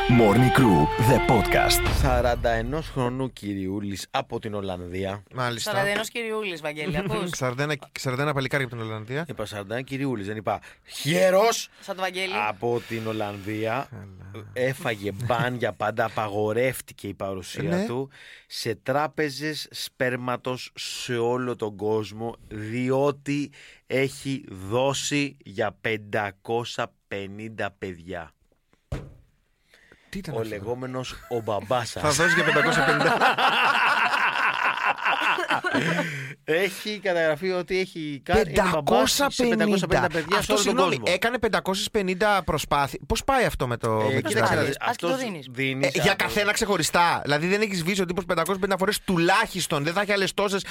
Κατερίνα, 0.09 0.17
σβήστε 0.17 0.17
το. 0.17 0.19
Morning 0.19 0.59
Crew, 0.59 0.87
the 1.11 1.31
podcast. 1.31 1.81
41 2.77 2.83
χρονού 2.93 3.33
κυριούλης 3.33 4.07
από 4.11 4.39
την 4.39 4.55
Ολλανδία. 4.55 5.23
Μάλιστα. 5.35 5.71
Σαραντενό 5.71 6.03
κυριούλης, 6.03 6.61
Βαγγέλη, 6.61 6.97
ακούς. 7.07 7.31
Σαρδένα, 7.35 7.75
σαρδένα 7.99 8.33
παλικάρια 8.35 8.67
από 8.67 8.77
την 8.77 8.85
Ολλανδία. 8.85 9.25
Είπα 9.29 9.47
41 9.81 9.85
κυριούλης, 9.85 10.27
δεν 10.27 10.37
είπα 10.37 10.61
χέρο. 10.87 11.43
Σαν 11.81 11.97
το 11.97 12.03
Βαγγέλη. 12.03 12.33
Από 12.49 12.83
την 12.89 13.07
Ολλανδία 13.07 13.89
έφαγε 14.53 15.13
μπαν 15.13 15.55
για 15.55 15.73
πάντα, 15.73 16.05
απαγορεύτηκε 16.05 17.09
η 17.09 17.15
παρουσία 17.15 17.63
Ναι. 17.63 17.87
του 17.87 18.11
σε 18.47 18.75
τράπεζες 18.75 19.69
σπέρματος 19.71 20.71
σε 20.75 21.17
όλο 21.17 21.57
τον 21.57 21.77
κόσμο 21.77 22.35
διότι 22.49 23.51
έχει 23.87 24.45
δώσει 24.49 25.37
για 25.45 25.77
550 25.81 27.69
παιδιά. 27.79 28.33
Τι 30.09 30.19
ήταν 30.19 30.35
Ο 30.35 30.39
αυτό; 30.41 30.49
λεγόμενος 30.55 31.15
ο 31.29 31.41
μπαμπάς 31.41 31.91
Θα 31.91 32.01
σας 32.01 32.17
δώσει 32.17 32.35
για 32.35 32.45
550. 32.45 33.13
έχει 36.45 36.99
καταγραφεί 37.03 37.51
ότι 37.51 37.79
έχει 37.79 38.21
κάνει 38.25 38.41
είναι 38.51 38.63
μπαμπάς 38.73 39.13
σε 39.13 39.25
550 39.27 40.07
παιδιά 40.13 40.27
σε 40.33 40.39
Αυτό 40.39 40.53
όλο 40.55 40.55
τον 40.55 40.59
συγγνώμη, 40.59 40.97
κόσμο. 40.97 41.05
έκανε 41.15 41.39
550 41.39 42.41
προσπάθειες. 42.45 43.03
Πώς 43.07 43.25
πάει 43.25 43.45
αυτό 43.45 43.67
με 43.67 43.77
το. 43.77 43.91
Ε, 44.11 44.15
με 44.15 44.21
τις 44.21 44.33
κοίταξε, 44.33 44.35
τράπεζες; 44.35 44.57
να 44.57 44.63
δεις, 44.65 44.77
Ας 44.81 44.97
και 44.97 45.07
το 45.07 45.13
αυτός 45.13 45.25
δίνεις. 45.25 45.47
δίνεις 45.51 45.87
Ε, 45.95 46.01
για 46.03 46.13
από- 46.13 46.25
καθένα 46.25 46.53
ξεχωριστά. 46.53 47.21
Δηλαδή 47.25 47.47
δεν 47.47 47.61
έχεις 47.61 47.79
σβήσει 47.79 48.03
ο 48.03 48.05
τύπο 48.05 48.23
550 48.23 48.77
φορές 48.79 49.01
τουλάχιστον. 49.01 49.85
Δεν 49.85 49.93
θα 49.93 50.01
έχει 50.01 50.13
άλλες 50.13 50.35
τόσες 50.35 50.65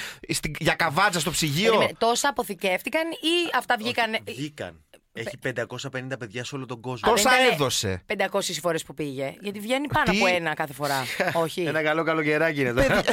για 0.60 0.74
καβάτζα 0.74 1.20
στο 1.20 1.32
ψυγείο. 1.32 1.66
Περίμενε, 1.72 1.92
Τόσα 1.98 2.30
αποθηκεύτηκαν 2.30 3.02
ή 3.12 3.58
αυτά 3.58 3.76
βγήκαν. 3.80 4.18
Βγήκαν. 4.26 4.82
Έχει 5.20 5.38
550 6.12 6.20
παιδιά 6.20 6.44
σε 6.44 6.56
όλο 6.56 6.66
τον 6.66 6.82
κόσμο. 6.82 7.12
Α, 7.12 7.16
Τόσα 7.16 7.30
δεν 7.30 7.40
ήτανε 7.40 7.54
έδωσε. 7.56 8.04
500 8.32 8.40
φορές 8.62 8.84
που 8.84 8.94
πήγε. 8.94 9.34
Γιατί 9.42 9.60
βγαίνει 9.60 9.88
πάνω 9.88 10.12
Τι; 10.12 10.18
από 10.18 10.28
ένα 10.36 10.54
κάθε 10.54 10.74
φορά. 10.74 11.04
Όχι. 11.34 11.62
Ένα 11.62 11.82
καλό 11.84 12.04
καλοκαιράκι 12.04 12.60
είναι 12.62 12.74
τώρα. 12.74 12.98
Ε, 12.98 13.00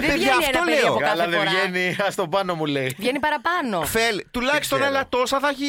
Δεν 0.00 0.08
Παιδιά, 0.08 0.14
βγαίνει 0.14 0.28
αυτό 0.28 0.50
ένα 0.56 0.64
παιδί 0.64 0.80
λέω. 0.80 0.88
από 0.90 0.98
Καλά 0.98 1.14
κάθε 1.24 1.30
δεν 1.30 1.38
φορά. 1.38 1.50
βγαίνει, 1.50 1.96
ας 2.06 2.14
το 2.14 2.28
πάνω 2.28 2.54
μου 2.54 2.66
λέει. 2.66 2.94
Βγαίνει 2.98 3.18
παραπάνω. 3.18 3.82
Φελ, 3.84 4.24
τουλάχιστον 4.30 4.78
ξέρω. 4.78 4.94
άλλα 4.94 5.08
τόσα 5.08 5.38
θα 5.40 5.48
έχει 5.48 5.66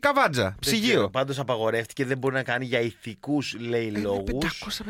καβάτζα. 0.00 0.56
Ψυγείο. 0.60 1.10
Πάντως 1.10 1.38
απαγορεύτηκε, 1.38 2.04
δεν 2.04 2.18
μπορεί 2.18 2.34
να 2.34 2.42
κάνει 2.42 2.64
για 2.64 2.80
ηθικούς 2.80 3.56
λέει 3.58 3.90
λόγους 3.90 4.62
550. 4.78 4.82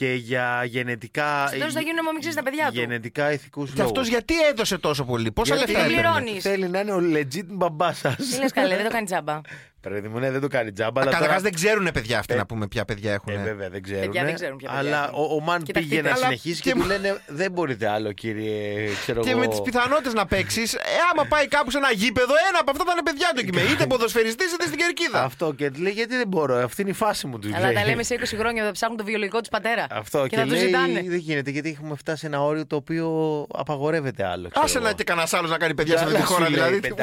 Και 0.00 0.12
για 0.12 0.64
γενετικά. 0.64 1.46
Στο 1.46 1.58
τέλος 1.58 1.72
θα 1.72 1.80
γίνουν 1.80 1.98
αιμομιξίες 1.98 2.34
τα 2.34 2.42
παιδιά 2.42 2.66
του. 2.66 2.78
Γενετικά 2.78 3.32
ηθικούς 3.32 3.68
λόγου. 3.68 3.76
Και 3.76 3.82
αυτός 3.82 4.08
γιατί 4.08 4.34
έδωσε 4.50 4.78
τόσο 4.78 5.04
πολύ, 5.04 5.32
πόσα 5.32 5.54
Γιατί 5.54 5.72
λεφτά 5.72 5.86
τον 5.86 5.96
έπαιρνε; 5.96 6.10
πληρώνεις. 6.12 6.42
Θέλει 6.42 6.68
να 6.68 6.80
είναι 6.80 6.92
ο 6.92 7.00
legit 7.14 7.46
μπαμπάς 7.46 7.98
σας. 7.98 8.16
Τι 8.16 8.38
λες 8.38 8.52
καλέ, 8.52 8.76
δεν 8.76 8.84
το 8.84 8.90
κάνει 8.90 9.04
τζάμπα. 9.04 9.40
Παιδί 9.80 10.08
μου, 10.08 10.18
ναι, 10.18 10.30
δεν 10.30 10.40
το 10.40 10.46
κάνει 10.48 10.72
τζάμπα. 10.72 11.00
αλλά 11.00 11.10
Καταρχάς 11.10 11.36
τώρα- 11.36 11.50
δεν 11.50 11.54
ξέρουν 11.60 11.88
παιδιά 11.92 12.18
αυτοί 12.18 12.34
Ε, 12.34 12.36
να 12.36 12.46
πούμε 12.46 12.66
ποια 12.68 12.84
παιδιά 12.84 13.12
έχουν. 13.12 13.32
Ε, 13.34 13.42
βέβαια, 13.42 13.68
δεν 13.70 13.82
ξέρουν. 13.82 14.00
Παιδιά 14.04 14.24
δεν 14.24 14.34
ξέρουν 14.34 14.56
ποια 14.56 14.68
παιδιά 14.70 14.88
Αλλά 14.88 15.04
έχουν. 15.08 15.24
ο, 15.30 15.34
ο 15.34 15.40
Μαν 15.40 15.62
Κοιτάξτε, 15.62 15.88
πήγε 15.90 16.02
να 16.02 16.08
αλλά 16.10 16.16
συνεχίσει 16.24 16.60
και 16.60 16.68
και 16.70 16.74
του 16.76 16.80
μου- 16.82 16.86
λένε 16.86 17.20
Δεν 17.26 17.52
μπορείτε 17.52 17.88
άλλο, 17.88 18.12
κύριε. 18.12 18.88
Ξέρω 19.00 19.20
Και 19.22 19.30
εγώ. 19.30 19.38
με 19.38 19.46
τις 19.46 19.60
πιθανότητες 19.62 20.12
να 20.12 20.26
παίξεις, 20.26 20.74
ε, 20.74 20.78
άμα 21.12 21.24
πάει 21.28 21.48
κάπου 21.48 21.70
σε 21.70 21.78
ένα 21.78 21.92
γήπεδο, 21.92 22.32
ένα 22.48 22.58
από 22.60 22.70
αυτά 22.70 22.84
θα 22.84 22.92
είναι 22.92 23.02
παιδιά 23.02 23.28
του 23.34 23.40
εκεί 23.40 23.52
με. 23.52 23.60
Είτε 23.60 23.86
ποδοσφαιριστής 23.92 24.52
είτε 24.52 24.64
στην 24.66 24.78
κερκίδα. 24.78 25.22
Αυτό 25.24 25.52
και 25.52 25.70
του 25.70 25.80
λέει 25.80 25.92
Γιατί 25.92 26.16
δεν 26.16 26.28
μπορώ, 26.28 26.54
αυτή 26.56 26.80
είναι 26.82 26.90
η 26.90 26.94
φάση 26.94 27.26
μου 27.26 27.38
του. 27.38 27.50
Αλλά 27.54 27.66
λέει. 27.66 27.74
τα 27.74 27.84
λέμε 27.84 28.02
σε 28.02 28.14
20 28.14 28.36
χρόνια 28.38 28.64
θα 28.64 28.72
ψάχνουν 28.72 28.98
το 28.98 29.04
βιολογικό 29.04 29.38
τους 29.38 29.48
πατέρα. 29.48 29.86
Αυτό 29.90 30.22
και, 30.22 30.28
και 30.28 30.36
θα 30.36 30.42
τους 30.42 30.52
λέει 30.52 30.60
ζητάνε. 30.66 31.02
δεν 31.06 31.18
γίνεται 31.18 31.50
γιατί 31.50 31.68
έχουμε 31.80 31.96
φτάσει 31.96 32.18
σε 32.20 32.26
ένα 32.26 32.42
όριο 32.42 32.66
το 32.66 32.76
οποίο 32.76 33.06
απαγορεύεται 33.52 34.24
άλλο. 34.26 34.48
ξέρω 34.48 34.64
Άσε 34.64 34.78
εγώ. 34.78 34.86
να 34.86 34.92
και 34.92 35.04
κανένας 35.04 35.32
άλλος 35.34 35.50
να 35.50 35.58
κάνει 35.58 35.74
παιδιά 35.74 35.96
σε 35.98 36.04
αυτή 36.04 36.16
τη 36.16 36.22
Καλά 36.22 36.32
χώρα 36.34 36.44
σου 36.46 36.50
λέει, 36.52 36.80
δηλαδή. 36.80 36.94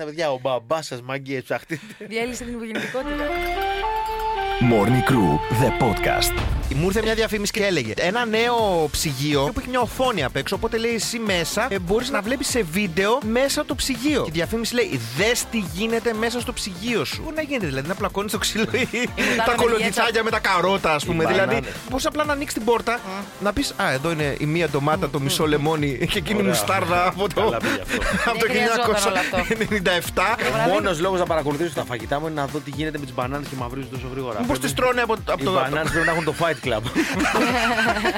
550 0.00 0.04
παιδιά, 0.04 0.30
ο 0.30 0.38
μπαμπάς 0.42 0.86
σας 0.86 1.02
μαγκές 1.02 1.42
ψαχτείτε. 1.42 1.80
Διέλυσε 2.16 2.44
την 2.44 2.54
υπογεννητικότητα. 2.54 3.24
Morning 4.70 5.02
Crew, 5.08 5.38
the 5.60 5.70
podcast. 5.82 6.34
Μου 6.74 6.86
ήρθε 6.86 7.02
μια 7.02 7.14
διαφήμιση 7.14 7.52
και 7.52 7.64
έλεγε 7.64 7.92
ένα 7.96 8.24
νέο 8.24 8.88
ψυγείο 8.90 9.50
που 9.54 9.60
έχει 9.60 9.68
μια 9.68 9.80
οθόνη 9.80 10.24
απ' 10.24 10.36
έξω. 10.36 10.54
Οπότε 10.54 10.76
λέει 10.78 10.94
εσύ 10.94 11.18
μέσα 11.18 11.66
ε, 11.70 11.78
μπορείς 11.78 12.10
να 12.10 12.20
βλέπεις 12.20 12.48
σε 12.48 12.62
βίντεο 12.62 13.18
μέσα 13.30 13.64
το 13.64 13.74
ψυγείο. 13.74 14.22
Και 14.22 14.28
η 14.28 14.32
διαφήμιση 14.32 14.74
λέει 14.74 15.00
Δες 15.16 15.44
τι 15.50 15.58
γίνεται 15.72 16.12
μέσα 16.18 16.40
στο 16.40 16.52
ψυγείο 16.52 17.04
σου. 17.04 17.22
Πού 17.22 17.32
να 17.34 17.42
γίνεται, 17.42 17.66
δηλαδή 17.66 17.88
να 17.88 17.94
πλακώνεις 17.94 18.32
το 18.32 18.38
ξύλο 18.38 18.64
ή 18.74 19.08
τα 19.36 19.44
με 19.46 19.54
κολοκυθάκια 19.56 20.22
με 20.22 20.30
τα 20.30 20.38
καρότα, 20.38 20.94
ας 20.94 21.04
πούμε. 21.04 21.24
μπανάνες. 21.24 21.46
Δηλαδή, 21.46 21.66
πώ 21.90 21.96
απλά 22.04 22.24
να 22.24 22.32
ανοίξεις 22.32 22.56
την 22.56 22.64
πόρτα, 22.66 23.00
να 23.40 23.52
πεις 23.52 23.74
Α, 23.76 23.92
εδώ 23.92 24.10
είναι 24.10 24.36
η 24.38 24.46
μία 24.46 24.68
ντομάτα, 24.68 25.10
το 25.10 25.20
μισό 25.20 25.46
λεμόνι 25.46 25.98
και 26.10 26.18
εκείνη 26.18 26.38
η 26.38 26.42
Ωραία. 26.42 26.48
μουστάρδα 26.54 27.06
από 27.06 27.28
το, 27.34 27.40
Καλά 27.40 27.56
πήγε 27.56 27.80
αυτό. 27.82 28.00
από 28.30 28.38
το 28.38 28.46
Δεν 28.46 28.56
χρειαζόταν 28.56 29.12
όλο 29.12 29.18
αυτό. 29.18 29.54
1997. 30.64 30.66
Ο 30.66 30.68
μόνος 30.72 31.00
λόγος 31.00 31.18
να 31.18 31.26
παρακολουθήσω 31.26 31.74
τα 31.74 31.84
φαγητά 31.84 32.20
μου 32.20 32.26
είναι 32.26 32.40
να 32.40 32.46
δω 32.46 32.58
τι 32.58 32.70
γίνεται 32.70 32.98
με 32.98 33.04
τις 33.04 33.14
μπανάνες 33.14 33.48
και 33.48 33.54
μαυρίζουν 33.58 33.90
τόσο 33.90 34.06
γρήγορα. 34.12 34.40
Μήπω 34.40 34.55
Πρέπει- 34.58 34.74
τις 34.74 34.74
τρώνε 34.74 35.00
από, 35.02 35.12
από 35.14 35.42
Οι 35.42 35.44
το. 35.44 35.52
μπανάνε 35.52 35.90
πρέπει 35.90 36.06
να 36.06 36.12
έχουν 36.12 36.24
το 36.24 36.34
fight 36.40 36.58
club. 36.66 36.82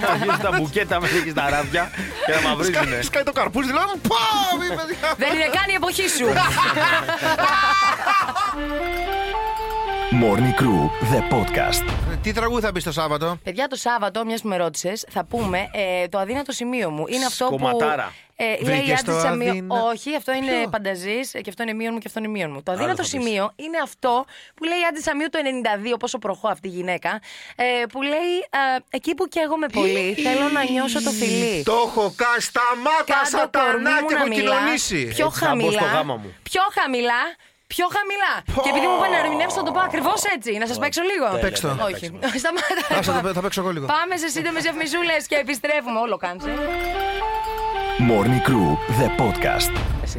Να 0.09 0.15
βγουν 0.21 0.39
τα 0.43 0.51
μπουκέτα 0.57 1.01
μέσα 1.01 1.17
εκεί 1.17 1.31
στα 1.31 1.45
ράβια 1.51 1.91
και 2.27 2.33
να 2.35 2.41
μαυρίζουν. 2.49 2.75
Σκάει- 2.75 3.03
Σκάει 3.03 3.23
το 3.23 3.33
καρπούζι, 3.33 3.67
δηλαδή. 3.69 3.93
Πω, 4.09 4.17
μη 4.61 4.67
παιδιά. 4.79 5.15
Δεν 5.23 5.31
είναι 5.35 5.49
καν 5.57 5.67
η 5.71 5.75
εποχή 5.81 6.07
σου. 6.17 6.27
Morning 10.11 10.55
Crew, 10.61 10.91
the 11.13 11.21
podcast. 11.35 11.85
Τι 12.23 12.33
τραγούδι 12.33 12.63
θα 12.65 12.71
μπει 12.71 12.83
το 12.83 12.93
Σάββατο; 12.93 13.39
Παιδιά, 13.45 13.67
το 13.67 13.77
Σάββατο, 13.77 14.25
μιας 14.25 14.41
που 14.43 14.49
με 14.49 14.57
ρώτησες, 14.57 15.07
θα 15.11 15.25
πούμε 15.25 15.69
ε, 15.73 16.09
το 16.09 16.19
αδύνατο 16.19 16.53
σημείο 16.53 16.91
μου. 16.91 17.05
Είναι 17.09 17.25
αυτό 17.25 17.45
που. 17.47 17.55
Σκοματάρα. 17.59 18.13
Ε, 18.37 18.45
λέει 18.45 18.57
Βρήκες 18.79 19.01
άντε 19.01 19.13
το 19.13 19.19
Σαμίου- 19.19 19.49
αδύνα- 19.51 19.83
Όχι, 19.83 20.17
αυτό 20.17 20.33
είναι 20.33 20.51
Ποιο; 20.61 20.69
πανταζής 20.69 21.31
και 21.31 21.49
αυτό 21.49 21.63
είναι 21.63 21.73
μείον 21.73 21.93
μου 21.93 21.99
και 21.99 22.05
αυτό 22.07 22.19
είναι 22.19 22.29
μείον 22.29 22.51
μου. 22.51 22.63
Το 22.63 22.73
αδύνατο 22.73 22.95
θα 22.97 23.03
πεις. 23.03 23.11
σημείο 23.11 23.53
είναι 23.57 23.79
αυτό 23.83 24.25
που 24.55 24.65
λέει 24.65 24.79
άντε 24.89 25.01
Σαμίου 25.01 25.29
το 25.31 25.39
92, 25.39 25.97
πόσο 25.99 26.19
προχώ 26.19 26.49
αυτή 26.49 26.69
η 26.69 26.71
γυναίκα. 26.71 27.21
Ε, 27.57 27.65
που 27.93 28.03
λέει 28.03 28.33
ε, 28.51 28.79
εκεί 28.91 29.15
που 29.15 29.25
καίγομαι 29.29 29.67
πολύ, 29.67 30.15
θέλω 30.15 30.49
να 30.53 30.63
νιώσω 30.71 31.03
το 31.03 31.11
φιλί. 31.11 31.63
Το 31.63 31.73
έχω 31.87 32.13
κάνει. 32.17 32.41
Σταμάτα, 32.41 33.05
Κάτω 33.07 33.49
το 33.51 33.59
κορμί 33.59 33.85
σατανά 33.85 34.01
μου 34.03 34.09
και 34.09 34.15
να 34.15 34.21
έχω 34.21 34.29
μιλάς. 34.29 34.57
κοινωνήσει. 34.57 35.05
Πιο 35.17 35.27
Έτσι 35.27 35.39
θα 35.45 35.55
μπω 35.55 35.71
στο 35.71 35.79
χαμηλά. 35.81 35.93
γάμα 35.99 36.15
μου. 36.17 36.35
Πιο 36.43 36.63
χαμηλά. 36.81 37.21
Πιο 37.75 37.87
χαμηλά. 37.97 38.33
Και 38.65 38.69
επειδή 38.73 38.87
μου 38.87 38.97
είπαν 38.99 39.11
να 39.11 39.19
ερμηνεύσω, 39.19 39.57
θα 39.61 39.63
το 39.63 39.73
πω 39.73 39.81
ακριβώς 39.81 40.21
έτσι. 40.35 40.51
Να 40.63 40.67
σας 40.67 40.79
παίξω 40.79 41.03
λίγο. 41.11 41.27
Παίξ' 41.45 41.61
το. 41.61 41.69
Όχι. 41.91 42.07
Σταμάτα. 42.43 42.99
Α, 42.99 43.03
θα 43.03 43.21
το- 43.23 43.33
θα 43.33 43.41
παίξω 43.41 43.61
εγώ 43.61 43.71
λίγο. 43.71 43.87
Πάμε 43.87 44.17
σε 44.17 44.29
σύντομες 44.29 44.63
διαφημισούλε 44.63 45.17
και 45.29 45.37
επιστρέφουμε. 45.37 45.99
Όλο 46.01 46.17
κάνσε. 46.17 46.49
Morning 48.11 48.41
Crew, 48.49 48.69
the 49.01 49.09
podcast. 49.21 49.73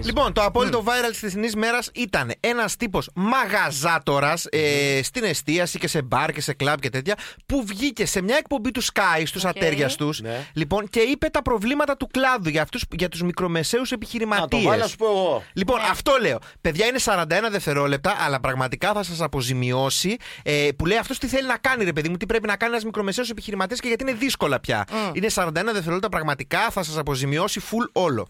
Λοιπόν, 0.04 0.34
το 0.34 0.42
απόλυτο 0.44 0.84
viral 0.86 1.08
της 1.10 1.18
χθεσινή 1.18 1.50
μέρας 1.58 1.90
ήταν 1.94 2.32
ένας 2.40 2.76
τύπος 2.76 3.10
μαγαζάτορας 3.16 4.46
ε, 4.50 5.00
στην 5.04 5.24
εστίαση 5.24 5.78
και 5.80 5.88
σε 5.88 6.02
μπαρ 6.02 6.32
και 6.32 6.42
σε 6.42 6.54
κλαμπ 6.54 6.80
και 6.80 6.90
τέτοια 6.90 7.16
που 7.46 7.64
βγήκε 7.66 8.06
σε 8.06 8.22
μια 8.22 8.36
εκπομπή 8.40 8.72
του 8.72 8.84
Sky 8.84 9.22
στους 9.26 9.44
Οκ. 9.44 9.50
ατέριαστου 9.50 10.10
Ναι. 10.22 10.46
λοιπόν, 10.54 10.88
και 10.90 11.00
είπε 11.00 11.28
τα 11.30 11.42
προβλήματα 11.42 11.98
του 11.98 12.08
κλάδου 12.08 12.50
για, 12.50 12.62
αυτούς, 12.62 12.84
για 12.98 13.10
τους 13.10 13.22
μικρομεσαίους 13.22 13.92
Να 13.92 13.98
το 13.98 14.04
επιχειρηματίε. 14.06 14.62
βάλω 14.68 14.82
να 14.82 14.88
σου 14.88 14.96
πω 14.96 15.06
εγώ. 15.06 15.44
Λοιπόν, 15.54 15.80
αυτό 15.92 16.12
λέω. 16.22 16.40
Παιδιά 16.62 16.86
είναι 16.86 17.00
41 17.04 17.26
δευτερόλεπτα, 17.52 18.16
αλλά 18.20 18.40
πραγματικά 18.40 18.94
θα 18.94 19.04
σας 19.04 19.22
αποζημιώσει. 19.22 20.18
Ε, 20.44 20.68
που 20.78 20.86
λέει 20.86 20.98
αυτός 20.98 21.18
τι 21.18 21.28
θέλει 21.28 21.48
να 21.48 21.58
κάνει, 21.58 21.84
ρε 21.84 21.94
παιδί 21.94 22.10
μου, 22.10 22.18
τι 22.18 22.26
πρέπει 22.26 22.48
να 22.48 22.56
κάνει 22.56 22.72
ένας 22.72 22.84
μικρομεσαίος 22.84 23.30
επιχειρηματή 23.30 23.76
και 23.76 23.88
γιατί 23.88 24.04
είναι 24.04 24.14
δύσκολα 24.14 24.60
πια. 24.60 24.86
Είναι 25.14 25.28
41 25.34 25.52
δευτερόλεπτα, 25.54 26.10
πραγματικά 26.10 26.70
θα 26.70 26.84
σας 26.84 26.98
αποζημιώσει 26.98 27.62
full 27.72 27.90
όλο. 28.02 28.28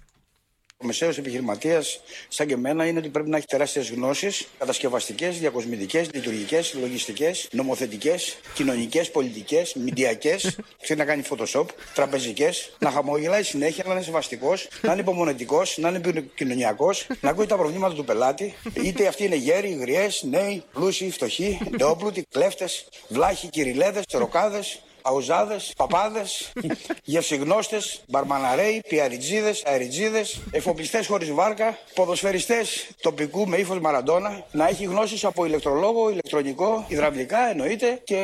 Ο 0.84 0.86
μεσαίος 0.86 1.18
επιχειρηματίας, 1.18 2.02
σαν 2.28 2.48
και 2.48 2.54
εμένα, 2.54 2.86
είναι 2.86 3.00
ότι 3.00 3.10
πρέπει 3.10 3.30
να 3.30 3.38
έχει 3.38 3.46
τεράστιες 3.46 3.92
γνώσεις 3.92 4.48
κατασκευαστικές, 4.58 5.40
διακοσμητικές, 5.40 6.10
λειτουργικές, 6.14 6.74
λογιστικές, 6.80 7.48
νομοθετικές, 7.52 8.38
κοινωνικές, 8.54 9.12
πολιτικές, 9.12 9.74
μηντιακές. 9.74 10.58
Ξέρει 10.82 11.00
να 11.00 11.06
κάνει 11.06 11.24
Photoshop, 11.30 11.66
τραπεζικές, 11.94 12.76
να 12.80 12.92
χαμογελάει 12.92 13.44
συνέχεια, 13.44 13.84
να 13.88 13.94
είναι 13.94 14.02
σεβαστικός, 14.02 14.68
να 14.82 14.92
είναι 14.92 15.02
υπομονετικός, 15.02 15.78
να 15.78 15.90
είναι 15.90 16.02
επικοινωνιακός, 16.04 17.08
να 17.22 17.30
ακούει 17.30 17.46
τα 17.46 17.58
προβλήματα 17.58 17.94
του 17.96 18.06
πελάτη. 18.06 18.54
Είτε 18.84 19.08
αυτοί 19.08 19.26
είναι 19.26 19.36
γέροι, 19.36 19.70
γριές, 19.70 20.24
νέοι, 20.24 20.64
πλούσιοι, 20.74 21.12
φτωχοί, 21.12 21.60
νεόπλουτοι, 21.80 22.26
κλέφτες, 22.30 22.88
βλάχοι, 23.08 23.48
κυριλέδες, 23.48 24.06
τεροκάδε, 24.06 24.60
Αουζάδες, 25.02 25.74
παπάδες, 25.78 26.52
γευσιγνώστε, 27.04 27.78
μπαρμαναρέοι, 28.08 28.82
πιαριτζίδες, 28.88 29.64
αεριτζίδες, 29.66 30.42
εφοπλιστές 30.52 31.08
χωρίς 31.08 31.32
βάρκα, 31.32 31.78
ποδοσφαιριστές 31.94 32.90
τοπικού 33.02 33.48
με 33.48 33.58
ύφος 33.58 33.80
μαραντόνα, 33.80 34.44
να 34.52 34.68
έχει 34.68 34.84
γνώσεις 34.84 35.26
από 35.26 35.46
ηλεκτρολόγο, 35.46 36.10
ηλεκτρονικό, 36.10 36.86
υδραυλικά 36.88 37.50
εννοείται 37.50 38.02
και 38.04 38.20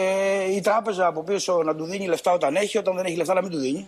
η 0.50 0.62
τράπεζα 0.62 1.08
από 1.08 1.24
πίσω 1.24 1.64
να 1.64 1.76
του 1.76 1.86
δίνει 1.86 2.08
λεφτά 2.08 2.32
όταν 2.32 2.56
έχει, 2.56 2.78
όταν 2.78 2.96
δεν 2.96 3.06
έχει 3.06 3.16
λεφτά 3.16 3.34
να 3.34 3.42
μην 3.42 3.52
του 3.52 3.58
δίνει. 3.58 3.88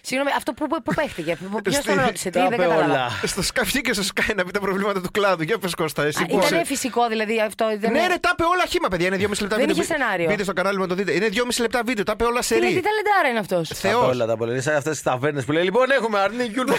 Συγγνώμη, 0.00 0.30
αυτό 0.36 0.52
που, 0.52 0.66
που 0.68 0.94
παίχτηκε; 0.94 1.36
Ποιος 1.62 1.74
τον 1.74 1.94
Στη- 1.94 1.94
ρώτησε, 2.04 2.30
τι 2.30 2.38
Τα 2.38 2.44
δεν 2.48 2.52
είπε 2.52 2.62
κατάλαβα. 2.62 2.84
όλα. 2.92 3.08
Στο 3.24 3.42
σκάφι 3.42 3.80
και 3.80 3.92
στο 3.92 4.02
Sky 4.14 4.34
να 4.36 4.44
πει 4.44 4.50
τα 4.50 4.60
προβλήματα 4.60 5.00
του 5.00 5.10
κλάδου. 5.10 5.42
Για 5.42 5.58
πες 5.58 5.74
Κώστα, 5.74 6.02
εσύ 6.04 6.22
Α, 6.22 6.26
πώς- 6.26 6.50
Ήταν 6.50 6.64
φυσικό 6.64 7.08
δηλαδή 7.08 7.40
αυτό. 7.40 7.66
Δεν 7.78 7.90
Ναι, 7.92 8.06
ρε, 8.06 8.14
τα 8.20 8.30
είπε 8.32 8.42
όλα 8.44 8.64
χήμα, 8.68 8.88
παιδιά. 8.88 9.06
Είναι 9.06 9.16
2,5 9.16 9.40
λεπτά 9.40 9.56
Δεν 9.56 9.66
βίντεο. 9.66 9.82
είχε 9.84 9.92
σενάριο. 9.94 10.28
Μπείτε 10.28 10.42
στο 10.42 10.52
κανάλι 10.52 10.76
μου 10.76 10.82
να 10.82 10.88
το 10.88 10.94
δείτε. 10.94 11.12
Είναι 11.12 11.28
2,5 11.32 11.60
λεπτά 11.60 11.82
βίντεο. 11.84 12.04
Τα 12.04 12.12
είπε 12.14 12.24
όλα 12.24 12.42
σε 12.42 12.54
Τι 12.54 12.60
λέει, 12.60 12.68
ρί. 12.70 12.76
τι 12.76 12.82
ταλεντάρα 12.88 13.28
είναι 13.30 13.38
αυτός; 13.38 13.68
Τα 13.68 13.74
είπε 13.78 13.88
Θεός. 13.88 14.06
όλα 14.14 14.26
τα 14.26 14.36
πολλά. 14.36 14.52
Είναι 14.52 14.60
σαν 14.60 14.74
αυτές 14.76 14.92
τις 14.92 15.02
ταβέρνες 15.02 15.44
που 15.44 15.52
λέει 15.52 15.64
Λοιπόν, 15.64 15.90
έχουμε 15.90 16.18
αρνή 16.18 16.48
κιούλ. 16.48 16.68
Ή 16.68 16.72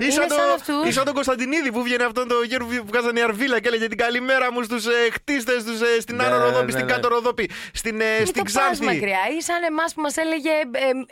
Είναι 0.00 0.10
σαν 0.10 0.28
σαν 0.30 0.50
αυτούς. 0.54 0.66
το- 0.82 0.88
ή 0.88 0.92
σαν 0.92 1.04
τον 1.04 1.14
Κωνσταντινίδη 1.14 1.72
που 1.72 1.82
βγαίνει 1.82 2.02
αυτόν 2.02 2.28
το 2.28 2.34
γέρο 2.48 2.64
που 2.66 2.84
βγάζανε 2.86 3.20
η 3.20 3.22
Αρβίλα 3.22 3.60
και 3.60 3.68
έλεγε 3.68 3.86
την 3.88 3.98
καλημέρα 3.98 4.52
μου 4.52 4.62
στους 4.62 4.84
χτίστες 5.12 5.56
ε, 5.96 6.00
στην 6.00 6.16
Ναι, 6.16 6.24
Άνω 6.24 6.38
Ροδόπη, 6.38 6.64
ναι, 6.64 6.70
στην 6.70 6.84
ναι. 6.86 6.92
Κάτω 6.92 7.08
Ροδόπη, 7.08 7.50
στην, 7.72 8.00
ε, 8.00 8.04
Μην 8.16 8.26
στην 8.26 8.44
το 8.44 8.50
πας 8.52 8.52
Ξάνθη. 8.52 8.84
μακριά. 8.84 9.18
Ή 9.38 9.42
σαν 9.42 9.62
εμάς 9.70 9.94
που 9.94 10.00
μας 10.00 10.16
έλεγε 10.16 10.50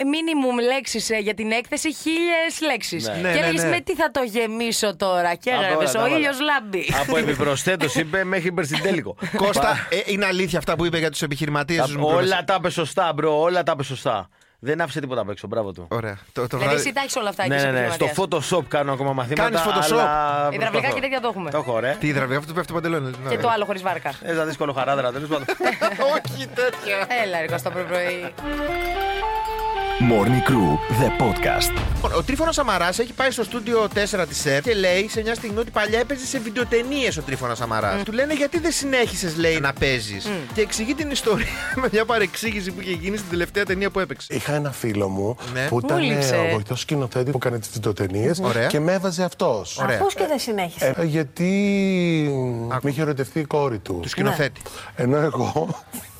ε, 0.00 0.04
μίνιμουμ 0.04 0.56
λέξεις 0.66 1.10
για 1.20 1.34
την 1.34 1.50
έκθεση, 1.50 1.92
χίλιες 1.94 2.60
λέξεις. 2.60 3.06
Ναι. 3.08 3.12
Ναι, 3.14 3.32
Και 3.32 3.40
ναι, 3.40 3.46
έλεγε 3.46 3.62
ναι. 3.62 3.68
με 3.68 3.80
τι 3.80 3.94
θα 3.94 4.10
το 4.10 4.22
γεμίσω 4.22 4.96
τώρα. 4.96 5.34
Και 5.34 5.50
Τα 5.50 5.56
έγραφε 5.56 5.76
όλα, 5.76 5.90
τα 5.92 6.00
ο 6.00 6.04
όλα. 6.04 6.16
ήλιος 6.16 6.36
λάμπει. 6.40 6.84
Από 7.00 7.16
επιπροσθέτως 7.16 7.94
είπε 8.00 8.24
μέχρι 8.24 8.52
περσιντέλικο. 8.52 9.16
Κώστα, 9.36 9.86
ε, 9.90 9.96
είναι 10.12 10.26
αλήθεια 10.26 10.58
αυτά 10.58 10.76
που 10.76 10.84
είπε 10.84 10.98
για 10.98 11.10
τους 11.10 11.22
επιχειρηματίες 11.22 11.78
Τα- 11.80 11.86
τους 11.86 11.96
Όλα 12.00 12.44
τα 12.44 12.54
είπε 12.58 12.70
σωστά, 12.70 13.12
bro. 13.12 13.40
Όλα 13.40 13.62
τα 13.62 13.72
είπε 13.74 13.82
σωστά. 13.82 14.28
Δεν 14.58 14.80
άφησε 14.80 15.00
τίποτα 15.00 15.20
απ' 15.20 15.30
έξω. 15.30 15.46
Μπράβο 15.46 15.72
του. 15.72 15.86
Ωραία. 15.90 16.18
Το, 16.32 16.40
το 16.40 16.46
Δηλαδή, 16.46 16.64
βράδυ- 16.64 16.78
εσύ 16.86 16.92
τα 16.94 17.00
έχεις 17.00 17.16
όλα 17.16 17.28
αυτά 17.28 17.46
Ναι, 17.46 17.54
εκεί 17.54 17.64
ναι, 17.64 17.70
ναι. 17.70 17.90
Στο 17.90 18.08
Photoshop 18.16 18.64
κάνω 18.68 18.92
ακόμα 18.92 19.12
μαθήματα. 19.12 19.42
Κάνεις 19.42 19.60
Photoshop? 19.60 19.98
αλλά 19.98 20.48
Υδραυλικά 20.52 20.70
προσπαθώ. 20.70 20.94
και 20.94 21.00
τέτοια 21.00 21.20
το 21.20 21.28
έχουμε. 21.28 21.50
Το 21.50 21.56
έχω, 21.58 21.78
ρε. 21.78 21.96
Τι 22.00 22.06
υδραυλικά, 22.06 22.38
αυτό 22.38 22.48
του 22.48 22.54
πέφτει 22.56 22.72
το 22.72 22.80
παντελόνι. 22.80 23.10
Και 23.28 23.38
το 23.38 23.48
άλλο 23.48 23.64
χωρίς 23.64 23.82
βάρκα. 23.82 24.12
Ένα 24.22 24.44
δύσκολο 24.44 24.72
χαράδρα, 24.72 25.12
τέλος 25.12 25.28
πάντων. 25.28 25.44
Όχι 26.14 26.46
τέτοια. 26.46 27.06
Έλα, 27.24 27.40
ρε 27.40 27.46
Κώστα 27.46 27.70
πρωί-πρωί. 27.70 28.32
Morning 30.00 30.42
Crew, 30.50 30.70
the 31.00 31.08
podcast. 31.22 31.72
Λοιπόν, 31.94 32.12
Ο 32.16 32.22
Τρίφωνας 32.22 32.54
Σαμαρά 32.54 32.88
έχει 32.88 33.12
πάει 33.12 33.30
στο 33.30 33.42
στούντιο 33.44 33.88
4 34.22 34.24
της 34.28 34.46
ΕΡΤ 34.46 34.64
και 34.64 34.74
λέει 34.74 35.08
σε 35.08 35.22
μια 35.22 35.34
στιγμή 35.34 35.58
ότι 35.58 35.70
παλιά 35.70 35.98
έπαιζε 35.98 36.26
σε 36.26 36.38
βιντεοτενίες 36.38 37.16
ο 37.16 37.22
Τρίφωνας 37.22 37.58
Σαμαρά. 37.58 38.00
Του 38.04 38.12
λένε 38.12 38.34
γιατί 38.34 38.58
δεν 38.58 38.72
συνέχισες, 38.72 39.36
λέει, 39.36 39.60
να 39.60 39.72
παίζεις. 39.72 40.28
Και 40.54 40.60
εξηγεί 40.60 40.94
την 40.94 41.10
ιστορία 41.10 41.46
με 41.82 41.88
μια 41.92 42.04
παρεξήγηση 42.04 42.70
που 42.72 42.80
είχε 42.80 42.92
γίνει 42.92 43.16
στην 43.16 43.30
τελευταία 43.30 43.64
ταινία 43.64 43.90
που 43.90 44.00
έπαιξε. 44.00 44.34
Είχα 44.34 44.54
ένα 44.54 44.70
φίλο 44.72 45.08
μου 45.08 45.36
Ναι. 45.52 45.66
που 45.68 45.78
ήταν 45.84 45.98
λείψε; 46.02 46.34
ε, 46.34 46.38
ο 46.38 46.48
βοηθό 46.50 46.76
σκηνοθέτη 46.76 47.30
που 47.30 47.36
έκανε 47.42 47.58
τις 47.58 47.70
βιντεοτενίες 47.70 48.38
Ωραία. 48.42 48.66
και 48.66 48.80
με 48.80 48.92
έβαζε 48.92 49.24
αυτός. 49.24 49.78
Ωραία. 49.78 49.98
Πώς 49.98 50.14
και 50.14 50.26
δεν 50.28 50.38
συνέχισε. 50.38 50.94
Ε, 50.96 51.04
γιατί 51.04 51.50
με 52.82 52.90
είχε 52.90 53.00
ερωτευτεί 53.00 53.38
η 53.40 53.44
κόρη 53.44 53.78
του. 53.78 53.98
Του 54.02 54.08
σκηνοθέτη. 54.08 54.60
Ενώ 54.96 55.16
εγώ 55.16 55.68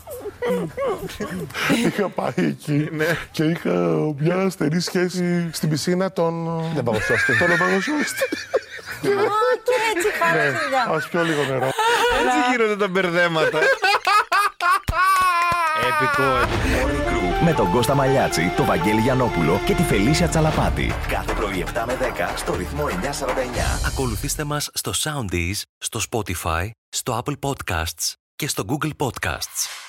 είχα 1.87 2.09
πάει 2.09 2.33
εκεί 2.37 2.88
και 3.30 3.44
είχα 3.44 3.70
μια 4.18 4.50
στενή 4.50 4.80
σχέση 4.80 5.50
στην 5.52 5.68
πισίνα 5.68 6.12
των. 6.12 6.62
Δεν 6.74 6.83
παγωσιάστε. 6.83 7.37
Των 7.38 7.48
παγωσιάστε. 7.59 8.24
Α, 9.04 9.26
και 9.66 9.74
έτσι 9.94 10.09
χαρακτηριά. 10.22 10.83
Α 10.83 11.09
πιω 11.11 11.22
λίγο 11.22 11.42
νερό. 11.44 11.70
Έτσι 12.20 12.38
γίνονται 12.50 12.76
τα 12.76 12.88
μπερδέματα. 12.88 13.59
Επικό, 15.88 16.26
επικό. 16.37 16.52
Morning 16.74 17.09
Crew 17.09 17.44
με 17.44 17.52
τον 17.52 17.70
Κώστα 17.70 17.94
Μαλιάτση, 17.94 18.52
τον 18.57 18.66
Βαγγέλη 18.66 19.00
Γιανόπουλο 19.00 19.61
και 19.66 19.74
τη 19.74 19.83
Φελίσια 19.83 20.28
Τσαλαπάτη. 20.28 20.94
Κάθε 21.09 21.33
πρωί 21.33 21.64
7 21.74 21.83
με 21.87 21.96
10 22.00 22.33
στο 22.37 22.54
ρυθμό 22.54 22.85
949. 22.87 22.90
Ακολουθήστε 23.87 24.44
μας 24.44 24.70
στο 24.74 24.92
Soundees, 24.96 25.62
στο 25.78 26.00
Spotify, 26.11 26.70
στο 26.88 27.22
Apple 27.24 27.35
Podcasts 27.48 28.12
και 28.37 28.48
στο 28.48 28.64
Google 28.68 28.90
Podcasts. 29.07 29.83